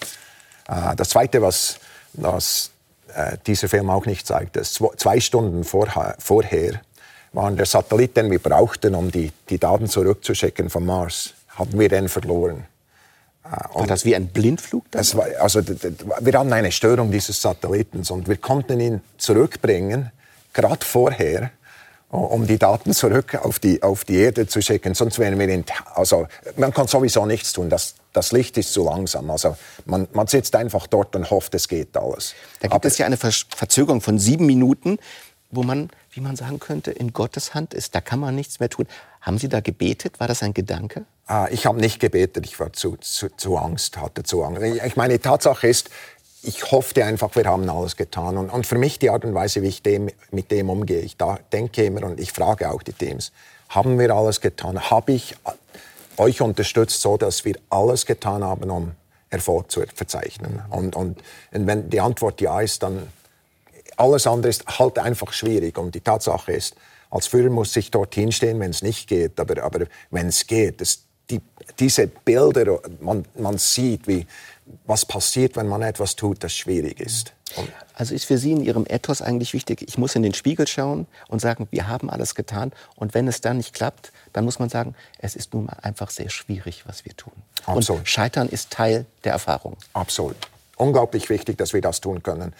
Äh, 0.69 0.97
das 0.97 1.11
Zweite, 1.11 1.43
was, 1.43 1.79
was 2.15 2.71
äh, 3.15 3.37
dieser 3.47 3.69
Film 3.69 3.91
auch 3.91 4.07
nicht 4.07 4.27
zeigt, 4.27 4.57
ist 4.57 4.83
zwei 4.97 5.21
Stunden 5.21 5.65
vorher, 5.65 6.17
vorher 6.19 6.81
waren 7.33 7.57
der 7.57 7.67
Satellit, 7.67 8.17
den 8.17 8.31
wir 8.31 8.39
brauchten, 8.39 8.95
um 8.95 9.11
die, 9.11 9.33
die 9.49 9.59
Daten 9.59 9.87
zurückzuschicken 9.87 10.71
vom 10.71 10.87
Mars, 10.87 11.35
haben 11.49 11.79
wir 11.79 11.89
den 11.89 12.09
verloren. 12.09 12.65
Und 13.45 13.81
war 13.81 13.87
das 13.87 14.05
wie 14.05 14.15
ein 14.15 14.29
Blindflug? 14.29 14.85
Das 14.93 15.17
war, 15.17 15.27
also, 15.41 15.61
wir 15.67 16.39
hatten 16.39 16.53
eine 16.53 16.71
Störung 16.71 17.11
dieses 17.11 17.43
Satelliten 17.43 18.03
und 18.09 18.29
wir 18.29 18.37
konnten 18.37 18.79
ihn 18.81 19.01
zurückbringen, 19.19 20.13
gerade 20.53 20.85
vorher, 20.85 21.51
um 22.13 22.47
die 22.47 22.59
Daten 22.59 22.93
zurück 22.93 23.35
auf 23.43 23.59
die, 23.59 23.83
auf 23.83 24.05
die 24.05 24.17
Erde 24.17 24.47
zu 24.47 24.61
schicken. 24.61 24.95
Sonst 24.95 25.19
wären 25.19 25.39
wir 25.39 25.49
in, 25.49 25.65
also 25.95 26.27
man 26.57 26.73
kann 26.73 26.87
sowieso 26.87 27.25
nichts 27.25 27.53
tun. 27.55 27.71
Das, 27.71 27.95
das 28.13 28.33
Licht 28.33 28.59
ist 28.59 28.73
zu 28.73 28.85
langsam. 28.85 29.31
Also 29.31 29.57
man, 29.87 30.07
man 30.13 30.27
sitzt 30.27 30.55
einfach 30.55 30.87
dort 30.87 31.17
und 31.17 31.31
hofft, 31.31 31.55
es 31.55 31.69
geht 31.69 31.97
alles. 31.97 32.35
Da 32.61 32.69
gibt 32.69 32.75
Aber, 32.75 32.87
es 32.87 32.99
ja 32.99 33.07
eine 33.07 33.17
Verzögerung 33.17 34.03
von 34.03 34.19
sieben 34.19 34.45
Minuten, 34.45 34.99
wo 35.51 35.63
man, 35.63 35.89
wie 36.11 36.21
man 36.21 36.37
sagen 36.37 36.61
könnte, 36.61 36.91
in 36.91 37.15
Gottes 37.15 37.55
Hand 37.55 37.73
ist. 37.73 37.95
Da 37.95 38.03
kann 38.03 38.21
man 38.21 38.35
nichts 38.35 38.61
mehr 38.61 38.69
tun. 38.69 38.87
Haben 39.23 39.39
Sie 39.39 39.49
da 39.49 39.61
gebetet? 39.61 40.19
War 40.21 40.29
das 40.29 40.43
ein 40.43 40.53
Gedanke? 40.53 41.05
Ah, 41.27 41.47
ich 41.51 41.65
habe 41.67 41.81
nicht 41.81 42.01
gebetet, 42.01 42.45
ich 42.45 42.59
war 42.59 42.73
zu, 42.73 42.97
zu, 42.97 43.29
zu 43.37 43.57
Angst, 43.57 43.97
hatte 43.97 44.25
zu 44.25 44.43
Angst. 44.43 44.63
Ich 44.63 44.97
meine, 44.97 45.21
Tatsache 45.21 45.69
ist, 45.69 45.91
ich 46.43 46.73
hoffte 46.73 47.05
einfach, 47.05 47.35
wir 47.37 47.45
haben 47.45 47.69
alles 47.71 47.97
getan. 47.97 48.37
Und, 48.37 48.51
und 48.51 48.67
für 48.67 48.77
mich 48.77 48.99
die 48.99 49.11
Art 49.11 49.25
und 49.25 49.33
Weise, 49.33 49.63
wie 49.63 49.69
ich 49.69 49.83
dem, 49.83 50.11
mit 50.33 50.51
dem 50.51 50.69
umgehe, 50.69 51.01
ich 51.01 51.17
da 51.17 51.39
denke 51.53 51.85
immer 51.85 52.03
und 52.03 52.19
ich 52.19 52.33
frage 52.33 52.71
auch 52.71 52.83
die 52.83 52.93
Teams, 52.93 53.31
haben 53.69 53.99
wir 53.99 54.11
alles 54.11 54.41
getan? 54.41 54.91
Habe 54.91 55.13
ich 55.13 55.37
euch 56.17 56.41
unterstützt, 56.41 57.01
so 57.01 57.17
dass 57.17 57.45
wir 57.45 57.55
alles 57.71 58.05
getan 58.05 58.43
haben, 58.43 58.71
um 58.71 58.93
Erfolg 59.31 59.71
zu 59.71 59.85
verzeichnen? 59.95 60.63
Und, 60.71 60.97
und, 60.97 61.23
und 61.53 61.67
wenn 61.69 61.89
die 61.89 62.01
Antwort 62.01 62.41
ja 62.41 62.61
ist, 62.61 62.83
dann 62.83 63.07
alles 63.97 64.27
andere 64.27 64.51
ist 64.51 64.67
halt 64.79 64.99
einfach 64.99 65.33
schwierig. 65.33 65.79
Und 65.79 65.95
die 65.95 66.01
Tatsache 66.01 66.53
ist, 66.53 66.75
als 67.13 67.27
Führer 67.27 67.51
muss 67.51 67.77
ich 67.77 67.91
dort 67.91 68.15
hinstehen, 68.15 68.59
wenn 68.59 68.71
es 68.71 68.83
nicht 68.83 69.07
geht. 69.07 69.39
Aber, 69.39 69.63
aber 69.63 69.87
wenn 70.11 70.29
es 70.29 70.47
geht, 70.47 70.81
das, 70.81 71.03
die, 71.29 71.43
diese 71.79 72.07
Bilder, 72.07 72.81
man, 73.01 73.27
man 73.39 73.59
sieht, 73.59 74.09
wie, 74.09 74.27
was 74.87 75.05
passiert, 75.05 75.57
wenn 75.57 75.69
man 75.69 75.83
etwas 75.83 76.17
tut, 76.17 76.43
das 76.43 76.55
schwierig 76.55 77.01
ist. 77.01 77.35
Und 77.57 77.69
also 77.93 78.15
ist 78.15 78.25
für 78.25 78.39
Sie 78.39 78.53
in 78.53 78.63
Ihrem 78.63 78.87
Ethos 78.89 79.21
eigentlich 79.21 79.53
wichtig, 79.53 79.83
ich 79.87 79.99
muss 79.99 80.15
in 80.15 80.23
den 80.23 80.33
Spiegel 80.33 80.67
schauen 80.67 81.07
und 81.29 81.43
sagen, 81.43 81.69
wir 81.71 81.87
haben 81.87 82.09
alles 82.09 82.35
getan. 82.35 82.73
Und 82.97 83.13
wenn 83.13 83.29
es 83.29 83.43
dann 83.43 83.59
nicht 83.59 83.75
klappt, 83.75 84.11
dann 84.33 84.47
muss 84.47 84.59
man 84.59 84.71
sagen, 84.71 84.95
es 85.19 85.37
ist 85.37 85.53
nun 85.53 85.67
mal 85.67 85.77
einfach 85.83 86.09
sehr 86.09 86.31
schwierig, 86.31 86.85
was 86.87 87.05
wir 87.05 87.15
tun. 87.15 87.35
Absolut. 87.67 88.01
Und 88.01 88.09
Scheitern 88.09 88.49
ist 88.49 88.71
Teil 88.71 89.05
der 89.25 89.33
Erfahrung. 89.33 89.77
Absolut. 89.93 90.37
Unglaublich 90.77 91.29
wichtig, 91.29 91.59
dass 91.59 91.75
wir 91.75 91.83
das 91.83 92.01
tun 92.01 92.23
können 92.23 92.55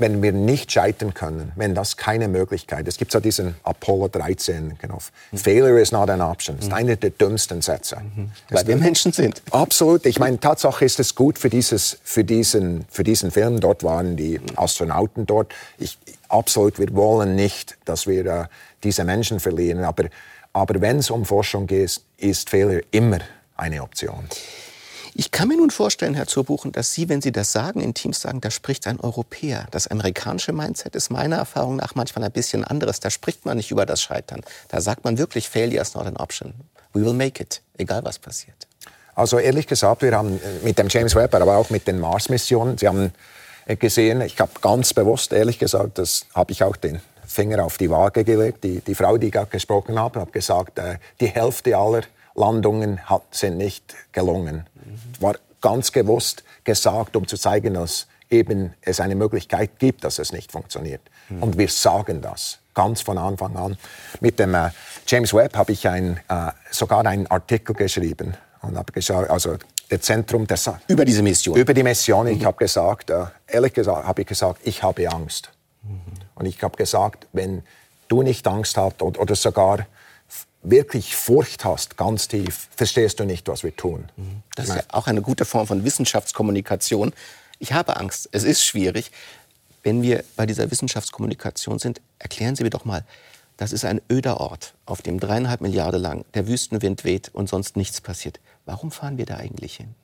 wenn 0.00 0.22
wir 0.22 0.32
nicht 0.32 0.72
scheitern 0.72 1.14
können, 1.14 1.52
wenn 1.56 1.74
das 1.74 1.96
keine 1.96 2.26
Möglichkeit 2.28 2.88
ist. 2.88 2.94
Es 2.94 2.98
gibt 2.98 3.12
so 3.12 3.20
diesen 3.20 3.54
Apollo 3.62 4.08
13, 4.08 4.78
genau. 4.80 4.98
Mhm. 5.30 5.36
Failure 5.36 5.80
is 5.80 5.92
not 5.92 6.08
an 6.08 6.20
option. 6.20 6.56
Das 6.56 6.66
ist 6.66 6.72
einer 6.72 6.96
der 6.96 7.10
dümmsten 7.10 7.60
Sätze. 7.62 7.98
Mhm. 8.16 8.30
Weil 8.48 8.66
wir 8.66 8.76
Menschen 8.76 9.12
sind. 9.12 9.42
Absolut. 9.50 10.06
Ich 10.06 10.18
meine, 10.18 10.40
Tatsache 10.40 10.84
ist 10.84 10.98
es 11.00 11.14
gut 11.14 11.38
für, 11.38 11.50
dieses, 11.50 11.98
für, 12.02 12.24
diesen, 12.24 12.86
für 12.90 13.04
diesen 13.04 13.30
Film. 13.30 13.60
Dort 13.60 13.84
waren 13.84 14.16
die 14.16 14.40
Astronauten 14.56 15.26
dort. 15.26 15.52
Ich, 15.78 15.98
absolut, 16.28 16.78
wir 16.78 16.94
wollen 16.94 17.36
nicht, 17.36 17.76
dass 17.84 18.06
wir 18.06 18.26
äh, 18.26 18.44
diese 18.82 19.04
Menschen 19.04 19.38
verlieren. 19.38 19.84
Aber, 19.84 20.04
aber 20.52 20.80
wenn 20.80 20.98
es 20.98 21.10
um 21.10 21.24
Forschung 21.24 21.66
geht, 21.66 22.00
ist 22.16 22.50
Failure 22.50 22.82
immer 22.90 23.18
eine 23.56 23.82
Option. 23.82 24.24
Ich 25.20 25.32
kann 25.32 25.48
mir 25.48 25.58
nun 25.58 25.68
vorstellen, 25.68 26.14
Herr 26.14 26.26
Zurbuchen, 26.26 26.72
dass 26.72 26.94
Sie, 26.94 27.10
wenn 27.10 27.20
Sie 27.20 27.30
das 27.30 27.52
sagen, 27.52 27.82
in 27.82 27.92
Teams 27.92 28.22
sagen, 28.22 28.40
da 28.40 28.50
spricht 28.50 28.86
ein 28.86 28.98
Europäer. 28.98 29.66
Das 29.70 29.86
amerikanische 29.86 30.54
Mindset 30.54 30.96
ist 30.96 31.10
meiner 31.10 31.36
Erfahrung 31.36 31.76
nach 31.76 31.94
manchmal 31.94 32.24
ein 32.24 32.32
bisschen 32.32 32.64
anderes. 32.64 33.00
Da 33.00 33.10
spricht 33.10 33.44
man 33.44 33.58
nicht 33.58 33.70
über 33.70 33.84
das 33.84 34.00
Scheitern. 34.00 34.40
Da 34.68 34.80
sagt 34.80 35.04
man 35.04 35.18
wirklich, 35.18 35.50
failure 35.50 35.82
is 35.82 35.92
not 35.92 36.06
an 36.06 36.16
option. 36.16 36.54
We 36.94 37.04
will 37.04 37.12
make 37.12 37.42
it, 37.42 37.60
egal 37.76 38.02
was 38.02 38.18
passiert. 38.18 38.66
Also 39.14 39.38
ehrlich 39.38 39.66
gesagt, 39.66 40.00
wir 40.00 40.16
haben 40.16 40.40
mit 40.64 40.78
dem 40.78 40.88
James 40.88 41.14
Webb, 41.14 41.34
aber 41.34 41.58
auch 41.58 41.68
mit 41.68 41.86
den 41.86 42.00
Mars-Missionen, 42.00 42.78
Sie 42.78 42.88
haben 42.88 43.12
gesehen, 43.78 44.22
ich 44.22 44.40
habe 44.40 44.52
ganz 44.62 44.94
bewusst, 44.94 45.34
ehrlich 45.34 45.58
gesagt, 45.58 45.98
das 45.98 46.24
habe 46.34 46.52
ich 46.52 46.64
auch 46.64 46.76
den 46.76 46.98
Finger 47.26 47.62
auf 47.62 47.76
die 47.76 47.90
Waage 47.90 48.24
gelegt. 48.24 48.64
Die, 48.64 48.80
die 48.80 48.94
Frau, 48.94 49.18
die 49.18 49.30
gerade 49.30 49.50
gesprochen 49.50 49.98
habe, 49.98 50.18
hat 50.18 50.32
gesagt, 50.32 50.78
äh, 50.78 50.96
die 51.20 51.26
Hälfte 51.26 51.76
aller 51.76 52.04
Landungen 52.34 53.08
hat, 53.08 53.22
sind 53.30 53.56
nicht 53.56 53.94
gelungen. 54.12 54.66
War 55.20 55.36
ganz 55.60 55.90
bewusst 55.90 56.44
gesagt, 56.64 57.16
um 57.16 57.26
zu 57.26 57.36
zeigen, 57.36 57.74
dass 57.74 58.06
eben 58.30 58.74
es 58.80 59.00
eine 59.00 59.14
Möglichkeit 59.14 59.78
gibt, 59.78 60.04
dass 60.04 60.18
es 60.18 60.32
nicht 60.32 60.52
funktioniert. 60.52 61.02
Mhm. 61.28 61.42
Und 61.42 61.58
wir 61.58 61.68
sagen 61.68 62.22
das 62.22 62.58
ganz 62.74 63.00
von 63.00 63.18
Anfang 63.18 63.56
an. 63.56 63.76
Mit 64.20 64.38
dem 64.38 64.54
äh, 64.54 64.70
James 65.06 65.34
Webb 65.34 65.56
habe 65.56 65.72
ich 65.72 65.86
ein, 65.88 66.20
äh, 66.28 66.52
sogar 66.70 67.04
einen 67.04 67.26
Artikel 67.26 67.74
geschrieben 67.74 68.34
und 68.62 68.76
habe 68.76 68.92
gesagt, 68.92 69.30
also 69.30 69.56
der 69.90 70.00
Zentrum 70.00 70.46
der 70.46 70.56
Sa 70.56 70.80
über 70.86 71.04
diese 71.04 71.22
Mission. 71.22 71.56
Über 71.56 71.74
die 71.74 71.82
Mission. 71.82 72.26
Mhm. 72.26 72.32
Ich 72.32 72.44
habe 72.44 72.56
gesagt, 72.56 73.10
äh, 73.10 73.24
ehrlich 73.48 73.72
gesagt, 73.72 74.06
habe 74.06 74.22
ich 74.22 74.28
gesagt, 74.28 74.60
ich 74.64 74.82
habe 74.82 75.10
Angst. 75.10 75.50
Mhm. 75.82 76.00
Und 76.36 76.46
ich 76.46 76.62
habe 76.62 76.76
gesagt, 76.76 77.26
wenn 77.32 77.62
du 78.08 78.22
nicht 78.22 78.46
Angst 78.46 78.76
hast 78.76 79.02
oder, 79.02 79.20
oder 79.20 79.34
sogar 79.34 79.86
wirklich 80.62 81.16
Furcht 81.16 81.64
hast, 81.64 81.96
ganz 81.96 82.28
tief, 82.28 82.68
verstehst 82.76 83.20
du 83.20 83.24
nicht, 83.24 83.48
was 83.48 83.62
wir 83.62 83.74
tun. 83.74 84.08
Mhm. 84.16 84.42
Das 84.56 84.68
ist 84.68 84.76
ja 84.76 84.82
auch 84.88 85.06
eine 85.06 85.22
gute 85.22 85.44
Form 85.44 85.66
von 85.66 85.84
Wissenschaftskommunikation. 85.84 87.12
Ich 87.58 87.72
habe 87.72 87.96
Angst, 87.96 88.28
es 88.32 88.44
ist 88.44 88.64
schwierig. 88.64 89.10
Wenn 89.82 90.02
wir 90.02 90.24
bei 90.36 90.44
dieser 90.44 90.70
Wissenschaftskommunikation 90.70 91.78
sind, 91.78 92.00
erklären 92.18 92.56
Sie 92.56 92.62
mir 92.62 92.70
doch 92.70 92.84
mal, 92.84 93.04
das 93.56 93.72
ist 93.72 93.84
ein 93.84 94.00
öder 94.10 94.40
Ort, 94.40 94.74
auf 94.86 95.02
dem 95.02 95.20
dreieinhalb 95.20 95.60
Milliarden 95.60 96.00
lang 96.00 96.24
der 96.34 96.48
Wüstenwind 96.48 97.04
weht 97.04 97.30
und 97.32 97.48
sonst 97.48 97.76
nichts 97.76 98.00
passiert. 98.00 98.40
Warum 98.64 98.90
fahren 98.90 99.18
wir 99.18 99.26
da 99.26 99.36
eigentlich 99.36 99.76
hin? 99.76 99.94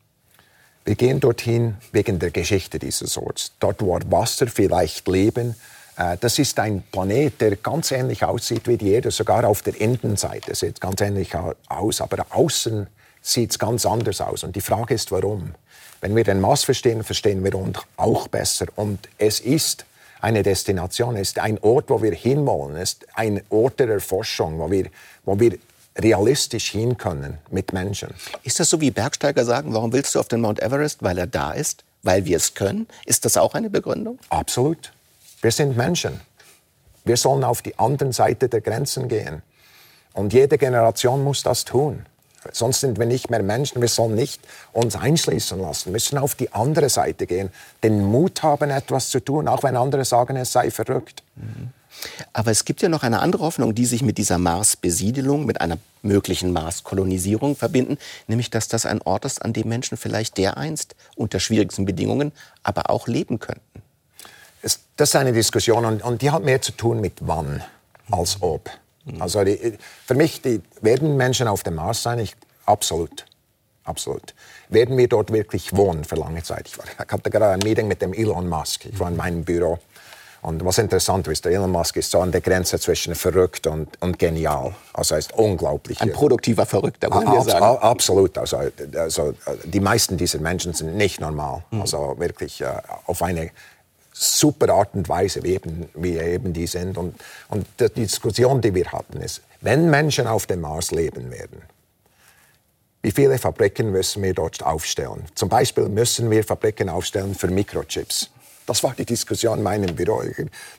Wir 0.84 0.94
gehen 0.94 1.20
dorthin 1.20 1.76
wegen 1.90 2.18
der 2.18 2.30
Geschichte 2.30 2.78
dieses 2.78 3.16
Orts. 3.18 3.52
Dort 3.58 3.82
war 3.82 4.00
Wasser, 4.10 4.46
vielleicht 4.46 5.08
Leben. 5.08 5.56
Äh, 5.96 6.16
das 6.18 6.38
ist 6.38 6.58
ein 6.58 6.82
Planet, 6.92 7.40
der 7.40 7.56
ganz 7.56 7.90
ähnlich 7.90 8.24
aussieht 8.24 8.66
wie 8.68 8.76
die 8.76 8.92
Erde, 8.92 9.10
sogar 9.10 9.44
auf 9.44 9.62
der 9.62 9.80
Innenseite 9.80 10.54
sieht 10.54 10.74
es 10.76 10.80
ganz 10.80 11.00
ähnlich 11.00 11.32
aus, 11.68 12.00
aber 12.00 12.26
außen 12.30 12.86
sieht 13.22 13.50
es 13.50 13.58
ganz 13.58 13.84
anders 13.86 14.20
aus. 14.20 14.44
Und 14.44 14.54
die 14.54 14.60
Frage 14.60 14.94
ist, 14.94 15.10
warum? 15.10 15.54
Wenn 16.00 16.14
wir 16.14 16.24
den 16.24 16.40
Mars 16.40 16.64
verstehen, 16.64 17.02
verstehen 17.02 17.42
wir 17.42 17.54
uns 17.54 17.78
auch 17.96 18.28
besser. 18.28 18.66
Und 18.76 19.08
es 19.18 19.40
ist 19.40 19.84
eine 20.20 20.42
Destination, 20.42 21.16
es 21.16 21.28
ist 21.28 21.38
ein 21.38 21.58
Ort, 21.60 21.90
wo 21.90 22.02
wir 22.02 22.12
hinwollen, 22.12 22.76
es 22.76 22.94
ist 22.94 23.06
ein 23.14 23.42
Ort 23.50 23.80
der 23.80 23.88
Erforschung, 23.88 24.58
wo 24.58 24.70
wir, 24.70 24.86
wo 25.24 25.38
wir 25.38 25.58
realistisch 25.98 26.70
hin 26.70 26.96
können 26.96 27.38
mit 27.50 27.72
Menschen. 27.72 28.10
Ist 28.42 28.60
das 28.60 28.70
so, 28.70 28.80
wie 28.80 28.90
Bergsteiger 28.90 29.44
sagen, 29.44 29.72
warum 29.72 29.92
willst 29.92 30.14
du 30.14 30.20
auf 30.20 30.28
den 30.28 30.42
Mount 30.42 30.62
Everest? 30.62 31.02
Weil 31.02 31.18
er 31.18 31.26
da 31.26 31.52
ist? 31.52 31.84
Weil 32.02 32.24
wir 32.26 32.36
es 32.36 32.54
können? 32.54 32.86
Ist 33.06 33.24
das 33.24 33.36
auch 33.36 33.54
eine 33.54 33.70
Begründung? 33.70 34.18
Absolut. 34.28 34.92
Wir 35.46 35.52
sind 35.52 35.76
Menschen. 35.76 36.20
Wir 37.04 37.16
sollen 37.16 37.44
auf 37.44 37.62
die 37.62 37.78
andere 37.78 38.12
Seite 38.12 38.48
der 38.48 38.60
Grenzen 38.60 39.06
gehen. 39.06 39.42
Und 40.12 40.32
jede 40.32 40.58
Generation 40.58 41.22
muss 41.22 41.44
das 41.44 41.64
tun. 41.64 42.04
Sonst 42.50 42.80
sind 42.80 42.98
wir 42.98 43.06
nicht 43.06 43.30
mehr 43.30 43.44
Menschen. 43.44 43.80
Wir 43.80 43.86
sollen 43.86 44.16
nicht 44.16 44.40
uns 44.72 44.96
einschließen 44.96 45.60
lassen. 45.60 45.84
Wir 45.84 45.92
müssen 45.92 46.18
auf 46.18 46.34
die 46.34 46.52
andere 46.52 46.88
Seite 46.88 47.28
gehen. 47.28 47.50
Den 47.84 48.04
Mut 48.04 48.42
haben, 48.42 48.70
etwas 48.70 49.10
zu 49.10 49.20
tun, 49.20 49.46
auch 49.46 49.62
wenn 49.62 49.76
andere 49.76 50.04
sagen, 50.04 50.34
es 50.34 50.50
sei 50.50 50.72
verrückt. 50.72 51.22
Aber 52.32 52.50
es 52.50 52.64
gibt 52.64 52.82
ja 52.82 52.88
noch 52.88 53.04
eine 53.04 53.20
andere 53.20 53.44
Hoffnung, 53.44 53.72
die 53.72 53.86
sich 53.86 54.02
mit 54.02 54.18
dieser 54.18 54.38
Mars-Besiedelung, 54.38 55.46
mit 55.46 55.60
einer 55.60 55.78
möglichen 56.02 56.52
Mars-Kolonisierung 56.52 57.54
verbinden, 57.54 57.98
nämlich 58.26 58.50
dass 58.50 58.66
das 58.66 58.84
ein 58.84 59.00
Ort 59.00 59.24
ist, 59.24 59.42
an 59.42 59.52
dem 59.52 59.68
Menschen 59.68 59.96
vielleicht 59.96 60.38
dereinst 60.38 60.96
unter 61.14 61.38
schwierigsten 61.38 61.84
Bedingungen 61.84 62.32
aber 62.64 62.90
auch 62.90 63.06
leben 63.06 63.38
könnten. 63.38 63.85
Das 64.96 65.10
ist 65.10 65.16
eine 65.16 65.32
Diskussion 65.32 65.84
und, 65.84 66.02
und, 66.02 66.22
die 66.22 66.30
hat 66.30 66.42
mehr 66.42 66.60
zu 66.60 66.72
tun 66.72 67.00
mit 67.00 67.14
wann 67.20 67.62
als 68.10 68.38
ob. 68.40 68.70
Mhm. 69.04 69.22
Also 69.22 69.44
die, 69.44 69.78
für 70.06 70.14
mich 70.14 70.42
die, 70.42 70.60
werden 70.80 71.16
Menschen 71.16 71.48
auf 71.48 71.62
dem 71.62 71.74
Mars 71.76 72.02
sein. 72.02 72.18
Ich, 72.18 72.34
absolut. 72.64 73.26
Absolut. 73.84 74.34
Werden 74.68 74.96
wir 74.96 75.08
dort 75.08 75.32
wirklich 75.32 75.74
wohnen 75.76 76.04
für 76.04 76.16
lange 76.16 76.42
Zeit? 76.42 76.66
Ich, 76.66 76.76
war, 76.76 76.84
ich 76.86 76.98
hatte 76.98 77.30
gerade 77.30 77.52
ein 77.52 77.60
Meeting 77.60 77.86
mit 77.86 78.02
dem 78.02 78.12
Elon 78.12 78.48
Musk. 78.48 78.84
Ich 78.86 78.98
war 78.98 79.08
in 79.08 79.16
meinem 79.16 79.44
Büro. 79.44 79.78
Und 80.42 80.64
was 80.64 80.78
interessant 80.78 81.26
ist, 81.28 81.44
der 81.44 81.52
Elon 81.52 81.70
Musk 81.70 81.96
ist 81.96 82.10
so 82.10 82.20
an 82.20 82.30
der 82.30 82.40
Grenze 82.40 82.78
zwischen 82.78 83.14
verrückt 83.14 83.66
und, 83.66 84.00
und 84.00 84.18
genial. 84.18 84.74
Also 84.92 85.14
er 85.14 85.18
ist 85.18 85.32
unglaublich. 85.34 86.00
Ein 86.00 86.12
produktiver 86.12 86.66
Verrückter, 86.66 87.10
wollen 87.12 87.30
wir 87.30 87.42
sagen. 87.42 87.78
Absolut. 87.78 88.38
Also, 88.38 88.58
also, 88.96 89.34
die 89.64 89.80
meisten 89.80 90.16
dieser 90.16 90.38
Menschen 90.40 90.72
sind 90.72 90.96
nicht 90.96 91.20
normal. 91.20 91.64
Mhm. 91.70 91.80
Also 91.80 92.14
wirklich 92.18 92.60
äh, 92.60 92.66
auf 93.06 93.22
eine 93.22 93.50
super 94.18 94.72
Art 94.72 94.94
und 94.94 95.08
Weise, 95.08 95.42
wie 95.42 95.54
eben, 95.54 95.88
wie 95.94 96.18
eben 96.18 96.52
die 96.52 96.66
sind. 96.66 96.96
Und, 96.96 97.14
und 97.48 97.66
die 97.78 97.88
Diskussion, 97.88 98.60
die 98.60 98.74
wir 98.74 98.90
hatten, 98.92 99.20
ist, 99.20 99.42
wenn 99.60 99.90
Menschen 99.90 100.26
auf 100.26 100.46
dem 100.46 100.62
Mars 100.62 100.90
leben 100.90 101.30
werden, 101.30 101.62
wie 103.02 103.10
viele 103.12 103.38
Fabriken 103.38 103.92
müssen 103.92 104.22
wir 104.22 104.34
dort 104.34 104.64
aufstellen? 104.64 105.24
Zum 105.34 105.48
Beispiel 105.48 105.88
müssen 105.88 106.30
wir 106.30 106.42
Fabriken 106.42 106.88
aufstellen 106.88 107.34
für 107.34 107.48
Mikrochips. 107.48 108.30
Das 108.64 108.82
war 108.82 108.94
die 108.98 109.04
Diskussion 109.04 109.58
in 109.58 109.62
meinem 109.62 109.94
Büro. 109.94 110.22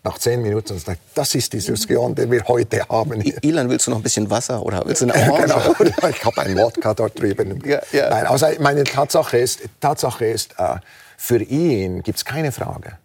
Nach 0.04 0.18
zehn 0.18 0.42
Minuten 0.42 0.82
das 1.16 1.36
ist 1.36 1.54
die 1.54 1.58
Diskussion, 1.58 2.16
die 2.16 2.30
wir 2.30 2.44
heute 2.46 2.86
haben. 2.90 3.22
Hier. 3.22 3.42
Ilan, 3.44 3.70
willst 3.70 3.88
du 3.88 3.92
noch 3.92 3.98
ein 4.00 4.04
bisschen 4.04 4.30
Wasser 4.30 4.62
oder 4.62 4.84
willst 4.86 5.04
du 5.04 5.10
eine 5.10 5.32
Orange? 5.32 5.54
genau. 5.78 6.10
Ich 6.10 6.26
habe 6.26 6.42
ein 6.42 6.58
Wodka 6.58 6.94
dort 6.94 7.18
drüben. 7.18 7.62
Ja, 7.66 7.80
ja. 7.94 8.10
Nein, 8.10 8.26
also 8.26 8.48
meine 8.60 8.84
Tatsache 8.84 9.38
ist, 9.38 9.62
Tatsache 9.80 10.26
ist 10.26 10.56
äh, 10.58 10.80
für 11.16 11.42
ihn 11.42 12.04
gibt 12.04 12.18
es 12.18 12.26
keine 12.26 12.52
Frage 12.52 12.98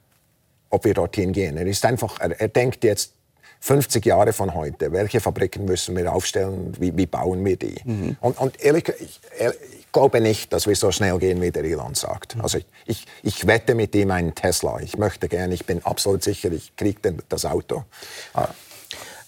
ob 0.73 0.85
wir 0.85 0.95
dorthin 0.95 1.33
gehen. 1.33 1.57
Er 1.57 1.67
ist 1.67 1.85
einfach, 1.85 2.19
er, 2.19 2.41
er 2.41 2.49
denkt 2.49 2.83
jetzt 2.83 3.13
50 3.61 4.05
Jahre 4.05 4.33
von 4.33 4.55
heute, 4.55 4.91
welche 4.91 5.21
Fabriken 5.21 5.67
müssen 5.67 5.97
wir 5.97 6.13
aufstellen, 6.13 6.73
wie, 6.81 6.97
wie 6.97 7.07
bauen 7.07 7.45
wir 7.45 7.57
die? 7.57 7.77
Mhm. 7.85 8.17
Und, 8.21 8.39
und, 8.39 8.61
ehrlich, 8.61 8.89
ich, 8.99 9.21
ich, 9.39 9.93
glaube 9.93 10.23
nicht, 10.23 10.53
dass 10.53 10.67
wir 10.67 10.75
so 10.75 10.91
schnell 10.91 11.19
gehen, 11.19 11.41
wie 11.43 11.51
der 11.51 11.65
Elon 11.65 11.95
sagt. 11.95 12.35
Mhm. 12.35 12.41
Also 12.41 12.59
ich, 12.59 12.67
ich, 12.87 13.07
ich, 13.23 13.47
wette 13.47 13.75
mit 13.75 13.95
ihm 13.95 14.11
einen 14.11 14.35
Tesla. 14.35 14.81
Ich 14.81 14.97
möchte 14.97 15.29
gerne, 15.29 15.53
ich 15.55 15.67
bin 15.67 15.85
absolut 15.85 16.25
sicher, 16.25 16.51
ich 16.51 16.75
kriege 16.77 17.15
das 17.29 17.45
Auto. 17.45 17.85
Ah. 18.33 18.49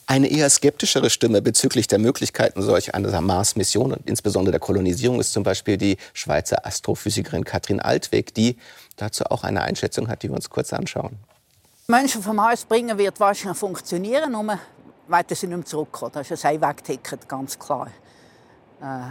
Eine 0.06 0.28
eher 0.28 0.50
skeptischere 0.50 1.10
Stimme 1.10 1.40
bezüglich 1.40 1.86
der 1.86 1.98
Möglichkeiten 1.98 2.60
solch 2.62 2.94
einer 2.94 3.20
Mars-Mission 3.20 3.92
und 3.92 4.08
insbesondere 4.08 4.52
der 4.52 4.60
Kolonisierung 4.60 5.20
ist 5.20 5.32
zum 5.32 5.44
Beispiel 5.44 5.76
die 5.76 5.96
Schweizer 6.12 6.66
Astrophysikerin 6.66 7.44
Katrin 7.44 7.80
Altweg, 7.80 8.34
die 8.34 8.56
dazu 8.96 9.24
auch 9.26 9.44
eine 9.44 9.62
Einschätzung 9.62 10.08
hat, 10.08 10.22
die 10.22 10.28
wir 10.28 10.34
uns 10.34 10.50
kurz 10.50 10.72
anschauen. 10.72 11.18
Menschen 11.86 12.22
vom 12.22 12.36
Mars 12.36 12.64
bringen 12.64 12.96
wird 12.96 13.20
wahrscheinlich 13.20 13.58
funktionieren, 13.58 14.32
nur 14.32 14.58
weiter 15.06 15.34
sie 15.34 15.46
nicht 15.46 15.56
mehr 15.56 15.66
zurückkommen. 15.66 16.12
Das 16.14 16.30
ist 16.30 16.42
ein 16.46 16.54
Einwegticket, 16.54 17.28
ganz 17.28 17.58
klar. 17.58 17.88
Äh, 18.80 19.10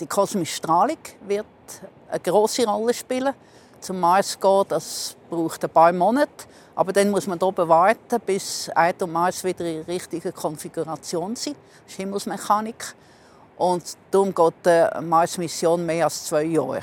die 0.00 0.06
kosmische 0.08 0.56
Strahlung 0.56 0.98
wird 1.28 1.46
eine 2.10 2.18
große 2.18 2.66
Rolle 2.66 2.92
spielen. 2.92 3.32
Zum 3.78 4.00
Mars 4.00 4.40
gehen, 4.40 4.64
das 4.68 5.16
braucht 5.30 5.62
ein 5.62 5.70
paar 5.70 5.92
Monate. 5.92 6.46
Aber 6.74 6.92
dann 6.92 7.10
muss 7.10 7.28
man 7.28 7.40
oben 7.40 7.68
warten, 7.68 8.20
bis 8.26 8.66
Erde 8.74 9.04
und 9.04 9.12
Mars 9.12 9.44
wieder 9.44 9.64
in 9.64 9.76
der 9.76 9.86
richtigen 9.86 10.34
Konfiguration 10.34 11.36
sind. 11.36 11.56
Das 11.84 11.92
ist 11.92 11.96
Himmelsmechanik. 11.96 12.92
Und 13.56 13.84
darum 14.10 14.34
geht 14.34 14.54
die 14.66 15.00
Mars-Mission 15.00 15.86
mehr 15.86 16.06
als 16.06 16.24
zwei 16.24 16.42
Jahre. 16.42 16.80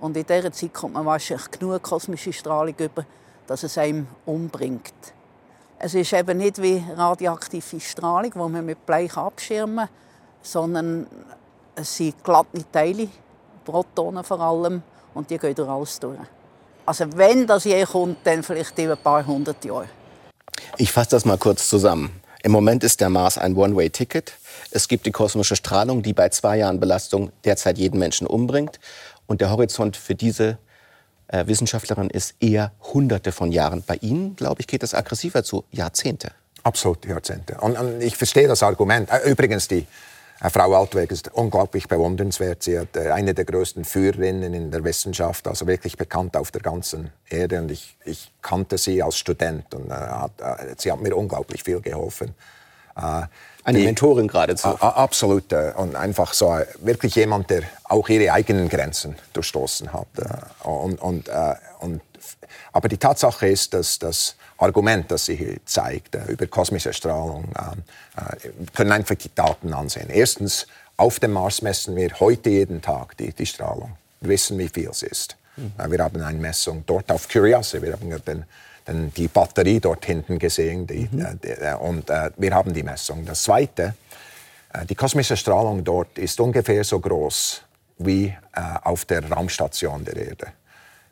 Und 0.00 0.16
in 0.16 0.24
dieser 0.24 0.52
Zeit 0.52 0.72
kommt 0.72 0.94
man 0.94 1.04
wahrscheinlich 1.04 1.50
genug 1.50 1.82
kosmische 1.82 2.32
Strahlung 2.32 2.76
über, 2.78 3.04
dass 3.50 3.64
es 3.64 3.76
einem 3.78 4.06
umbringt. 4.26 4.94
Es 5.76 5.94
ist 5.94 6.12
eben 6.12 6.38
nicht 6.38 6.62
wie 6.62 6.84
radioaktive 6.96 7.80
Strahlung, 7.80 8.30
die 8.30 8.38
man 8.38 8.64
mit 8.64 8.86
Blech 8.86 9.16
abschirmen 9.16 9.88
kann, 9.88 9.88
sondern 10.40 11.08
es 11.74 11.96
sind 11.96 12.22
glatte 12.22 12.64
Teile, 12.70 13.08
Protonen 13.64 14.22
vor 14.22 14.38
allem, 14.38 14.84
und 15.14 15.28
die 15.28 15.36
gehen 15.36 15.56
durch 15.56 15.68
alles 15.68 15.98
durch. 15.98 16.20
Also 16.86 17.06
wenn 17.16 17.44
das 17.44 17.64
je 17.64 17.84
kommt, 17.84 18.18
dann 18.22 18.44
vielleicht 18.44 18.78
in 18.78 18.92
ein 18.92 18.98
paar 18.98 19.26
hundert 19.26 19.64
Jahre. 19.64 19.88
Ich 20.76 20.92
fasse 20.92 21.10
das 21.10 21.24
mal 21.24 21.36
kurz 21.36 21.68
zusammen. 21.68 22.20
Im 22.44 22.52
Moment 22.52 22.84
ist 22.84 23.00
der 23.00 23.10
Mars 23.10 23.36
ein 23.36 23.56
One-Way-Ticket. 23.56 24.32
Es 24.70 24.86
gibt 24.86 25.06
die 25.06 25.10
kosmische 25.10 25.56
Strahlung, 25.56 26.04
die 26.04 26.12
bei 26.12 26.28
zwei 26.28 26.58
Jahren 26.58 26.78
Belastung 26.78 27.32
derzeit 27.44 27.78
jeden 27.78 27.98
Menschen 27.98 28.28
umbringt. 28.28 28.78
Und 29.26 29.40
der 29.40 29.50
Horizont 29.50 29.96
für 29.96 30.14
diese 30.14 30.58
äh, 31.30 31.46
Wissenschaftlerin 31.46 32.10
ist 32.10 32.34
eher 32.40 32.72
Hunderte 32.92 33.32
von 33.32 33.52
Jahren. 33.52 33.82
Bei 33.86 33.96
Ihnen, 33.96 34.36
glaube 34.36 34.60
ich, 34.60 34.66
geht 34.66 34.82
das 34.82 34.94
aggressiver 34.94 35.44
zu 35.44 35.64
Jahrzehnte. 35.70 36.32
Absolut 36.62 37.06
Jahrzehnte. 37.06 37.56
Und, 37.60 37.78
und 37.78 38.02
ich 38.02 38.16
verstehe 38.16 38.48
das 38.48 38.62
Argument. 38.62 39.08
Äh, 39.10 39.30
übrigens, 39.30 39.68
die 39.68 39.86
äh, 40.40 40.50
Frau 40.50 40.74
Altweg 40.74 41.10
ist 41.10 41.32
unglaublich 41.32 41.88
bewundernswert. 41.88 42.62
Sie 42.62 42.72
ist 42.72 42.96
äh, 42.96 43.10
eine 43.10 43.32
der 43.34 43.44
größten 43.44 43.84
Führerinnen 43.84 44.52
in 44.52 44.70
der 44.70 44.84
Wissenschaft, 44.84 45.46
also 45.46 45.66
wirklich 45.66 45.96
bekannt 45.96 46.36
auf 46.36 46.50
der 46.50 46.62
ganzen 46.62 47.10
Erde. 47.28 47.60
Und 47.60 47.70
ich, 47.70 47.96
ich 48.04 48.32
kannte 48.42 48.76
sie 48.76 49.02
als 49.02 49.16
Student 49.16 49.72
und 49.74 49.90
äh, 49.90 49.94
hat, 49.94 50.32
äh, 50.40 50.74
sie 50.76 50.90
hat 50.90 51.00
mir 51.00 51.16
unglaublich 51.16 51.62
viel 51.62 51.80
geholfen. 51.80 52.34
Eine 53.64 53.78
die, 53.78 53.84
Mentorin 53.84 54.28
geradezu. 54.28 54.68
Absolut. 54.68 55.52
Und 55.76 55.94
einfach 55.94 56.32
so 56.32 56.58
wirklich 56.80 57.14
jemand, 57.14 57.50
der 57.50 57.62
auch 57.84 58.08
ihre 58.08 58.32
eigenen 58.32 58.68
Grenzen 58.68 59.16
durchstoßen 59.32 59.92
hat. 59.92 60.06
Und, 60.62 61.00
und, 61.00 61.28
und, 61.80 62.00
aber 62.72 62.88
die 62.88 62.96
Tatsache 62.96 63.48
ist, 63.48 63.74
dass 63.74 63.98
das 63.98 64.36
Argument, 64.58 65.10
das 65.10 65.26
sie 65.26 65.36
hier 65.36 65.56
zeigt 65.64 66.16
über 66.28 66.46
kosmische 66.46 66.92
Strahlung, 66.92 67.44
können 68.74 68.92
einfach 68.92 69.16
die 69.16 69.34
Daten 69.34 69.74
ansehen. 69.74 70.08
Erstens, 70.10 70.66
auf 70.96 71.18
dem 71.18 71.32
Mars 71.32 71.62
messen 71.62 71.96
wir 71.96 72.10
heute 72.20 72.50
jeden 72.50 72.82
Tag 72.82 73.16
die, 73.16 73.32
die 73.32 73.46
Strahlung. 73.46 73.96
Wir 74.20 74.30
wissen, 74.30 74.58
wie 74.58 74.68
viel 74.68 74.88
es 74.90 75.02
ist. 75.02 75.36
Mhm. 75.56 75.72
Wir 75.90 75.98
haben 76.04 76.20
eine 76.20 76.38
Messung 76.38 76.84
dort 76.86 77.10
auf 77.10 77.28
Curiosity. 77.28 77.82
Wir 77.82 77.92
haben 77.94 78.24
den 78.24 78.44
die 78.86 79.28
Batterie 79.28 79.80
dort 79.80 80.04
hinten 80.04 80.38
gesehen 80.38 80.86
die, 80.86 81.08
mhm. 81.10 81.38
Äh, 81.42 81.72
äh, 81.72 81.74
und 81.74 82.10
äh, 82.10 82.30
wir 82.36 82.54
haben 82.54 82.72
die 82.72 82.82
Messung. 82.82 83.24
Das 83.24 83.42
Zweite, 83.42 83.94
äh, 84.72 84.84
die 84.86 84.94
kosmische 84.94 85.36
Strahlung 85.36 85.84
dort 85.84 86.18
ist 86.18 86.40
ungefähr 86.40 86.84
so 86.84 86.98
groß 86.98 87.62
wie 87.98 88.26
äh, 88.26 88.34
auf 88.82 89.04
der 89.04 89.30
Raumstation 89.30 90.04
der 90.04 90.16
Erde. 90.16 90.48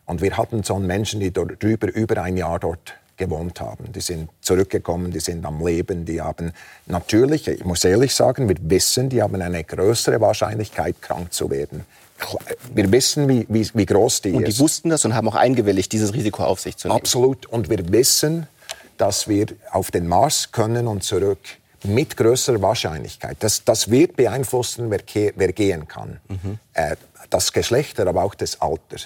Und 0.07 0.23
wir 0.23 0.37
hatten 0.37 0.63
so 0.63 0.79
Menschen, 0.79 1.21
die 1.21 1.31
dort 1.31 1.63
über, 1.63 1.93
über 1.93 2.23
ein 2.23 2.37
Jahr 2.37 2.59
dort 2.59 2.95
gewohnt 3.19 3.61
haben. 3.61 3.93
Die 3.93 4.01
sind 4.01 4.31
zurückgekommen, 4.41 5.11
die 5.11 5.21
sind 5.21 5.45
am 5.45 5.65
Leben, 5.65 6.05
die 6.05 6.21
haben 6.21 6.53
natürlich, 6.87 7.49
ich 7.49 7.65
muss 7.65 7.85
ehrlich 7.85 8.15
sagen, 8.15 8.49
wir 8.49 8.57
wissen, 8.61 9.09
die 9.09 9.23
haben 9.23 9.41
eine 9.41 9.65
größere 9.65 10.21
Wahrscheinlichkeit, 10.21 11.03
krank 11.03 11.33
zu 11.33 11.51
werden. 11.51 11.85
Wir 12.75 12.91
wissen, 12.91 13.29
wie, 13.29 13.47
wie, 13.49 13.69
wie 13.75 13.87
groß 13.87 14.23
die 14.23 14.31
ist. 14.31 14.37
Und 14.37 14.49
die 14.49 14.59
wussten 14.59 14.89
das 14.91 15.05
und 15.05 15.15
haben 15.15 15.29
auch 15.29 15.35
eingewilligt, 15.35 15.93
dieses 15.93 16.15
Risiko 16.15 16.45
auf 16.45 16.61
sich 16.61 16.77
zu 16.77 16.89
nehmen. 16.89 16.99
Absolut. 16.99 17.47
Und 17.47 17.69
wir 17.69 17.93
wissen, 17.93 18.47
dass 18.97 19.29
wir 19.29 19.47
auf 19.71 19.91
den 19.91 20.09
Mars 20.09 20.51
können 20.51 20.89
und 20.89 21.05
zurück 21.05 21.39
mit 21.85 22.17
größerer 22.17 22.61
Wahrscheinlichkeit. 22.61 23.37
Das, 23.41 23.65
das 23.65 23.91
wird 23.91 24.17
beeinflussen, 24.17 24.91
wer, 24.91 25.01
wer 25.37 25.53
gehen 25.53 25.87
kann. 25.87 26.19
Mhm. 26.29 26.59
Äh, 26.75 26.97
das 27.31 27.53
Geschlecht, 27.53 28.01
aber 28.01 28.25
auch 28.25 28.35
das 28.35 28.61
Alter 28.61 28.97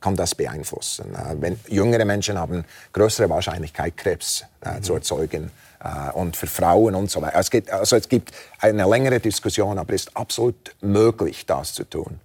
kann 0.00 0.16
das 0.16 0.34
beeinflussen. 0.34 1.14
Äh, 1.14 1.36
wenn, 1.40 1.58
jüngere 1.68 2.04
Menschen 2.04 2.38
haben 2.38 2.64
größere 2.92 3.28
Wahrscheinlichkeit, 3.28 3.96
Krebs 3.96 4.44
äh, 4.60 4.74
mhm. 4.74 4.82
zu 4.82 4.94
erzeugen. 4.94 5.50
Äh, 5.82 6.12
und 6.12 6.36
für 6.36 6.46
Frauen 6.46 6.94
und 6.94 7.10
so 7.10 7.22
weiter. 7.22 7.38
Es 7.38 7.50
gibt, 7.50 7.70
also 7.70 7.96
es 7.96 8.08
gibt 8.08 8.32
eine 8.58 8.88
längere 8.88 9.20
Diskussion, 9.20 9.78
aber 9.78 9.94
es 9.94 10.02
ist 10.02 10.16
absolut 10.16 10.74
möglich, 10.80 11.46
das 11.46 11.74
zu 11.74 11.84
tun. 11.84 12.20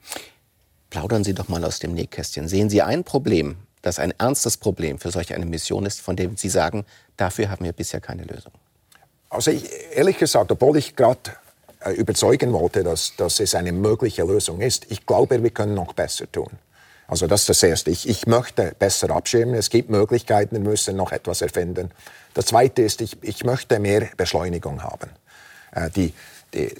Plaudern 0.89 1.23
Sie 1.23 1.33
doch 1.33 1.47
mal 1.47 1.63
aus 1.63 1.79
dem 1.79 1.93
Nähkästchen. 1.93 2.47
Sehen 2.47 2.69
Sie 2.69 2.81
ein 2.81 3.03
Problem, 3.03 3.57
das 3.81 3.99
ein 3.99 4.13
ernstes 4.19 4.57
Problem 4.57 4.99
für 4.99 5.11
solch 5.11 5.33
eine 5.33 5.45
Mission 5.45 5.85
ist, 5.85 6.01
von 6.01 6.15
dem 6.15 6.37
Sie 6.37 6.49
sagen, 6.49 6.85
dafür 7.17 7.49
haben 7.49 7.65
wir 7.65 7.73
bisher 7.73 7.99
keine 7.99 8.23
Lösung? 8.23 8.53
Also 9.29 9.49
ich, 9.49 9.67
ehrlich 9.95 10.19
gesagt, 10.19 10.51
obwohl 10.51 10.77
ich 10.77 10.95
gerade 10.95 11.31
überzeugen 11.95 12.53
wollte, 12.53 12.83
dass, 12.83 13.15
dass 13.17 13.39
es 13.39 13.55
eine 13.55 13.71
mögliche 13.71 14.23
Lösung 14.23 14.61
ist, 14.61 14.85
ich 14.89 15.05
glaube, 15.05 15.41
wir 15.41 15.49
können 15.49 15.73
noch 15.73 15.93
besser 15.93 16.31
tun. 16.31 16.51
Also 17.13 17.27
das 17.27 17.41
ist 17.41 17.49
das 17.49 17.61
Erste. 17.61 17.91
Ich, 17.91 18.09
ich 18.09 18.25
möchte 18.25 18.73
besser 18.79 19.11
abschirmen. 19.11 19.53
Es 19.53 19.69
gibt 19.69 19.91
Möglichkeiten, 19.91 20.55
wir 20.55 20.71
müssen 20.71 20.95
noch 20.95 21.11
etwas 21.11 21.43
erfinden. 21.43 21.91
Das 22.33 22.47
Zweite 22.47 22.81
ist, 22.81 23.01
ich, 23.01 23.21
ich 23.21 23.43
möchte 23.43 23.77
mehr 23.77 24.09
Beschleunigung 24.17 24.81
haben. 24.81 25.11
Äh, 25.75 25.91
die, 25.91 26.11
die, 26.55 26.69
äh, 26.69 26.73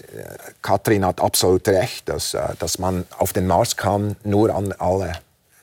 Katrin 0.63 1.05
hat 1.05 1.21
absolut 1.21 1.67
recht, 1.67 2.09
dass, 2.09 2.33
äh, 2.33 2.55
dass 2.57 2.79
man 2.79 3.05
auf 3.19 3.31
den 3.31 3.45
Mars 3.45 3.77
kann, 3.77 4.15
nur 4.23 4.55
an 4.55 4.71
alle 4.71 5.11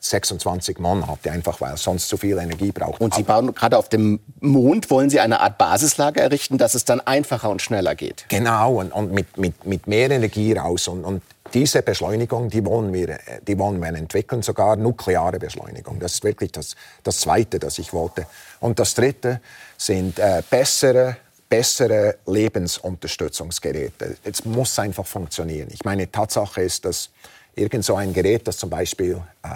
26 0.02 0.78
Monate, 0.78 1.30
einfach 1.30 1.60
weil 1.60 1.74
es 1.74 1.82
sonst 1.82 2.08
zu 2.08 2.16
viel 2.16 2.38
Energie 2.38 2.72
braucht. 2.72 3.02
Und 3.02 3.14
Sie 3.14 3.22
bauen 3.22 3.54
gerade 3.54 3.76
auf 3.76 3.90
dem 3.90 4.20
Mond, 4.40 4.90
wollen 4.90 5.10
Sie 5.10 5.20
eine 5.20 5.40
Art 5.40 5.58
Basislager 5.58 6.22
errichten, 6.22 6.56
dass 6.56 6.74
es 6.74 6.86
dann 6.86 7.00
einfacher 7.00 7.50
und 7.50 7.60
schneller 7.60 7.94
geht? 7.94 8.24
Genau, 8.28 8.80
und, 8.80 8.92
und 8.92 9.12
mit, 9.12 9.36
mit, 9.36 9.66
mit 9.66 9.86
mehr 9.86 10.10
Energie 10.10 10.54
raus. 10.54 10.88
Und, 10.88 11.04
und 11.04 11.22
diese 11.52 11.82
Beschleunigung, 11.82 12.48
die 12.48 12.64
wollen, 12.64 12.94
wir, 12.94 13.18
die 13.46 13.58
wollen 13.58 13.78
wir 13.80 13.88
entwickeln, 13.88 14.40
sogar 14.40 14.76
nukleare 14.76 15.38
Beschleunigung. 15.38 16.00
Das 16.00 16.14
ist 16.14 16.24
wirklich 16.24 16.52
das, 16.52 16.76
das 17.02 17.18
Zweite, 17.20 17.58
das 17.58 17.78
ich 17.78 17.92
wollte. 17.92 18.26
Und 18.60 18.78
das 18.78 18.94
Dritte 18.94 19.42
sind 19.76 20.18
äh, 20.18 20.42
bessere, 20.48 21.18
bessere 21.46 22.16
Lebensunterstützungsgeräte. 22.26 24.16
Es 24.24 24.46
muss 24.46 24.78
einfach 24.78 25.06
funktionieren. 25.06 25.68
Ich 25.72 25.84
meine, 25.84 26.10
Tatsache 26.10 26.62
ist, 26.62 26.86
dass 26.86 27.10
irgend 27.54 27.84
so 27.84 27.96
ein 27.96 28.14
Gerät, 28.14 28.48
das 28.48 28.56
zum 28.56 28.70
Beispiel 28.70 29.20
äh, 29.42 29.48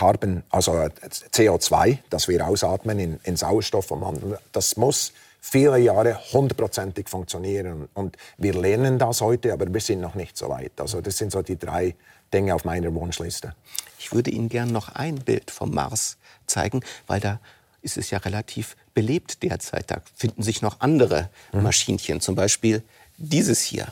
Carbon, 0.00 0.42
also 0.48 0.72
CO2, 0.72 1.98
das 2.08 2.26
wir 2.26 2.46
ausatmen 2.46 2.98
in, 2.98 3.20
in 3.22 3.36
Sauerstoff 3.36 3.90
umwandeln, 3.90 4.38
das 4.50 4.78
muss 4.78 5.12
viele 5.42 5.76
Jahre 5.76 6.18
hundertprozentig 6.32 7.06
funktionieren. 7.06 7.86
Und 7.92 8.16
wir 8.38 8.54
lernen 8.54 8.98
das 8.98 9.20
heute, 9.20 9.52
aber 9.52 9.70
wir 9.70 9.80
sind 9.82 10.00
noch 10.00 10.14
nicht 10.14 10.38
so 10.38 10.48
weit. 10.48 10.72
Also 10.80 11.02
das 11.02 11.18
sind 11.18 11.32
so 11.32 11.42
die 11.42 11.58
drei 11.58 11.94
Dinge 12.32 12.54
auf 12.54 12.64
meiner 12.64 12.94
Wunschliste. 12.94 13.54
Ich 13.98 14.10
würde 14.14 14.30
Ihnen 14.30 14.48
gerne 14.48 14.72
noch 14.72 14.88
ein 14.88 15.16
Bild 15.16 15.50
vom 15.50 15.70
Mars 15.70 16.16
zeigen, 16.46 16.80
weil 17.06 17.20
da 17.20 17.38
ist 17.82 17.98
es 17.98 18.08
ja 18.08 18.16
relativ 18.16 18.76
belebt 18.94 19.42
derzeit. 19.42 19.90
Da 19.90 20.00
finden 20.14 20.42
sich 20.42 20.62
noch 20.62 20.80
andere 20.80 21.28
mhm. 21.52 21.64
Maschinchen, 21.64 22.22
zum 22.22 22.36
Beispiel 22.36 22.82
dieses 23.18 23.60
hier. 23.60 23.88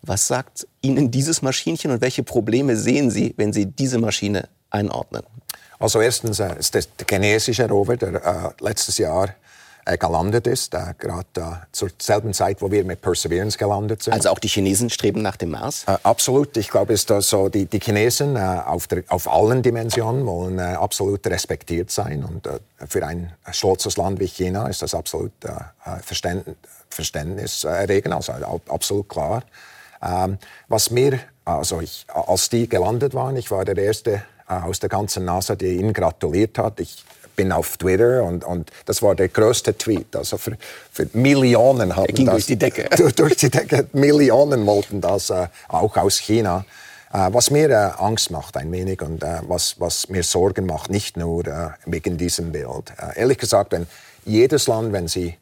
Was 0.00 0.28
sagt 0.28 0.66
Ihnen 0.80 1.10
dieses 1.10 1.42
Maschinchen 1.42 1.90
und 1.90 2.00
welche 2.00 2.22
Probleme 2.22 2.74
sehen 2.78 3.10
Sie, 3.10 3.34
wenn 3.36 3.52
Sie 3.52 3.66
diese 3.66 3.98
Maschine 3.98 4.48
einordnen? 4.70 5.22
Also 5.82 6.00
erstens 6.00 6.38
äh, 6.38 6.58
ist 6.58 6.74
das 6.74 6.88
der 6.96 7.06
chinesische 7.08 7.68
Rover, 7.68 7.96
der 7.96 8.14
äh, 8.14 8.64
letztes 8.64 8.98
Jahr 8.98 9.34
äh, 9.84 9.98
gelandet 9.98 10.46
ist, 10.46 10.74
äh, 10.74 10.94
gerade 10.96 11.26
äh, 11.36 11.42
zur 11.72 11.90
selben 11.98 12.32
Zeit, 12.32 12.62
wo 12.62 12.70
wir 12.70 12.84
mit 12.84 13.00
Perseverance 13.00 13.58
gelandet 13.58 14.04
sind. 14.04 14.12
Also 14.12 14.30
auch 14.30 14.38
die 14.38 14.46
Chinesen 14.46 14.90
streben 14.90 15.22
nach 15.22 15.36
dem 15.36 15.50
Mars? 15.50 15.82
Äh, 15.88 15.96
absolut. 16.04 16.56
Ich 16.56 16.70
glaube, 16.70 16.92
ist 16.92 17.10
das 17.10 17.28
so, 17.28 17.48
die, 17.48 17.66
die 17.66 17.80
Chinesen 17.80 18.36
äh, 18.36 18.60
auf, 18.64 18.86
der, 18.86 19.02
auf 19.08 19.28
allen 19.28 19.60
Dimensionen 19.62 20.24
wollen 20.24 20.60
äh, 20.60 20.74
absolut 20.74 21.26
respektiert 21.26 21.90
sein. 21.90 22.22
Und 22.22 22.48
für 22.88 23.04
ein 23.04 23.32
stolzes 23.50 23.96
Land 23.96 24.20
wie 24.20 24.28
China 24.28 24.68
ist 24.68 24.82
das 24.82 24.94
absolut 24.94 25.32
Verständnis, 26.02 26.54
Verständnis 26.88 27.64
erregend, 27.64 28.14
also 28.14 28.32
absolut 28.68 29.08
klar. 29.08 29.42
Ähm, 30.00 30.38
was 30.68 30.90
mir, 30.90 31.18
also 31.44 31.80
ich, 31.80 32.06
als 32.08 32.48
die 32.50 32.68
gelandet 32.68 33.14
waren, 33.14 33.36
ich 33.36 33.50
war 33.50 33.64
der 33.64 33.78
Erste 33.78 34.22
aus 34.60 34.80
der 34.80 34.88
ganzen 34.88 35.24
NASA, 35.24 35.56
der 35.56 35.70
ihnen 35.70 35.92
gratuliert 35.92 36.58
hat. 36.58 36.80
Ich 36.80 37.04
bin 37.36 37.52
auf 37.52 37.76
Twitter 37.76 38.22
und, 38.22 38.44
und 38.44 38.70
das 38.86 39.02
war 39.02 39.14
der 39.14 39.28
größte 39.28 39.76
Tweet. 39.76 40.14
Also 40.14 40.36
für, 40.36 40.56
für 40.92 41.08
Millionen 41.12 41.96
haben 41.96 42.14
das, 42.14 42.34
durch 42.34 42.46
die 42.46 42.56
Decke. 42.56 42.88
durch 43.16 43.36
die 43.36 43.50
Decke. 43.50 43.88
Millionen 43.92 44.66
wollten 44.66 45.00
das, 45.00 45.30
äh, 45.30 45.48
auch 45.68 45.96
aus 45.96 46.18
China. 46.18 46.64
Äh, 47.12 47.28
was 47.32 47.50
mir 47.50 47.70
äh, 47.70 47.90
Angst 47.98 48.30
macht 48.30 48.56
ein 48.56 48.72
wenig 48.72 49.02
und 49.02 49.22
äh, 49.22 49.40
was, 49.46 49.78
was 49.78 50.08
mir 50.08 50.22
Sorgen 50.22 50.66
macht, 50.66 50.90
nicht 50.90 51.16
nur 51.16 51.46
äh, 51.46 51.70
wegen 51.84 52.16
diesem 52.16 52.52
Bild. 52.52 52.92
Äh, 52.98 53.20
ehrlich 53.20 53.38
gesagt, 53.38 53.72
wenn 53.72 53.86
jedes 54.24 54.68
Land, 54.68 54.92
wenn 54.92 55.08
sie 55.08 55.34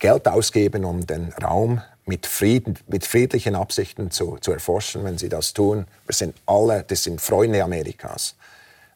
Geld 0.00 0.28
ausgeben, 0.28 0.84
um 0.84 1.06
den 1.06 1.32
Raum 1.42 1.80
mit, 2.06 2.26
Frieden, 2.26 2.78
mit 2.86 3.04
friedlichen 3.04 3.54
Absichten 3.54 4.10
zu, 4.10 4.38
zu 4.40 4.52
erforschen, 4.52 5.04
wenn 5.04 5.18
sie 5.18 5.28
das 5.28 5.52
tun, 5.52 5.86
wir 6.06 6.14
sind 6.14 6.34
alle, 6.46 6.84
das 6.86 7.02
sind 7.02 7.20
Freunde 7.20 7.62
Amerikas. 7.62 8.36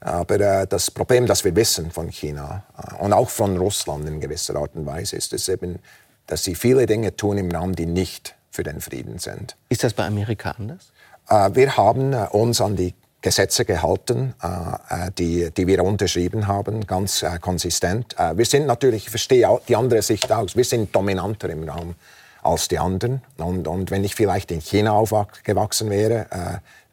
Aber 0.01 0.41
äh, 0.41 0.67
das 0.67 0.91
Problem, 0.91 1.27
das 1.27 1.45
wir 1.45 1.55
wissen 1.55 1.91
von 1.91 2.09
China 2.09 2.65
äh, 2.79 3.03
und 3.03 3.13
auch 3.13 3.29
von 3.29 3.57
Russland 3.59 4.09
in 4.09 4.21
gewisser 4.21 4.57
Art 4.57 4.71
und 4.75 4.87
Weise, 4.87 5.17
ist 5.17 5.33
es 5.33 5.49
eben, 5.49 5.79
dass 6.27 6.45
sie 6.45 6.55
viele 6.55 6.87
Dinge 6.87 7.15
tun 7.17 7.37
im 7.37 7.51
Raum, 7.51 7.75
die 7.75 7.87
nicht 7.87 8.35
für 8.51 8.63
den 8.63 8.81
Frieden 8.81 9.19
sind. 9.19 9.57
Ist 9.69 9.85
das 9.85 9.93
bei 9.93 10.07
Amerika 10.07 10.53
anders? 10.53 10.93
Äh, 11.29 11.51
wir 11.55 11.77
haben 11.77 12.13
äh, 12.13 12.27
uns 12.31 12.61
an 12.61 12.77
die 12.77 12.95
Gesetze 13.21 13.67
gehalten, 13.67 14.35
äh, 14.43 15.07
äh, 15.07 15.11
die, 15.19 15.51
die 15.51 15.67
wir 15.67 15.85
unterschrieben 15.85 16.47
haben, 16.47 16.87
ganz 16.87 17.25
konsistent. 17.43 18.17
wir 18.35 18.47
sind 18.47 18.67
natürlich, 18.67 19.05
ich 19.05 19.11
verstehe 19.11 19.47
auch 19.49 19.61
die 19.69 19.77
andere 19.77 20.01
Sicht 20.01 20.33
aus, 20.33 20.57
wir 20.57 20.65
sind 20.65 20.95
dominanter 20.95 21.51
im 21.51 21.69
Raum 21.69 21.95
als 22.43 22.69
die 22.69 22.79
anderen. 22.79 23.23
Und, 23.37 23.69
und 23.69 23.91
wenn 23.91 24.05
ich 24.05 24.15
vielleicht 24.15 24.51
in 24.51 24.61
China 24.61 24.93
aufgewachsen 24.93 25.91
wäre, 25.91 26.27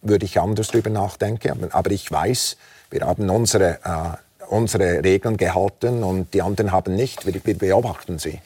würde 0.02 0.26
ich 0.26 0.40
anders 0.40 0.70
darüber 0.70 0.90
nachdenken. 0.90 1.72
Aber 1.72 1.92
ich 1.92 2.12
weiß, 2.12 2.58
wir 2.90 3.02
haben 3.02 3.30
unsere, 3.30 3.80
äh, 3.84 4.46
unsere 4.50 5.04
Regeln 5.04 5.38
gehalten 5.38 6.04
und 6.04 6.34
die 6.34 6.42
anderen 6.42 6.72
haben 6.72 6.96
nicht. 6.96 7.26
Wir, 7.26 7.34
wir 7.44 7.58
beobachten 7.58 8.20
sie. 8.20 8.40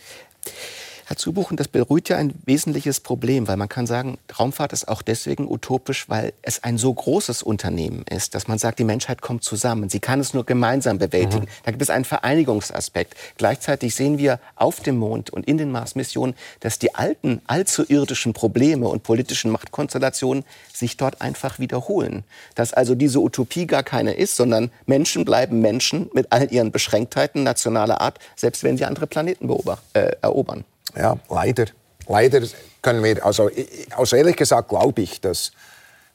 Herr 1.11 1.17
Zubuchen, 1.17 1.57
das 1.57 1.67
berührt 1.67 2.07
ja 2.07 2.15
ein 2.15 2.33
wesentliches 2.45 3.01
Problem, 3.01 3.49
weil 3.49 3.57
man 3.57 3.67
kann 3.67 3.85
sagen, 3.85 4.17
Raumfahrt 4.39 4.71
ist 4.71 4.87
auch 4.87 5.01
deswegen 5.01 5.45
utopisch, 5.45 6.07
weil 6.07 6.31
es 6.41 6.63
ein 6.63 6.77
so 6.77 6.93
großes 6.93 7.43
Unternehmen 7.43 8.05
ist, 8.09 8.33
dass 8.33 8.47
man 8.47 8.57
sagt, 8.57 8.79
die 8.79 8.85
Menschheit 8.85 9.21
kommt 9.21 9.43
zusammen. 9.43 9.89
Sie 9.89 9.99
kann 9.99 10.21
es 10.21 10.33
nur 10.33 10.45
gemeinsam 10.45 10.99
bewältigen. 10.99 11.43
Mhm. 11.43 11.63
Da 11.65 11.71
gibt 11.71 11.81
es 11.81 11.89
einen 11.89 12.05
Vereinigungsaspekt. 12.05 13.15
Gleichzeitig 13.35 13.93
sehen 13.93 14.19
wir 14.19 14.39
auf 14.55 14.79
dem 14.79 14.95
Mond 14.95 15.31
und 15.31 15.45
in 15.45 15.57
den 15.57 15.69
Mars-Missionen, 15.69 16.33
dass 16.61 16.79
die 16.79 16.95
alten, 16.95 17.41
allzu 17.45 17.83
irdischen 17.85 18.31
Probleme 18.31 18.87
und 18.87 19.03
politischen 19.03 19.51
Machtkonstellationen 19.51 20.45
sich 20.71 20.95
dort 20.95 21.21
einfach 21.21 21.59
wiederholen. 21.59 22.23
Dass 22.55 22.71
also 22.71 22.95
diese 22.95 23.19
Utopie 23.19 23.67
gar 23.67 23.83
keine 23.83 24.13
ist, 24.13 24.37
sondern 24.37 24.71
Menschen 24.85 25.25
bleiben 25.25 25.59
Menschen 25.59 26.09
mit 26.13 26.31
all 26.31 26.49
ihren 26.53 26.71
Beschränktheiten 26.71 27.43
nationaler 27.43 27.99
Art, 27.99 28.17
selbst 28.37 28.63
wenn 28.63 28.77
sie 28.77 28.85
andere 28.85 29.07
Planeten 29.07 29.49
äh, 29.91 30.11
erobern. 30.21 30.63
Ja, 30.95 31.17
leider. 31.29 31.65
Leider 32.07 32.41
können 32.81 33.03
wir, 33.03 33.25
also, 33.25 33.49
also 33.91 34.15
ehrlich 34.15 34.35
gesagt 34.35 34.69
glaube 34.69 35.01
ich, 35.01 35.21
dass 35.21 35.51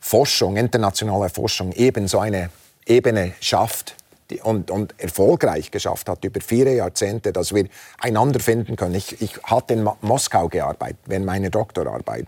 Forschung, 0.01 0.57
internationale 0.57 1.31
Forschung 1.31 1.73
eben 1.73 2.09
so 2.09 2.19
eine 2.19 2.51
Ebene 2.87 3.33
schafft 3.41 3.97
und, 4.43 4.71
und 4.71 4.95
erfolgreich 4.99 5.71
geschafft 5.71 6.09
hat 6.09 6.25
über 6.25 6.41
viele 6.41 6.75
Jahrzehnte, 6.75 7.33
dass 7.33 7.55
wir 7.55 7.67
einander 7.99 8.41
finden 8.41 8.77
können. 8.77 8.95
Ich, 8.95 9.21
ich 9.21 9.39
hatte 9.45 9.75
in 9.75 9.89
Moskau 10.01 10.49
gearbeitet, 10.49 10.99
während 11.07 11.27
meiner 11.27 11.51
Doktorarbeit. 11.51 12.27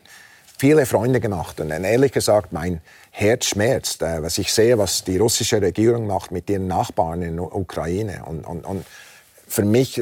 Viele 0.59 0.87
Freunde 0.87 1.21
gemacht 1.21 1.61
und 1.61 1.71
ehrlich 1.71 2.11
gesagt, 2.11 2.53
mein 2.53 2.81
Herz 3.13 3.47
schmerzt, 3.47 4.03
äh, 4.03 4.23
was 4.23 4.39
ich 4.39 4.53
sehe, 4.53 4.77
was 4.77 5.05
die 5.05 5.17
russische 5.17 5.63
Regierung 5.63 6.09
macht 6.09 6.33
mit 6.33 6.51
ihren 6.51 6.67
Nachbarn 6.67 7.23
in 7.23 7.37
der 7.37 7.55
Ukraine. 7.55 8.25
Und, 8.27 8.45
und, 8.45 8.65
und 8.65 8.85
für 9.47 9.65
mich 9.65 10.01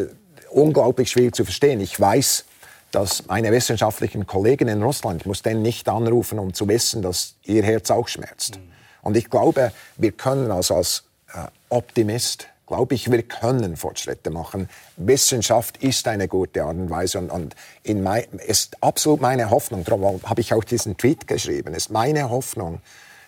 unglaublich 0.56 1.10
schwierig 1.10 1.34
zu 1.34 1.44
verstehen. 1.44 1.80
Ich 1.80 1.98
weiß, 1.98 2.44
dass 2.90 3.26
meine 3.26 3.52
wissenschaftlichen 3.52 4.26
Kollegen 4.26 4.68
in 4.68 4.82
Russland, 4.82 5.22
ich 5.22 5.26
muss 5.26 5.42
denen 5.42 5.62
nicht 5.62 5.88
anrufen, 5.88 6.38
um 6.38 6.54
zu 6.54 6.66
wissen, 6.68 7.02
dass 7.02 7.34
ihr 7.44 7.62
Herz 7.62 7.90
auch 7.90 8.08
schmerzt. 8.08 8.58
Und 9.02 9.16
ich 9.16 9.28
glaube, 9.28 9.72
wir 9.96 10.12
können 10.12 10.50
also 10.50 10.76
als 10.76 11.04
äh, 11.32 11.46
Optimist 11.68 12.48
glaube 12.66 12.96
ich, 12.96 13.10
wir 13.10 13.22
können 13.22 13.76
Fortschritte 13.76 14.30
machen. 14.30 14.68
Wissenschaft 14.96 15.76
ist 15.76 16.08
eine 16.08 16.26
gute 16.26 16.64
Art 16.64 16.76
und 16.76 16.90
Weise 16.90 17.18
und, 17.18 17.30
und 17.30 17.54
in 17.84 18.02
mein, 18.02 18.24
ist 18.44 18.82
absolut 18.82 19.20
meine 19.20 19.50
Hoffnung, 19.50 19.84
darum 19.84 20.20
habe 20.24 20.40
ich 20.40 20.52
auch 20.52 20.64
diesen 20.64 20.96
Tweet 20.96 21.28
geschrieben, 21.28 21.74
ist 21.74 21.90
meine 21.90 22.28
Hoffnung, 22.28 22.80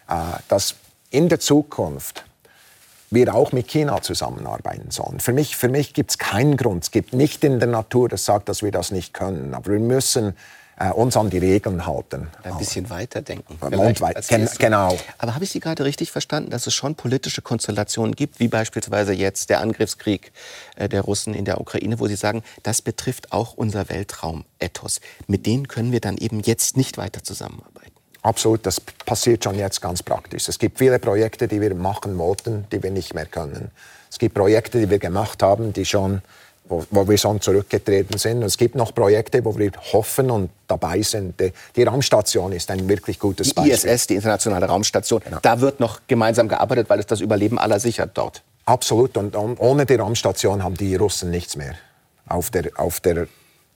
äh, 0.08 0.14
dass 0.48 0.74
in 1.10 1.28
der 1.28 1.38
Zukunft 1.38 2.24
wir 3.10 3.34
auch 3.34 3.52
mit 3.52 3.68
China 3.68 4.02
zusammenarbeiten 4.02 4.90
sollen. 4.90 5.20
Für 5.20 5.32
mich, 5.32 5.56
für 5.56 5.68
mich 5.68 5.94
gibt 5.94 6.10
es 6.10 6.18
keinen 6.18 6.56
Grund, 6.56 6.84
es 6.84 6.90
gibt 6.90 7.12
nicht 7.14 7.42
in 7.44 7.58
der 7.58 7.68
Natur, 7.68 8.08
das 8.08 8.24
sagt, 8.24 8.48
dass 8.48 8.62
wir 8.62 8.70
das 8.70 8.90
nicht 8.90 9.14
können. 9.14 9.54
Aber 9.54 9.72
wir 9.72 9.80
müssen 9.80 10.34
äh, 10.78 10.90
uns 10.90 11.16
an 11.16 11.30
die 11.30 11.38
Regeln 11.38 11.86
halten. 11.86 12.28
Ein 12.42 12.56
bisschen 12.58 12.88
weiterdenken. 12.90 13.56
Wei 13.60 14.14
gen 14.28 14.48
genau. 14.58 14.96
Aber 15.18 15.34
habe 15.34 15.44
ich 15.44 15.50
Sie 15.50 15.60
gerade 15.60 15.84
richtig 15.84 16.12
verstanden, 16.12 16.50
dass 16.50 16.66
es 16.66 16.74
schon 16.74 16.94
politische 16.94 17.42
Konstellationen 17.42 18.14
gibt, 18.14 18.38
wie 18.40 18.48
beispielsweise 18.48 19.12
jetzt 19.12 19.50
der 19.50 19.60
Angriffskrieg 19.60 20.32
äh, 20.76 20.88
der 20.88 21.02
Russen 21.02 21.34
in 21.34 21.44
der 21.44 21.60
Ukraine, 21.60 21.98
wo 21.98 22.06
Sie 22.06 22.16
sagen, 22.16 22.42
das 22.62 22.82
betrifft 22.82 23.32
auch 23.32 23.54
unser 23.54 23.88
Weltraum-Ethos. 23.88 25.00
Mit 25.26 25.46
denen 25.46 25.68
können 25.68 25.92
wir 25.92 26.00
dann 26.00 26.16
eben 26.16 26.40
jetzt 26.40 26.76
nicht 26.76 26.96
weiter 26.98 27.24
zusammenarbeiten. 27.24 27.97
Absolut, 28.28 28.66
das 28.66 28.78
passiert 28.78 29.42
schon 29.42 29.54
jetzt 29.54 29.80
ganz 29.80 30.02
praktisch. 30.02 30.48
Es 30.48 30.58
gibt 30.58 30.76
viele 30.76 30.98
Projekte, 30.98 31.48
die 31.48 31.62
wir 31.62 31.74
machen 31.74 32.18
wollten, 32.18 32.66
die 32.70 32.82
wir 32.82 32.90
nicht 32.90 33.14
mehr 33.14 33.24
können. 33.24 33.70
Es 34.10 34.18
gibt 34.18 34.34
Projekte, 34.34 34.78
die 34.78 34.90
wir 34.90 34.98
gemacht 34.98 35.42
haben, 35.42 35.72
die 35.72 35.86
schon 35.86 36.20
wo, 36.68 36.84
wo, 36.90 37.08
wir 37.08 37.16
schon 37.16 37.40
zurückgetreten 37.40 38.18
sind. 38.18 38.38
Und 38.38 38.44
es 38.44 38.58
gibt 38.58 38.74
noch 38.74 38.94
Projekte, 38.94 39.42
wo 39.46 39.56
wir 39.56 39.72
hoffen 39.94 40.30
und 40.30 40.50
dabei 40.66 41.00
sind. 41.00 41.40
Die, 41.40 41.54
die 41.74 41.84
Raumstation 41.84 42.52
ist 42.52 42.70
ein 42.70 42.86
wirklich 42.86 43.18
gutes 43.18 43.48
die 43.48 43.54
Beispiel. 43.54 43.90
ISS, 43.90 44.08
die 44.08 44.16
internationale 44.16 44.66
Raumstation, 44.66 45.22
genau. 45.24 45.38
da 45.40 45.62
wird 45.62 45.80
noch 45.80 46.00
gemeinsam 46.06 46.48
gearbeitet, 46.48 46.90
weil 46.90 46.98
es 46.98 47.06
das 47.06 47.22
Überleben 47.22 47.58
aller 47.58 47.80
sichert 47.80 48.10
dort. 48.12 48.42
Absolut. 48.66 49.16
Und, 49.16 49.34
ohne 49.34 49.86
die 49.86 49.94
Raumstation 49.94 50.62
haben 50.62 50.74
die 50.74 50.94
Russen 50.96 51.30
nichts 51.30 51.56
mehr 51.56 51.76
auf 52.26 52.50
der, 52.50 52.70
auf 52.76 53.00
der 53.00 53.26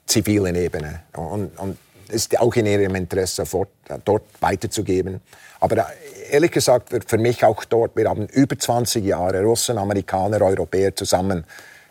zivilen 0.05 0.55
Ebene. 0.57 1.01
Und, 1.15 1.59
und 1.59 1.79
ist 2.09 2.39
auch 2.41 2.55
in 2.55 2.67
ihrem 2.67 2.95
Interesse, 2.95 3.47
fort, 3.47 3.69
dort 4.05 4.25
weiterzugeben. 4.41 5.21
Aber 5.61 5.79
äh, 5.79 5.85
ehrlich 6.31 6.51
gesagt, 6.51 6.91
für 7.07 7.19
mich 7.19 7.45
auch 7.45 7.65
dort, 7.65 7.97
wir 7.97 8.09
haben 8.09 8.27
über 8.27 8.59
20 8.59 9.05
Jahre 9.05 9.43
Russen, 9.43 9.79
Amerikaner, 9.79 10.41
Europäer 10.43 10.95
zusammen 10.95 11.45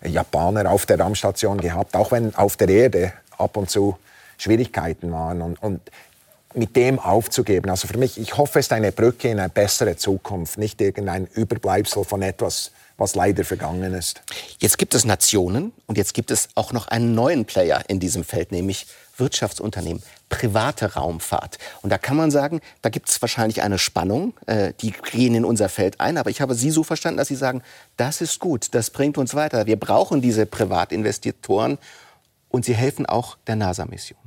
Japaner 0.03 0.69
auf 0.71 0.85
der 0.85 0.99
Raumstation 0.99 1.59
gehabt, 1.59 1.95
auch 1.95 2.11
wenn 2.11 2.33
auf 2.35 2.57
der 2.57 2.69
Erde 2.69 3.13
ab 3.37 3.55
und 3.57 3.69
zu 3.69 3.97
Schwierigkeiten 4.37 5.11
waren. 5.11 5.41
Und, 5.41 5.61
und 5.61 5.81
mit 6.53 6.75
dem 6.75 6.99
aufzugeben. 6.99 7.69
Also 7.69 7.87
für 7.87 7.97
mich, 7.97 8.19
ich 8.19 8.37
hoffe, 8.37 8.59
es 8.59 8.65
ist 8.65 8.73
eine 8.73 8.91
Brücke 8.91 9.29
in 9.29 9.39
eine 9.39 9.49
bessere 9.49 9.95
Zukunft, 9.95 10.57
nicht 10.57 10.81
irgendein 10.81 11.27
Überbleibsel 11.27 12.03
von 12.03 12.21
etwas, 12.21 12.71
was 13.01 13.15
leider 13.15 13.43
vergangen 13.43 13.93
ist. 13.93 14.21
Jetzt 14.59 14.77
gibt 14.77 14.93
es 14.93 15.03
Nationen 15.03 15.73
und 15.87 15.97
jetzt 15.97 16.13
gibt 16.13 16.31
es 16.31 16.49
auch 16.55 16.71
noch 16.71 16.87
einen 16.87 17.15
neuen 17.15 17.45
Player 17.45 17.83
in 17.87 17.99
diesem 17.99 18.23
Feld, 18.23 18.51
nämlich 18.51 18.85
Wirtschaftsunternehmen, 19.17 20.01
private 20.29 20.93
Raumfahrt. 20.93 21.57
Und 21.81 21.89
da 21.89 21.97
kann 21.97 22.15
man 22.15 22.31
sagen, 22.31 22.61
da 22.81 22.89
gibt 22.89 23.09
es 23.09 23.21
wahrscheinlich 23.21 23.61
eine 23.61 23.77
Spannung, 23.77 24.33
äh, 24.45 24.73
die 24.81 24.91
gehen 24.91 25.35
in 25.35 25.45
unser 25.45 25.67
Feld 25.67 25.99
ein. 25.99 26.17
Aber 26.17 26.29
ich 26.29 26.41
habe 26.41 26.55
Sie 26.55 26.71
so 26.71 26.83
verstanden, 26.83 27.17
dass 27.17 27.27
Sie 27.27 27.35
sagen, 27.35 27.61
das 27.97 28.21
ist 28.21 28.39
gut, 28.39 28.69
das 28.71 28.91
bringt 28.91 29.17
uns 29.17 29.35
weiter. 29.35 29.65
Wir 29.65 29.79
brauchen 29.79 30.21
diese 30.21 30.45
Privatinvestitoren 30.45 31.77
und 32.49 32.65
sie 32.65 32.75
helfen 32.75 33.05
auch 33.05 33.37
der 33.47 33.55
NASA-Mission. 33.55 34.19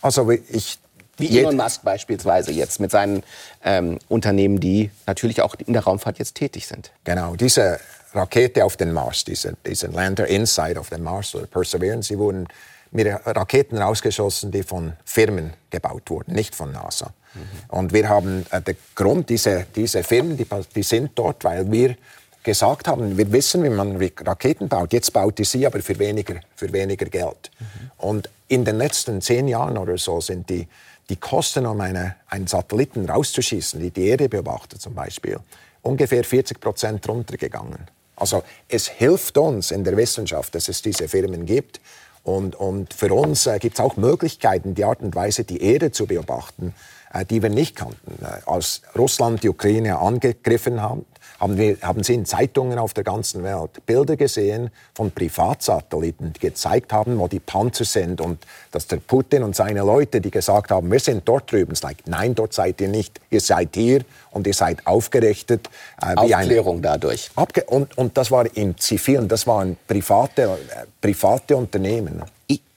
Also 0.00 0.30
ich 0.30 0.78
wie 1.18 1.38
Elon 1.38 1.56
Musk 1.56 1.82
beispielsweise 1.82 2.52
jetzt 2.52 2.80
mit 2.80 2.90
seinen 2.90 3.22
ähm, 3.62 3.98
Unternehmen, 4.08 4.60
die 4.60 4.90
natürlich 5.06 5.42
auch 5.42 5.54
in 5.54 5.72
der 5.72 5.84
Raumfahrt 5.84 6.18
jetzt 6.18 6.34
tätig 6.34 6.66
sind. 6.66 6.90
Genau, 7.04 7.36
diese 7.36 7.78
Rakete 8.14 8.64
auf 8.64 8.76
den 8.76 8.92
Mars, 8.92 9.24
diese, 9.24 9.56
diese 9.66 9.86
Lander 9.86 10.26
Inside 10.26 10.78
auf 10.78 10.90
dem 10.90 11.02
Mars 11.02 11.34
oder 11.34 11.46
Perseverance, 11.46 12.08
sie 12.08 12.18
wurden 12.18 12.46
mit 12.90 13.06
Raketen 13.06 13.78
rausgeschossen, 13.78 14.50
die 14.50 14.62
von 14.62 14.92
Firmen 15.04 15.54
gebaut 15.70 16.10
wurden, 16.10 16.34
nicht 16.34 16.54
von 16.54 16.72
NASA. 16.72 17.12
Mhm. 17.34 17.40
Und 17.68 17.92
wir 17.92 18.08
haben 18.08 18.44
äh, 18.50 18.60
den 18.60 18.76
Grund, 18.94 19.30
diese, 19.30 19.66
diese 19.74 20.02
Firmen, 20.04 20.36
die, 20.36 20.46
die 20.74 20.82
sind 20.82 21.12
dort, 21.14 21.42
weil 21.44 21.70
wir 21.70 21.96
gesagt 22.42 22.88
haben, 22.88 23.16
wir 23.16 23.32
wissen, 23.32 23.62
wie 23.62 23.70
man 23.70 23.96
Raketen 23.96 24.68
baut. 24.68 24.92
Jetzt 24.92 25.12
baut 25.12 25.38
die 25.38 25.44
sie 25.44 25.66
aber 25.66 25.80
für 25.80 25.98
weniger, 25.98 26.40
für 26.54 26.72
weniger 26.72 27.06
Geld. 27.06 27.50
Mhm. 27.58 27.90
Und 27.96 28.30
in 28.48 28.64
den 28.64 28.76
letzten 28.76 29.22
zehn 29.22 29.48
Jahren 29.48 29.78
oder 29.78 29.96
so 29.96 30.20
sind 30.20 30.50
die, 30.50 30.68
die 31.08 31.16
Kosten, 31.16 31.66
um 31.66 31.80
eine, 31.80 32.16
einen 32.28 32.46
Satelliten 32.46 33.08
rauszuschießen, 33.08 33.80
die 33.80 33.90
die 33.90 34.08
Erde 34.08 34.28
beobachtet 34.28 34.82
zum 34.82 34.94
Beispiel, 34.94 35.38
ungefähr 35.82 36.24
40 36.24 36.60
Prozent 36.60 37.08
runtergegangen. 37.08 37.86
Also 38.22 38.44
es 38.68 38.86
hilft 38.86 39.36
uns 39.36 39.72
in 39.72 39.82
der 39.82 39.96
Wissenschaft, 39.96 40.54
dass 40.54 40.68
es 40.68 40.80
diese 40.80 41.08
Firmen 41.08 41.44
gibt. 41.44 41.80
Und, 42.22 42.54
und 42.54 42.94
für 42.94 43.12
uns 43.12 43.48
äh, 43.48 43.58
gibt 43.58 43.74
es 43.74 43.84
auch 43.84 43.96
Möglichkeiten, 43.96 44.76
die 44.76 44.84
Art 44.84 45.00
und 45.00 45.16
Weise, 45.16 45.42
die 45.42 45.60
Erde 45.60 45.90
zu 45.90 46.06
beobachten, 46.06 46.72
äh, 47.12 47.24
die 47.24 47.42
wir 47.42 47.50
nicht 47.50 47.74
kannten. 47.74 48.24
Äh, 48.24 48.48
als 48.48 48.82
Russland 48.96 49.42
die 49.42 49.48
Ukraine 49.48 49.98
angegriffen 49.98 50.80
hat, 50.80 50.98
haben, 51.42 51.58
wir, 51.58 51.76
haben 51.82 52.04
Sie 52.04 52.14
in 52.14 52.24
Zeitungen 52.24 52.78
auf 52.78 52.94
der 52.94 53.02
ganzen 53.02 53.42
Welt 53.42 53.84
Bilder 53.84 54.16
gesehen 54.16 54.70
von 54.94 55.10
Privatsatelliten, 55.10 56.32
die 56.32 56.38
gezeigt 56.38 56.92
haben, 56.92 57.18
wo 57.18 57.26
die 57.26 57.40
Panzer 57.40 57.84
sind 57.84 58.20
und 58.20 58.46
dass 58.70 58.86
der 58.86 58.98
Putin 58.98 59.42
und 59.42 59.56
seine 59.56 59.80
Leute, 59.80 60.20
die 60.20 60.30
gesagt 60.30 60.70
haben, 60.70 60.90
wir 60.92 61.00
sind 61.00 61.28
dort 61.28 61.50
drüben, 61.50 61.74
sagt, 61.74 62.06
nein, 62.06 62.36
dort 62.36 62.52
seid 62.52 62.80
ihr 62.80 62.88
nicht, 62.88 63.20
ihr 63.30 63.40
seid 63.40 63.70
hier 63.74 64.02
und 64.30 64.46
ihr 64.46 64.54
seid 64.54 64.86
aufgerichtet. 64.86 65.68
Äh, 66.00 66.14
Aufklärung 66.14 66.76
eine, 66.76 66.82
dadurch. 66.82 67.30
und, 67.66 67.98
und 67.98 68.16
das 68.16 68.30
war 68.30 68.46
im 68.56 68.78
Zivilen, 68.78 69.26
das 69.26 69.44
waren 69.44 69.76
private, 69.88 70.42
äh, 70.42 70.86
private 71.00 71.56
Unternehmen. 71.56 72.22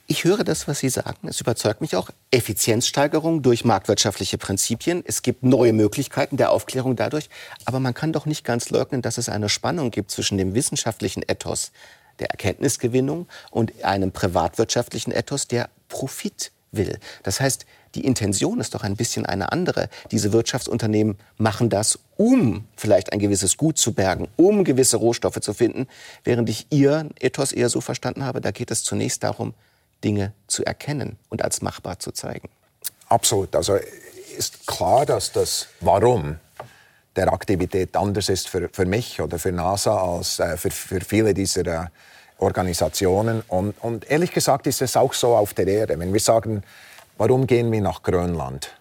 Ich 0.08 0.22
höre 0.22 0.44
das, 0.44 0.68
was 0.68 0.78
Sie 0.78 0.88
sagen. 0.88 1.26
Es 1.26 1.40
überzeugt 1.40 1.80
mich 1.80 1.96
auch. 1.96 2.10
Effizienzsteigerung 2.30 3.42
durch 3.42 3.64
marktwirtschaftliche 3.64 4.38
Prinzipien. 4.38 5.02
Es 5.04 5.22
gibt 5.22 5.42
neue 5.42 5.72
Möglichkeiten 5.72 6.36
der 6.36 6.52
Aufklärung 6.52 6.94
dadurch. 6.94 7.28
Aber 7.64 7.80
man 7.80 7.92
kann 7.92 8.12
doch 8.12 8.24
nicht 8.24 8.44
ganz 8.44 8.70
leugnen, 8.70 9.02
dass 9.02 9.18
es 9.18 9.28
eine 9.28 9.48
Spannung 9.48 9.90
gibt 9.90 10.12
zwischen 10.12 10.38
dem 10.38 10.54
wissenschaftlichen 10.54 11.24
Ethos 11.26 11.72
der 12.20 12.30
Erkenntnisgewinnung 12.30 13.26
und 13.50 13.84
einem 13.84 14.12
privatwirtschaftlichen 14.12 15.12
Ethos, 15.12 15.48
der 15.48 15.70
Profit 15.88 16.52
will. 16.70 16.98
Das 17.24 17.40
heißt, 17.40 17.66
die 17.96 18.04
Intention 18.04 18.60
ist 18.60 18.74
doch 18.74 18.84
ein 18.84 18.94
bisschen 18.94 19.26
eine 19.26 19.50
andere. 19.50 19.88
Diese 20.12 20.32
Wirtschaftsunternehmen 20.32 21.18
machen 21.36 21.68
das, 21.68 21.98
um 22.16 22.66
vielleicht 22.76 23.12
ein 23.12 23.18
gewisses 23.18 23.56
Gut 23.56 23.76
zu 23.76 23.92
bergen, 23.92 24.28
um 24.36 24.62
gewisse 24.62 24.98
Rohstoffe 24.98 25.40
zu 25.40 25.52
finden, 25.52 25.88
während 26.22 26.48
ich 26.48 26.66
Ihr 26.70 27.08
Ethos 27.18 27.52
eher 27.52 27.70
so 27.70 27.80
verstanden 27.80 28.24
habe, 28.24 28.40
da 28.40 28.52
geht 28.52 28.70
es 28.70 28.84
zunächst 28.84 29.22
darum, 29.24 29.54
Dinge 30.04 30.32
zu 30.46 30.64
erkennen 30.64 31.18
und 31.28 31.42
als 31.42 31.62
machbar 31.62 31.98
zu 31.98 32.12
zeigen. 32.12 32.48
Absolut. 33.08 33.54
Also 33.54 33.78
ist 34.36 34.66
klar, 34.66 35.06
dass 35.06 35.32
das 35.32 35.68
Warum 35.80 36.38
der 37.16 37.32
Aktivität 37.32 37.96
anders 37.96 38.28
ist 38.28 38.48
für, 38.48 38.68
für 38.70 38.84
mich 38.84 39.20
oder 39.20 39.38
für 39.38 39.52
NASA 39.52 39.96
als 39.96 40.38
äh, 40.38 40.56
für, 40.56 40.70
für 40.70 41.00
viele 41.00 41.32
dieser 41.32 41.66
äh, 41.66 41.86
Organisationen. 42.38 43.42
Und, 43.48 43.74
und 43.82 44.10
ehrlich 44.10 44.32
gesagt 44.32 44.66
ist 44.66 44.82
es 44.82 44.96
auch 44.96 45.14
so 45.14 45.34
auf 45.34 45.54
der 45.54 45.66
Erde. 45.66 45.98
Wenn 45.98 46.12
wir 46.12 46.20
sagen, 46.20 46.62
warum 47.16 47.46
gehen 47.46 47.72
wir 47.72 47.80
nach 47.80 48.02
Grönland? 48.02 48.75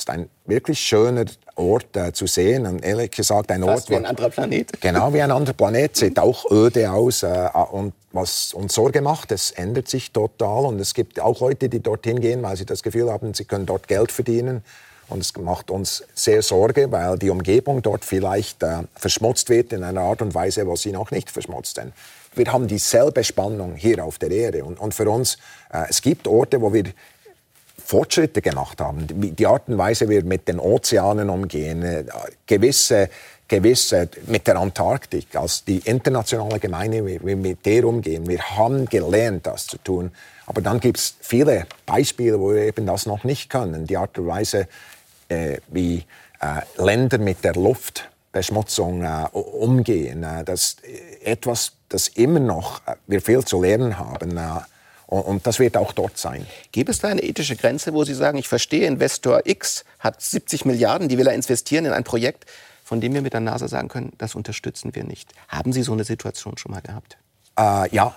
Ist 0.00 0.08
ein 0.08 0.30
wirklich 0.46 0.80
schöner 0.80 1.26
Ort 1.56 1.94
äh, 1.94 2.10
zu 2.14 2.26
sehen. 2.26 2.64
Und 2.64 2.82
ehrlich 2.82 3.10
gesagt, 3.10 3.50
ein 3.50 3.62
Fast 3.62 3.82
Ort. 3.82 3.90
wie 3.90 3.96
ein 3.96 4.06
anderer 4.06 4.30
Planet. 4.30 4.72
Genau 4.80 5.12
wie 5.12 5.20
ein 5.20 5.30
anderer 5.30 5.52
Planet. 5.52 5.94
Sieht 5.94 6.18
auch 6.18 6.50
öde 6.50 6.90
aus. 6.90 7.22
Äh, 7.22 7.50
und 7.70 7.92
was 8.12 8.54
uns 8.54 8.72
Sorge 8.72 9.02
macht, 9.02 9.30
es 9.30 9.50
ändert 9.50 9.88
sich 9.88 10.10
total. 10.10 10.64
Und 10.64 10.80
es 10.80 10.94
gibt 10.94 11.20
auch 11.20 11.40
Leute, 11.40 11.68
die 11.68 11.80
dorthin 11.80 12.18
gehen, 12.18 12.42
weil 12.42 12.56
sie 12.56 12.64
das 12.64 12.82
Gefühl 12.82 13.12
haben, 13.12 13.34
sie 13.34 13.44
können 13.44 13.66
dort 13.66 13.88
Geld 13.88 14.10
verdienen. 14.10 14.64
Und 15.10 15.20
es 15.20 15.36
macht 15.36 15.70
uns 15.70 16.02
sehr 16.14 16.40
Sorge, 16.40 16.90
weil 16.90 17.18
die 17.18 17.28
Umgebung 17.28 17.82
dort 17.82 18.06
vielleicht 18.06 18.62
äh, 18.62 18.84
verschmutzt 18.94 19.50
wird 19.50 19.74
in 19.74 19.84
einer 19.84 20.00
Art 20.00 20.22
und 20.22 20.34
Weise, 20.34 20.66
wo 20.66 20.76
sie 20.76 20.92
noch 20.92 21.10
nicht 21.10 21.30
verschmutzt 21.30 21.74
sind. 21.76 21.92
Wir 22.34 22.50
haben 22.50 22.68
dieselbe 22.68 23.22
Spannung 23.22 23.74
hier 23.74 24.02
auf 24.02 24.16
der 24.18 24.30
Erde. 24.30 24.64
Und, 24.64 24.80
und 24.80 24.94
für 24.94 25.10
uns, 25.10 25.36
äh, 25.70 25.84
es 25.90 26.00
gibt 26.00 26.26
Orte, 26.26 26.62
wo 26.62 26.72
wir 26.72 26.84
Fortschritte 27.90 28.40
gemacht 28.40 28.80
haben. 28.80 29.06
Die, 29.08 29.46
Art 29.46 29.68
und 29.68 29.76
Weise, 29.76 30.08
wie 30.08 30.14
wir 30.14 30.24
mit 30.24 30.46
den 30.46 30.60
Ozeanen 30.60 31.28
umgehen, 31.28 31.82
äh, 31.82 32.04
gewisse 32.46 33.10
gewisse 33.48 34.08
mit 34.28 34.46
der 34.46 34.56
Antarktik, 34.56 35.34
als 35.34 35.64
die 35.64 35.78
internationale 35.78 36.60
Gemeinde, 36.60 37.04
wie 37.04 37.18
wir 37.20 37.34
mit 37.34 37.66
der 37.66 37.84
umgehen. 37.84 38.28
Wir 38.28 38.40
haben 38.56 38.86
gelernt, 38.86 39.44
das 39.44 39.66
zu 39.66 39.76
tun. 39.78 40.12
Aber 40.46 40.60
dann 40.60 40.78
gibt 40.78 40.98
es 40.98 41.16
viele 41.20 41.66
Beispiele, 41.84 42.38
wo 42.38 42.54
wir 42.54 42.62
eben 42.62 42.86
das 42.86 43.06
noch 43.06 43.24
nicht 43.24 43.50
können. 43.50 43.88
Die 43.88 43.96
Art 43.96 44.16
und 44.18 44.28
Weise, 44.28 44.68
äh, 45.28 45.56
wie 45.66 46.04
äh, 46.40 46.60
Länder 46.80 47.18
mit 47.18 47.42
der 47.42 47.54
Luftbeschmutzung 47.54 49.02
äh, 49.02 49.26
umgehen, 49.32 50.22
äh, 50.22 50.44
das 50.44 50.76
ist 50.82 50.82
etwas, 51.24 51.72
das 51.88 52.06
immer 52.06 52.40
noch 52.40 52.86
äh, 52.86 52.94
wir 53.08 53.20
viel 53.20 53.44
zu 53.44 53.60
lernen 53.60 53.98
haben. 53.98 54.38
Und 55.10 55.44
das 55.44 55.58
wird 55.58 55.76
auch 55.76 55.92
dort 55.92 56.18
sein. 56.18 56.46
Gibt 56.70 56.88
es 56.88 57.00
da 57.00 57.08
eine 57.08 57.22
ethische 57.22 57.56
Grenze, 57.56 57.92
wo 57.92 58.04
Sie 58.04 58.14
sagen, 58.14 58.38
ich 58.38 58.46
verstehe, 58.46 58.86
Investor 58.86 59.42
X 59.44 59.84
hat 59.98 60.22
70 60.22 60.64
Milliarden, 60.64 61.08
die 61.08 61.18
will 61.18 61.26
er 61.26 61.34
investieren 61.34 61.84
in 61.84 61.92
ein 61.92 62.04
Projekt, 62.04 62.46
von 62.84 63.00
dem 63.00 63.12
wir 63.12 63.20
mit 63.20 63.32
der 63.32 63.40
NASA 63.40 63.66
sagen 63.66 63.88
können, 63.88 64.12
das 64.18 64.36
unterstützen 64.36 64.94
wir 64.94 65.02
nicht. 65.02 65.32
Haben 65.48 65.72
Sie 65.72 65.82
so 65.82 65.92
eine 65.92 66.04
Situation 66.04 66.56
schon 66.58 66.70
mal 66.70 66.80
gehabt? 66.80 67.18
Äh, 67.58 67.92
ja, 67.92 68.14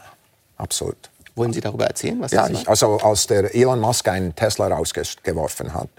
absolut. 0.57 1.09
Wollen 1.33 1.51
Sie 1.51 1.61
darüber 1.61 1.87
erzählen? 1.87 2.21
Was 2.21 2.31
ja, 2.31 2.47
ich, 2.47 2.69
also 2.69 2.97
als 2.97 3.25
der 3.25 3.55
Elon 3.55 3.79
Musk 3.79 4.07
einen 4.07 4.35
Tesla 4.35 4.67
rausgeworfen 4.67 5.73
hat, 5.73 5.89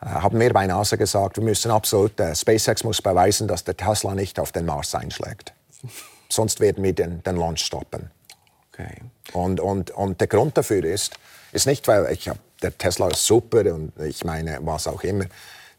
äh, 0.00 0.06
haben 0.06 0.40
wir 0.40 0.52
bei 0.52 0.66
NASA 0.66 0.96
gesagt, 0.96 1.36
wir 1.36 1.44
müssen 1.44 1.70
absolut, 1.70 2.18
äh, 2.18 2.34
SpaceX 2.34 2.82
muss 2.82 3.00
beweisen, 3.00 3.46
dass 3.46 3.62
der 3.62 3.76
Tesla 3.76 4.16
nicht 4.16 4.40
auf 4.40 4.50
den 4.50 4.66
Mars 4.66 4.92
einschlägt. 4.96 5.52
Sonst 6.28 6.58
werden 6.58 6.82
wir 6.82 6.92
den, 6.94 7.22
den 7.22 7.36
Launch 7.36 7.60
stoppen. 7.60 8.10
Okay. 8.78 8.94
Und, 9.32 9.60
und, 9.60 9.90
und 9.90 10.20
der 10.20 10.28
Grund 10.28 10.56
dafür 10.56 10.84
ist, 10.84 11.18
ist 11.52 11.66
nicht, 11.66 11.88
weil 11.88 12.12
ich 12.12 12.28
hab, 12.28 12.38
der 12.62 12.76
Tesla 12.76 13.08
ist 13.08 13.24
super 13.24 13.74
und 13.74 13.92
ich 14.00 14.24
meine, 14.24 14.58
was 14.62 14.86
auch 14.86 15.02
immer. 15.02 15.24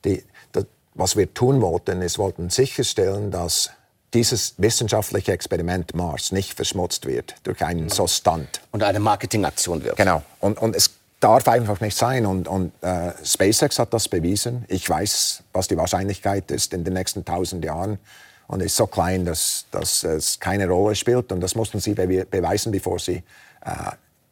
Die, 0.04 0.24
das, 0.52 0.66
was 0.96 1.16
wir 1.16 1.34
tun 1.34 1.62
wollten, 1.62 2.02
ist, 2.02 2.18
wollten 2.18 2.50
sicherstellen, 2.50 3.32
dass 3.32 3.72
dieses 4.14 4.56
wissenschaftliche 4.58 5.32
Experiment 5.32 5.94
Mars 5.94 6.32
nicht 6.32 6.54
verschmutzt 6.54 7.06
wird 7.06 7.36
durch 7.44 7.64
einen 7.64 7.86
mhm. 7.86 7.90
so 7.90 8.08
Stunt. 8.08 8.62
Und 8.72 8.84
eine 8.84 9.00
Marketingaktion 9.00 9.84
wird. 9.84 9.98
Genau. 9.98 10.24
Und, 10.40 10.58
und 10.58 10.76
es 10.76 10.92
darf 11.20 11.48
einfach 11.48 11.82
nicht 11.82 11.98
sein. 11.98 12.26
Und, 12.26 12.48
und 12.48 12.72
äh, 12.82 13.12
SpaceX 13.24 13.80
hat 13.80 13.94
das 13.94 14.08
bewiesen. 14.08 14.66
Ich 14.70 14.90
weiß, 14.90 15.44
was 15.54 15.68
die 15.68 15.78
Wahrscheinlichkeit 15.78 16.50
ist 16.52 16.74
in 16.74 16.84
den 16.84 16.94
nächsten 16.94 17.26
tausend 17.26 17.66
Jahren. 17.66 18.00
Und 18.48 18.62
ist 18.62 18.76
so 18.76 18.88
klein, 18.88 19.26
dass, 19.26 19.66
dass 19.72 20.04
es 20.04 20.40
keine 20.40 20.68
Rolle 20.68 20.96
spielt. 20.96 21.32
Und 21.32 21.42
das 21.42 21.56
mussten 21.56 21.80
sie 21.80 21.94
be 21.94 22.26
beweisen, 22.26 22.72
bevor 22.72 22.98
sie, 22.98 23.24
äh, 23.66 23.92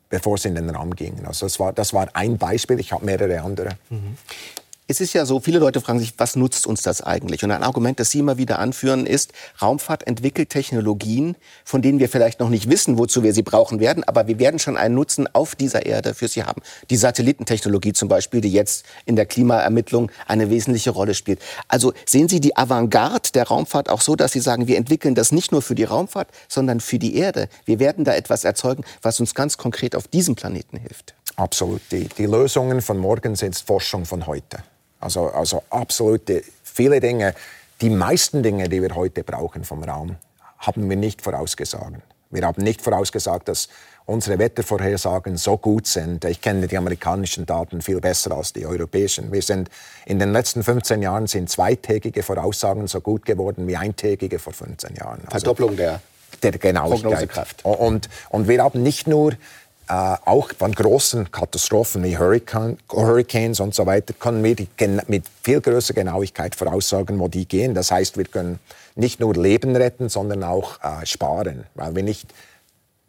bevor 0.10 0.38
sie 0.38 0.48
in 0.48 0.56
den 0.56 0.70
Raum 0.70 0.96
gingen. 0.96 1.26
Also 1.26 1.46
das 1.46 1.60
war, 1.60 1.74
das 1.74 1.94
war 1.94 2.08
ein 2.14 2.38
Beispiel. 2.38 2.80
Ich 2.80 2.94
habe 2.94 3.06
mehrere 3.06 3.42
andere. 3.42 3.72
Mhm 3.90 4.18
es 4.88 5.02
ist 5.02 5.14
ja 5.14 5.26
so, 5.26 5.40
viele 5.40 5.58
Leute 5.58 5.82
fragen 5.82 6.00
sich, 6.00 6.14
was 6.18 6.36
nutzt 6.36 6.68
uns 6.68 6.84
das 6.84 7.02
eigentlich? 7.02 7.44
Und 7.44 7.50
ein 7.50 7.64
Argument, 7.64 8.00
das 8.00 8.12
Sie 8.12 8.20
immer 8.20 8.38
wieder 8.38 8.60
anführen, 8.60 9.08
ist, 9.08 9.34
Raumfahrt 9.60 10.06
entwickelt 10.06 10.50
Technologien, 10.50 11.36
von 11.64 11.82
denen 11.82 11.98
wir 11.98 12.08
vielleicht 12.08 12.40
noch 12.40 12.50
nicht 12.50 12.70
wissen, 12.70 13.00
wozu 13.00 13.24
wir 13.24 13.34
sie 13.34 13.42
brauchen 13.42 13.80
werden, 13.80 14.04
aber 14.04 14.28
wir 14.28 14.38
werden 14.38 14.60
schon 14.60 14.78
einen 14.78 14.94
Nutzen 14.94 15.28
auf 15.34 15.56
dieser 15.56 15.88
Erde 15.88 16.14
für 16.14 16.28
sie 16.28 16.44
haben. 16.44 16.62
Die 16.92 16.98
Satellitentechnologie 16.98 17.94
zum 17.94 18.10
Beispiel, 18.10 18.42
die 18.42 18.52
jetzt 18.52 18.86
in 19.06 19.16
der 19.16 19.26
Klimaermittlung 19.26 20.12
eine 20.28 20.52
wesentliche 20.52 20.92
Rolle 20.92 21.16
spielt. 21.16 21.40
Also 21.68 21.94
sehen 22.06 22.30
Sie 22.30 22.40
die 22.40 22.56
Avantgarde 22.56 23.32
der 23.34 23.48
Raumfahrt 23.48 23.90
auch 23.90 24.02
so, 24.02 24.16
dass 24.16 24.34
Sie 24.34 24.40
sagen, 24.40 24.68
wir 24.68 24.78
entwickeln 24.78 25.16
das 25.16 25.32
nicht 25.32 25.52
nur 25.52 25.64
für 25.64 25.76
die 25.76 25.84
Raumfahrt, 25.84 26.28
sondern 26.48 26.80
für 26.80 27.00
die 27.00 27.16
Erde. 27.16 27.50
Wir 27.66 27.80
werden 27.80 28.06
da 28.06 28.14
etwas 28.14 28.44
erzeugen, 28.44 28.84
was 29.02 29.20
uns 29.20 29.34
ganz 29.34 29.58
konkret 29.58 29.96
auf 29.96 30.08
diesem 30.08 30.36
Planeten 30.36 30.78
hilft. 30.78 31.16
Absolut. 31.38 31.82
Die, 31.92 32.08
die 32.08 32.26
Lösungen 32.28 32.82
von 32.82 32.98
morgen 32.98 33.36
sind 33.36 33.56
Forschung 33.58 34.06
von 34.06 34.28
heute. 34.28 34.60
Also, 35.00 35.28
also 35.30 35.64
absolute 35.70 36.44
viele 36.64 37.00
Dinge, 37.00 37.34
die 37.82 37.90
meisten 37.90 38.44
Dinge, 38.44 38.70
die 38.70 38.82
wir 38.82 38.96
heute 38.96 39.24
brauchen 39.24 39.64
vom 39.64 39.84
Raum, 39.84 40.16
haben 40.58 40.90
wir 40.90 40.98
nicht 40.98 41.22
vorausgesagt. 41.22 42.02
Wir 42.32 42.46
haben 42.46 42.64
nicht 42.64 42.82
vorausgesagt, 42.82 43.48
dass 43.48 43.70
unsere 44.06 44.40
Wettervorhersagen 44.40 45.38
so 45.38 45.58
gut 45.58 45.88
sind. 45.88 46.26
Ich 46.26 46.42
kenne 46.42 46.68
die 46.68 46.78
amerikanischen 46.78 47.46
Daten 47.46 47.82
viel 47.82 48.00
besser 48.00 48.32
als 48.32 48.54
die 48.54 48.66
europäischen. 48.66 49.32
Wir 49.32 49.42
sind 49.42 49.70
in 50.06 50.20
den 50.20 50.32
letzten 50.32 50.64
15 50.64 51.02
Jahren 51.02 51.28
sind 51.28 51.50
zweitägige 51.50 52.24
Voraussagen 52.24 52.88
so 52.88 53.02
gut 53.02 53.26
geworden 53.26 53.68
wie 53.68 53.76
eintägige 53.76 54.40
vor 54.40 54.54
15 54.54 54.96
Jahren. 54.96 55.22
Also 55.26 55.46
Verdopplung 55.46 55.76
der, 55.76 56.02
der 56.44 56.52
Genauigkeit. 56.52 57.28
Und, 57.64 58.10
und 58.30 58.48
wir 58.48 58.64
haben 58.64 58.84
nicht 58.84 59.08
nur 59.08 59.34
auch 59.88 60.52
von 60.58 60.72
großen 60.72 61.32
Katastrophen 61.32 62.04
wie 62.04 62.18
Hurricane, 62.18 62.78
Hurricanes 62.92 63.60
und 63.60 63.76
so 63.76 63.86
weiter 63.86 64.14
können 64.14 64.44
wir 64.44 64.56
mit 65.08 65.26
viel 65.44 65.62
größerer 65.62 65.96
Genauigkeit 65.96 66.56
voraussagen, 66.56 67.20
wo 67.20 67.28
die 67.28 67.48
gehen. 67.48 67.74
Das 67.74 67.92
heißt, 67.92 68.18
wir 68.18 68.26
können 68.26 68.60
nicht 68.96 69.20
nur 69.20 69.36
Leben 69.36 69.76
retten, 69.76 70.10
sondern 70.10 70.44
auch 70.44 70.80
äh, 70.84 71.06
sparen, 71.06 71.66
weil 71.76 71.96
wir 71.96 72.04
nicht 72.04 72.34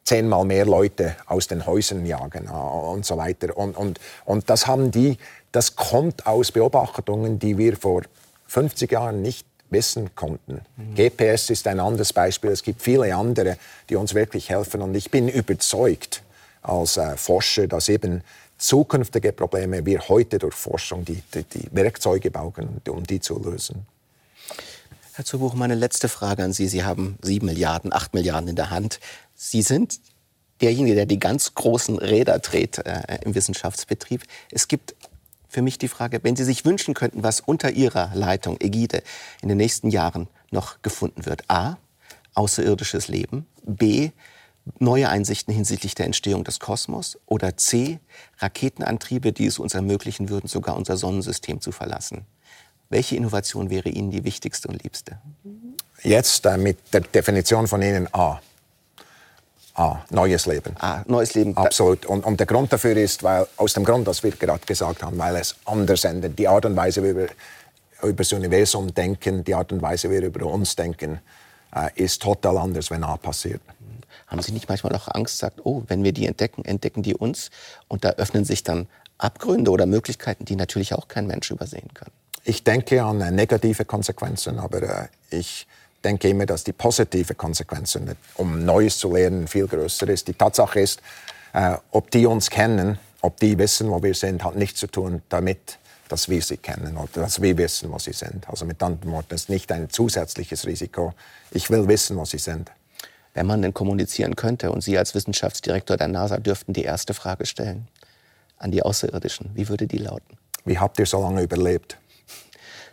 zehnmal 0.04 0.44
mehr 0.44 0.64
Leute 0.64 1.16
aus 1.26 1.48
den 1.48 1.66
Häusern 1.66 2.06
jagen 2.06 2.46
äh, 2.46 2.50
und 2.50 3.04
so 3.04 3.16
weiter. 3.16 3.56
Und, 3.56 3.76
und, 3.76 4.00
und 4.24 4.48
das 4.50 4.66
haben 4.66 4.90
die, 4.90 5.18
das 5.52 5.76
kommt 5.76 6.26
aus 6.26 6.52
Beobachtungen, 6.52 7.38
die 7.38 7.58
wir 7.58 7.76
vor 7.76 8.02
50 8.48 8.92
Jahren 8.92 9.22
nicht 9.22 9.46
wissen 9.70 10.14
konnten. 10.14 10.60
Mhm. 10.76 10.94
GPS 10.94 11.50
ist 11.50 11.66
ein 11.66 11.80
anderes 11.80 12.12
Beispiel. 12.12 12.50
Es 12.50 12.62
gibt 12.62 12.82
viele 12.82 13.14
andere, 13.14 13.58
die 13.88 13.96
uns 13.96 14.14
wirklich 14.14 14.48
helfen. 14.48 14.80
Und 14.80 14.94
ich 14.94 15.10
bin 15.10 15.28
überzeugt, 15.28 16.22
als 16.68 16.96
äh, 16.96 17.16
Forscher, 17.16 17.66
dass 17.66 17.88
eben 17.88 18.22
zukünftige 18.58 19.32
Probleme 19.32 19.84
wir 19.84 20.08
heute 20.08 20.38
durch 20.38 20.54
Forschung 20.54 21.04
die, 21.04 21.22
die, 21.34 21.44
die 21.44 21.68
Werkzeuge 21.72 22.30
bauen, 22.30 22.80
um 22.88 23.04
die 23.04 23.20
zu 23.20 23.38
lösen. 23.38 23.86
Herr 25.14 25.24
Zubuch, 25.24 25.54
meine 25.54 25.74
letzte 25.74 26.08
Frage 26.08 26.44
an 26.44 26.52
Sie. 26.52 26.68
Sie 26.68 26.84
haben 26.84 27.18
sieben 27.22 27.46
Milliarden, 27.46 27.92
acht 27.92 28.14
Milliarden 28.14 28.48
in 28.48 28.56
der 28.56 28.70
Hand. 28.70 29.00
Sie 29.34 29.62
sind 29.62 30.00
derjenige, 30.60 30.94
der 30.94 31.06
die 31.06 31.18
ganz 31.18 31.54
großen 31.54 31.98
Räder 31.98 32.38
dreht 32.38 32.78
äh, 32.78 33.18
im 33.22 33.34
Wissenschaftsbetrieb. 33.34 34.24
Es 34.50 34.68
gibt 34.68 34.94
für 35.48 35.62
mich 35.62 35.78
die 35.78 35.88
Frage, 35.88 36.20
wenn 36.22 36.36
Sie 36.36 36.44
sich 36.44 36.64
wünschen 36.64 36.94
könnten, 36.94 37.22
was 37.22 37.40
unter 37.40 37.70
Ihrer 37.70 38.10
Leitung, 38.14 38.58
Ägide, 38.60 39.02
in 39.40 39.48
den 39.48 39.58
nächsten 39.58 39.88
Jahren 39.88 40.28
noch 40.50 40.82
gefunden 40.82 41.24
wird. 41.24 41.48
A. 41.48 41.78
Außerirdisches 42.34 43.08
Leben. 43.08 43.46
B 43.64 44.10
neue 44.78 45.08
Einsichten 45.08 45.54
hinsichtlich 45.54 45.94
der 45.94 46.06
Entstehung 46.06 46.44
des 46.44 46.60
Kosmos 46.60 47.18
oder 47.26 47.56
C, 47.56 47.98
Raketenantriebe, 48.38 49.32
die 49.32 49.46
es 49.46 49.58
uns 49.58 49.74
ermöglichen 49.74 50.28
würden, 50.28 50.48
sogar 50.48 50.76
unser 50.76 50.96
Sonnensystem 50.96 51.60
zu 51.60 51.72
verlassen. 51.72 52.26
Welche 52.88 53.16
Innovation 53.16 53.70
wäre 53.70 53.88
Ihnen 53.88 54.10
die 54.10 54.24
wichtigste 54.24 54.68
und 54.68 54.82
liebste? 54.82 55.18
Jetzt 56.02 56.46
äh, 56.46 56.56
mit 56.56 56.78
der 56.92 57.00
Definition 57.00 57.66
von 57.66 57.82
Ihnen 57.82 58.08
A. 58.12 58.40
A, 59.74 60.02
neues 60.10 60.46
Leben. 60.46 60.74
A, 60.78 61.02
neues 61.06 61.34
Leben. 61.34 61.56
Absolut. 61.56 62.06
Und, 62.06 62.24
und 62.24 62.40
der 62.40 62.46
Grund 62.46 62.72
dafür 62.72 62.96
ist, 62.96 63.22
weil, 63.22 63.46
aus 63.58 63.74
dem 63.74 63.84
Grund, 63.84 64.06
was 64.06 64.22
wir 64.22 64.30
gerade 64.30 64.64
gesagt 64.64 65.02
haben, 65.02 65.18
weil 65.18 65.36
es 65.36 65.54
anders 65.66 66.04
ändert. 66.04 66.38
Die 66.38 66.48
Art 66.48 66.64
und 66.64 66.76
Weise, 66.76 67.02
wie 67.02 67.14
wir 67.14 67.28
über 68.02 68.14
das 68.14 68.32
Universum 68.32 68.94
denken, 68.94 69.44
die 69.44 69.54
Art 69.54 69.72
und 69.72 69.82
Weise, 69.82 70.08
wie 70.08 70.14
wir 70.14 70.28
über 70.28 70.46
uns 70.46 70.76
denken, 70.76 71.20
äh, 71.74 71.90
ist 71.94 72.22
total 72.22 72.56
anders, 72.56 72.90
wenn 72.90 73.04
A 73.04 73.16
passiert. 73.16 73.60
Haben 74.26 74.42
Sie 74.42 74.52
nicht 74.52 74.68
manchmal 74.68 74.94
auch 74.94 75.08
Angst, 75.08 75.38
sagt, 75.38 75.60
oh, 75.64 75.82
wenn 75.88 76.04
wir 76.04 76.12
die 76.12 76.26
entdecken, 76.26 76.64
entdecken 76.64 77.02
die 77.02 77.14
uns 77.14 77.50
und 77.88 78.04
da 78.04 78.10
öffnen 78.10 78.44
sich 78.44 78.62
dann 78.62 78.86
Abgründe 79.18 79.70
oder 79.70 79.86
Möglichkeiten, 79.86 80.44
die 80.44 80.56
natürlich 80.56 80.94
auch 80.94 81.08
kein 81.08 81.26
Mensch 81.26 81.50
übersehen 81.50 81.88
kann? 81.94 82.10
Ich 82.44 82.64
denke 82.64 83.02
an 83.02 83.18
negative 83.34 83.84
Konsequenzen, 83.84 84.58
aber 84.58 84.82
äh, 84.82 85.08
ich 85.30 85.66
denke 86.04 86.28
immer, 86.28 86.46
dass 86.46 86.62
die 86.62 86.72
positive 86.72 87.34
Konsequenzen, 87.34 88.16
um 88.36 88.64
Neues 88.64 88.98
zu 88.98 89.12
lernen, 89.12 89.48
viel 89.48 89.66
größer 89.66 90.08
ist. 90.08 90.28
Die 90.28 90.34
Tatsache 90.34 90.80
ist, 90.80 91.00
äh, 91.52 91.76
ob 91.90 92.10
die 92.10 92.26
uns 92.26 92.50
kennen, 92.50 92.98
ob 93.20 93.40
die 93.40 93.58
wissen, 93.58 93.90
wo 93.90 94.02
wir 94.02 94.14
sind, 94.14 94.44
hat 94.44 94.54
nichts 94.54 94.78
zu 94.78 94.86
tun 94.86 95.22
damit, 95.28 95.78
dass 96.08 96.28
wir 96.28 96.40
sie 96.40 96.58
kennen 96.58 96.96
oder 96.96 97.22
dass 97.22 97.42
wir 97.42 97.56
wissen, 97.58 97.90
wo 97.90 97.98
sie 97.98 98.12
sind. 98.12 98.48
Also 98.48 98.64
mit 98.64 98.80
anderen 98.80 99.10
Worten, 99.12 99.34
es 99.34 99.42
ist 99.42 99.48
nicht 99.48 99.72
ein 99.72 99.90
zusätzliches 99.90 100.66
Risiko. 100.66 101.14
Ich 101.50 101.68
will 101.70 101.88
wissen, 101.88 102.16
wo 102.16 102.24
sie 102.24 102.38
sind 102.38 102.70
wenn 103.36 103.46
man 103.46 103.60
denn 103.60 103.74
kommunizieren 103.74 104.34
könnte. 104.34 104.72
Und 104.72 104.80
Sie 104.80 104.96
als 104.96 105.14
Wissenschaftsdirektor 105.14 105.98
der 105.98 106.08
NASA 106.08 106.38
dürften 106.38 106.72
die 106.72 106.84
erste 106.84 107.12
Frage 107.12 107.44
stellen 107.44 107.86
an 108.56 108.70
die 108.70 108.82
Außerirdischen. 108.82 109.50
Wie 109.54 109.68
würde 109.68 109.86
die 109.86 109.98
lauten? 109.98 110.38
Wie 110.64 110.78
habt 110.78 110.98
ihr 110.98 111.04
so 111.04 111.20
lange 111.20 111.42
überlebt? 111.42 111.98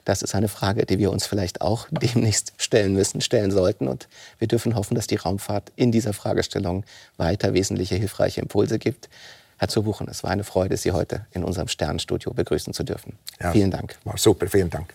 Das 0.04 0.22
ist 0.22 0.36
eine 0.36 0.50
Frage, 0.50 0.86
die 0.86 1.00
wir 1.00 1.12
uns 1.12 1.26
vielleicht 1.26 1.62
auch 1.62 1.88
demnächst 1.92 2.52
stellen 2.58 2.94
müssen, 2.94 3.22
stellen 3.22 3.52
sollten. 3.52 3.88
Und 3.88 4.10
wir 4.38 4.50
dürfen 4.50 4.76
hoffen, 4.76 4.96
dass 4.96 5.08
die 5.08 5.16
Raumfahrt 5.16 5.72
in 5.78 5.94
dieser 5.94 6.12
Fragestellung 6.12 6.84
weiter 7.16 7.54
wesentliche 7.54 7.96
hilfreiche 7.96 8.42
Impulse 8.42 8.80
gibt. 8.80 9.10
Herr 9.58 9.70
Zurbuchen, 9.70 10.10
es 10.10 10.24
war 10.24 10.32
eine 10.32 10.44
Freude, 10.44 10.76
Sie 10.76 10.92
heute 10.92 11.26
in 11.32 11.46
unserem 11.46 11.70
Sternstudio 11.70 12.34
begrüßen 12.34 12.74
zu 12.74 12.84
dürfen. 12.84 13.18
Ja, 13.40 13.54
vielen 13.54 13.72
Dank. 13.72 13.98
War 14.04 14.18
super, 14.18 14.48
vielen 14.48 14.70
Dank. 14.70 14.94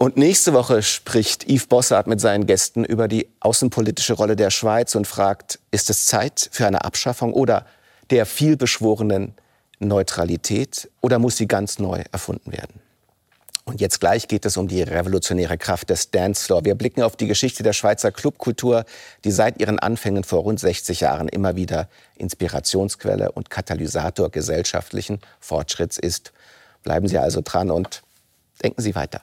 Und 0.00 0.16
nächste 0.16 0.52
Woche 0.52 0.84
spricht 0.84 1.48
Yves 1.48 1.66
Bossart 1.66 2.06
mit 2.06 2.20
seinen 2.20 2.46
Gästen 2.46 2.84
über 2.84 3.08
die 3.08 3.28
außenpolitische 3.40 4.12
Rolle 4.12 4.36
der 4.36 4.50
Schweiz 4.50 4.94
und 4.94 5.08
fragt, 5.08 5.58
ist 5.72 5.90
es 5.90 6.04
Zeit 6.04 6.48
für 6.52 6.68
eine 6.68 6.84
Abschaffung 6.84 7.32
oder 7.32 7.66
der 8.10 8.24
vielbeschworenen 8.24 9.34
Neutralität 9.80 10.88
oder 11.00 11.18
muss 11.18 11.36
sie 11.36 11.48
ganz 11.48 11.80
neu 11.80 12.04
erfunden 12.12 12.52
werden? 12.52 12.80
Und 13.64 13.80
jetzt 13.80 13.98
gleich 13.98 14.28
geht 14.28 14.46
es 14.46 14.56
um 14.56 14.68
die 14.68 14.82
revolutionäre 14.82 15.58
Kraft 15.58 15.90
des 15.90 16.12
Dancefloor. 16.12 16.64
Wir 16.64 16.76
blicken 16.76 17.02
auf 17.02 17.16
die 17.16 17.26
Geschichte 17.26 17.64
der 17.64 17.72
Schweizer 17.72 18.12
Clubkultur, 18.12 18.84
die 19.24 19.32
seit 19.32 19.60
ihren 19.60 19.80
Anfängen 19.80 20.22
vor 20.22 20.42
rund 20.42 20.60
60 20.60 21.00
Jahren 21.00 21.26
immer 21.26 21.56
wieder 21.56 21.88
Inspirationsquelle 22.14 23.32
und 23.32 23.50
Katalysator 23.50 24.30
gesellschaftlichen 24.30 25.18
Fortschritts 25.40 25.98
ist. 25.98 26.32
Bleiben 26.84 27.08
Sie 27.08 27.18
also 27.18 27.40
dran 27.42 27.72
und 27.72 28.04
denken 28.62 28.80
Sie 28.80 28.94
weiter. 28.94 29.22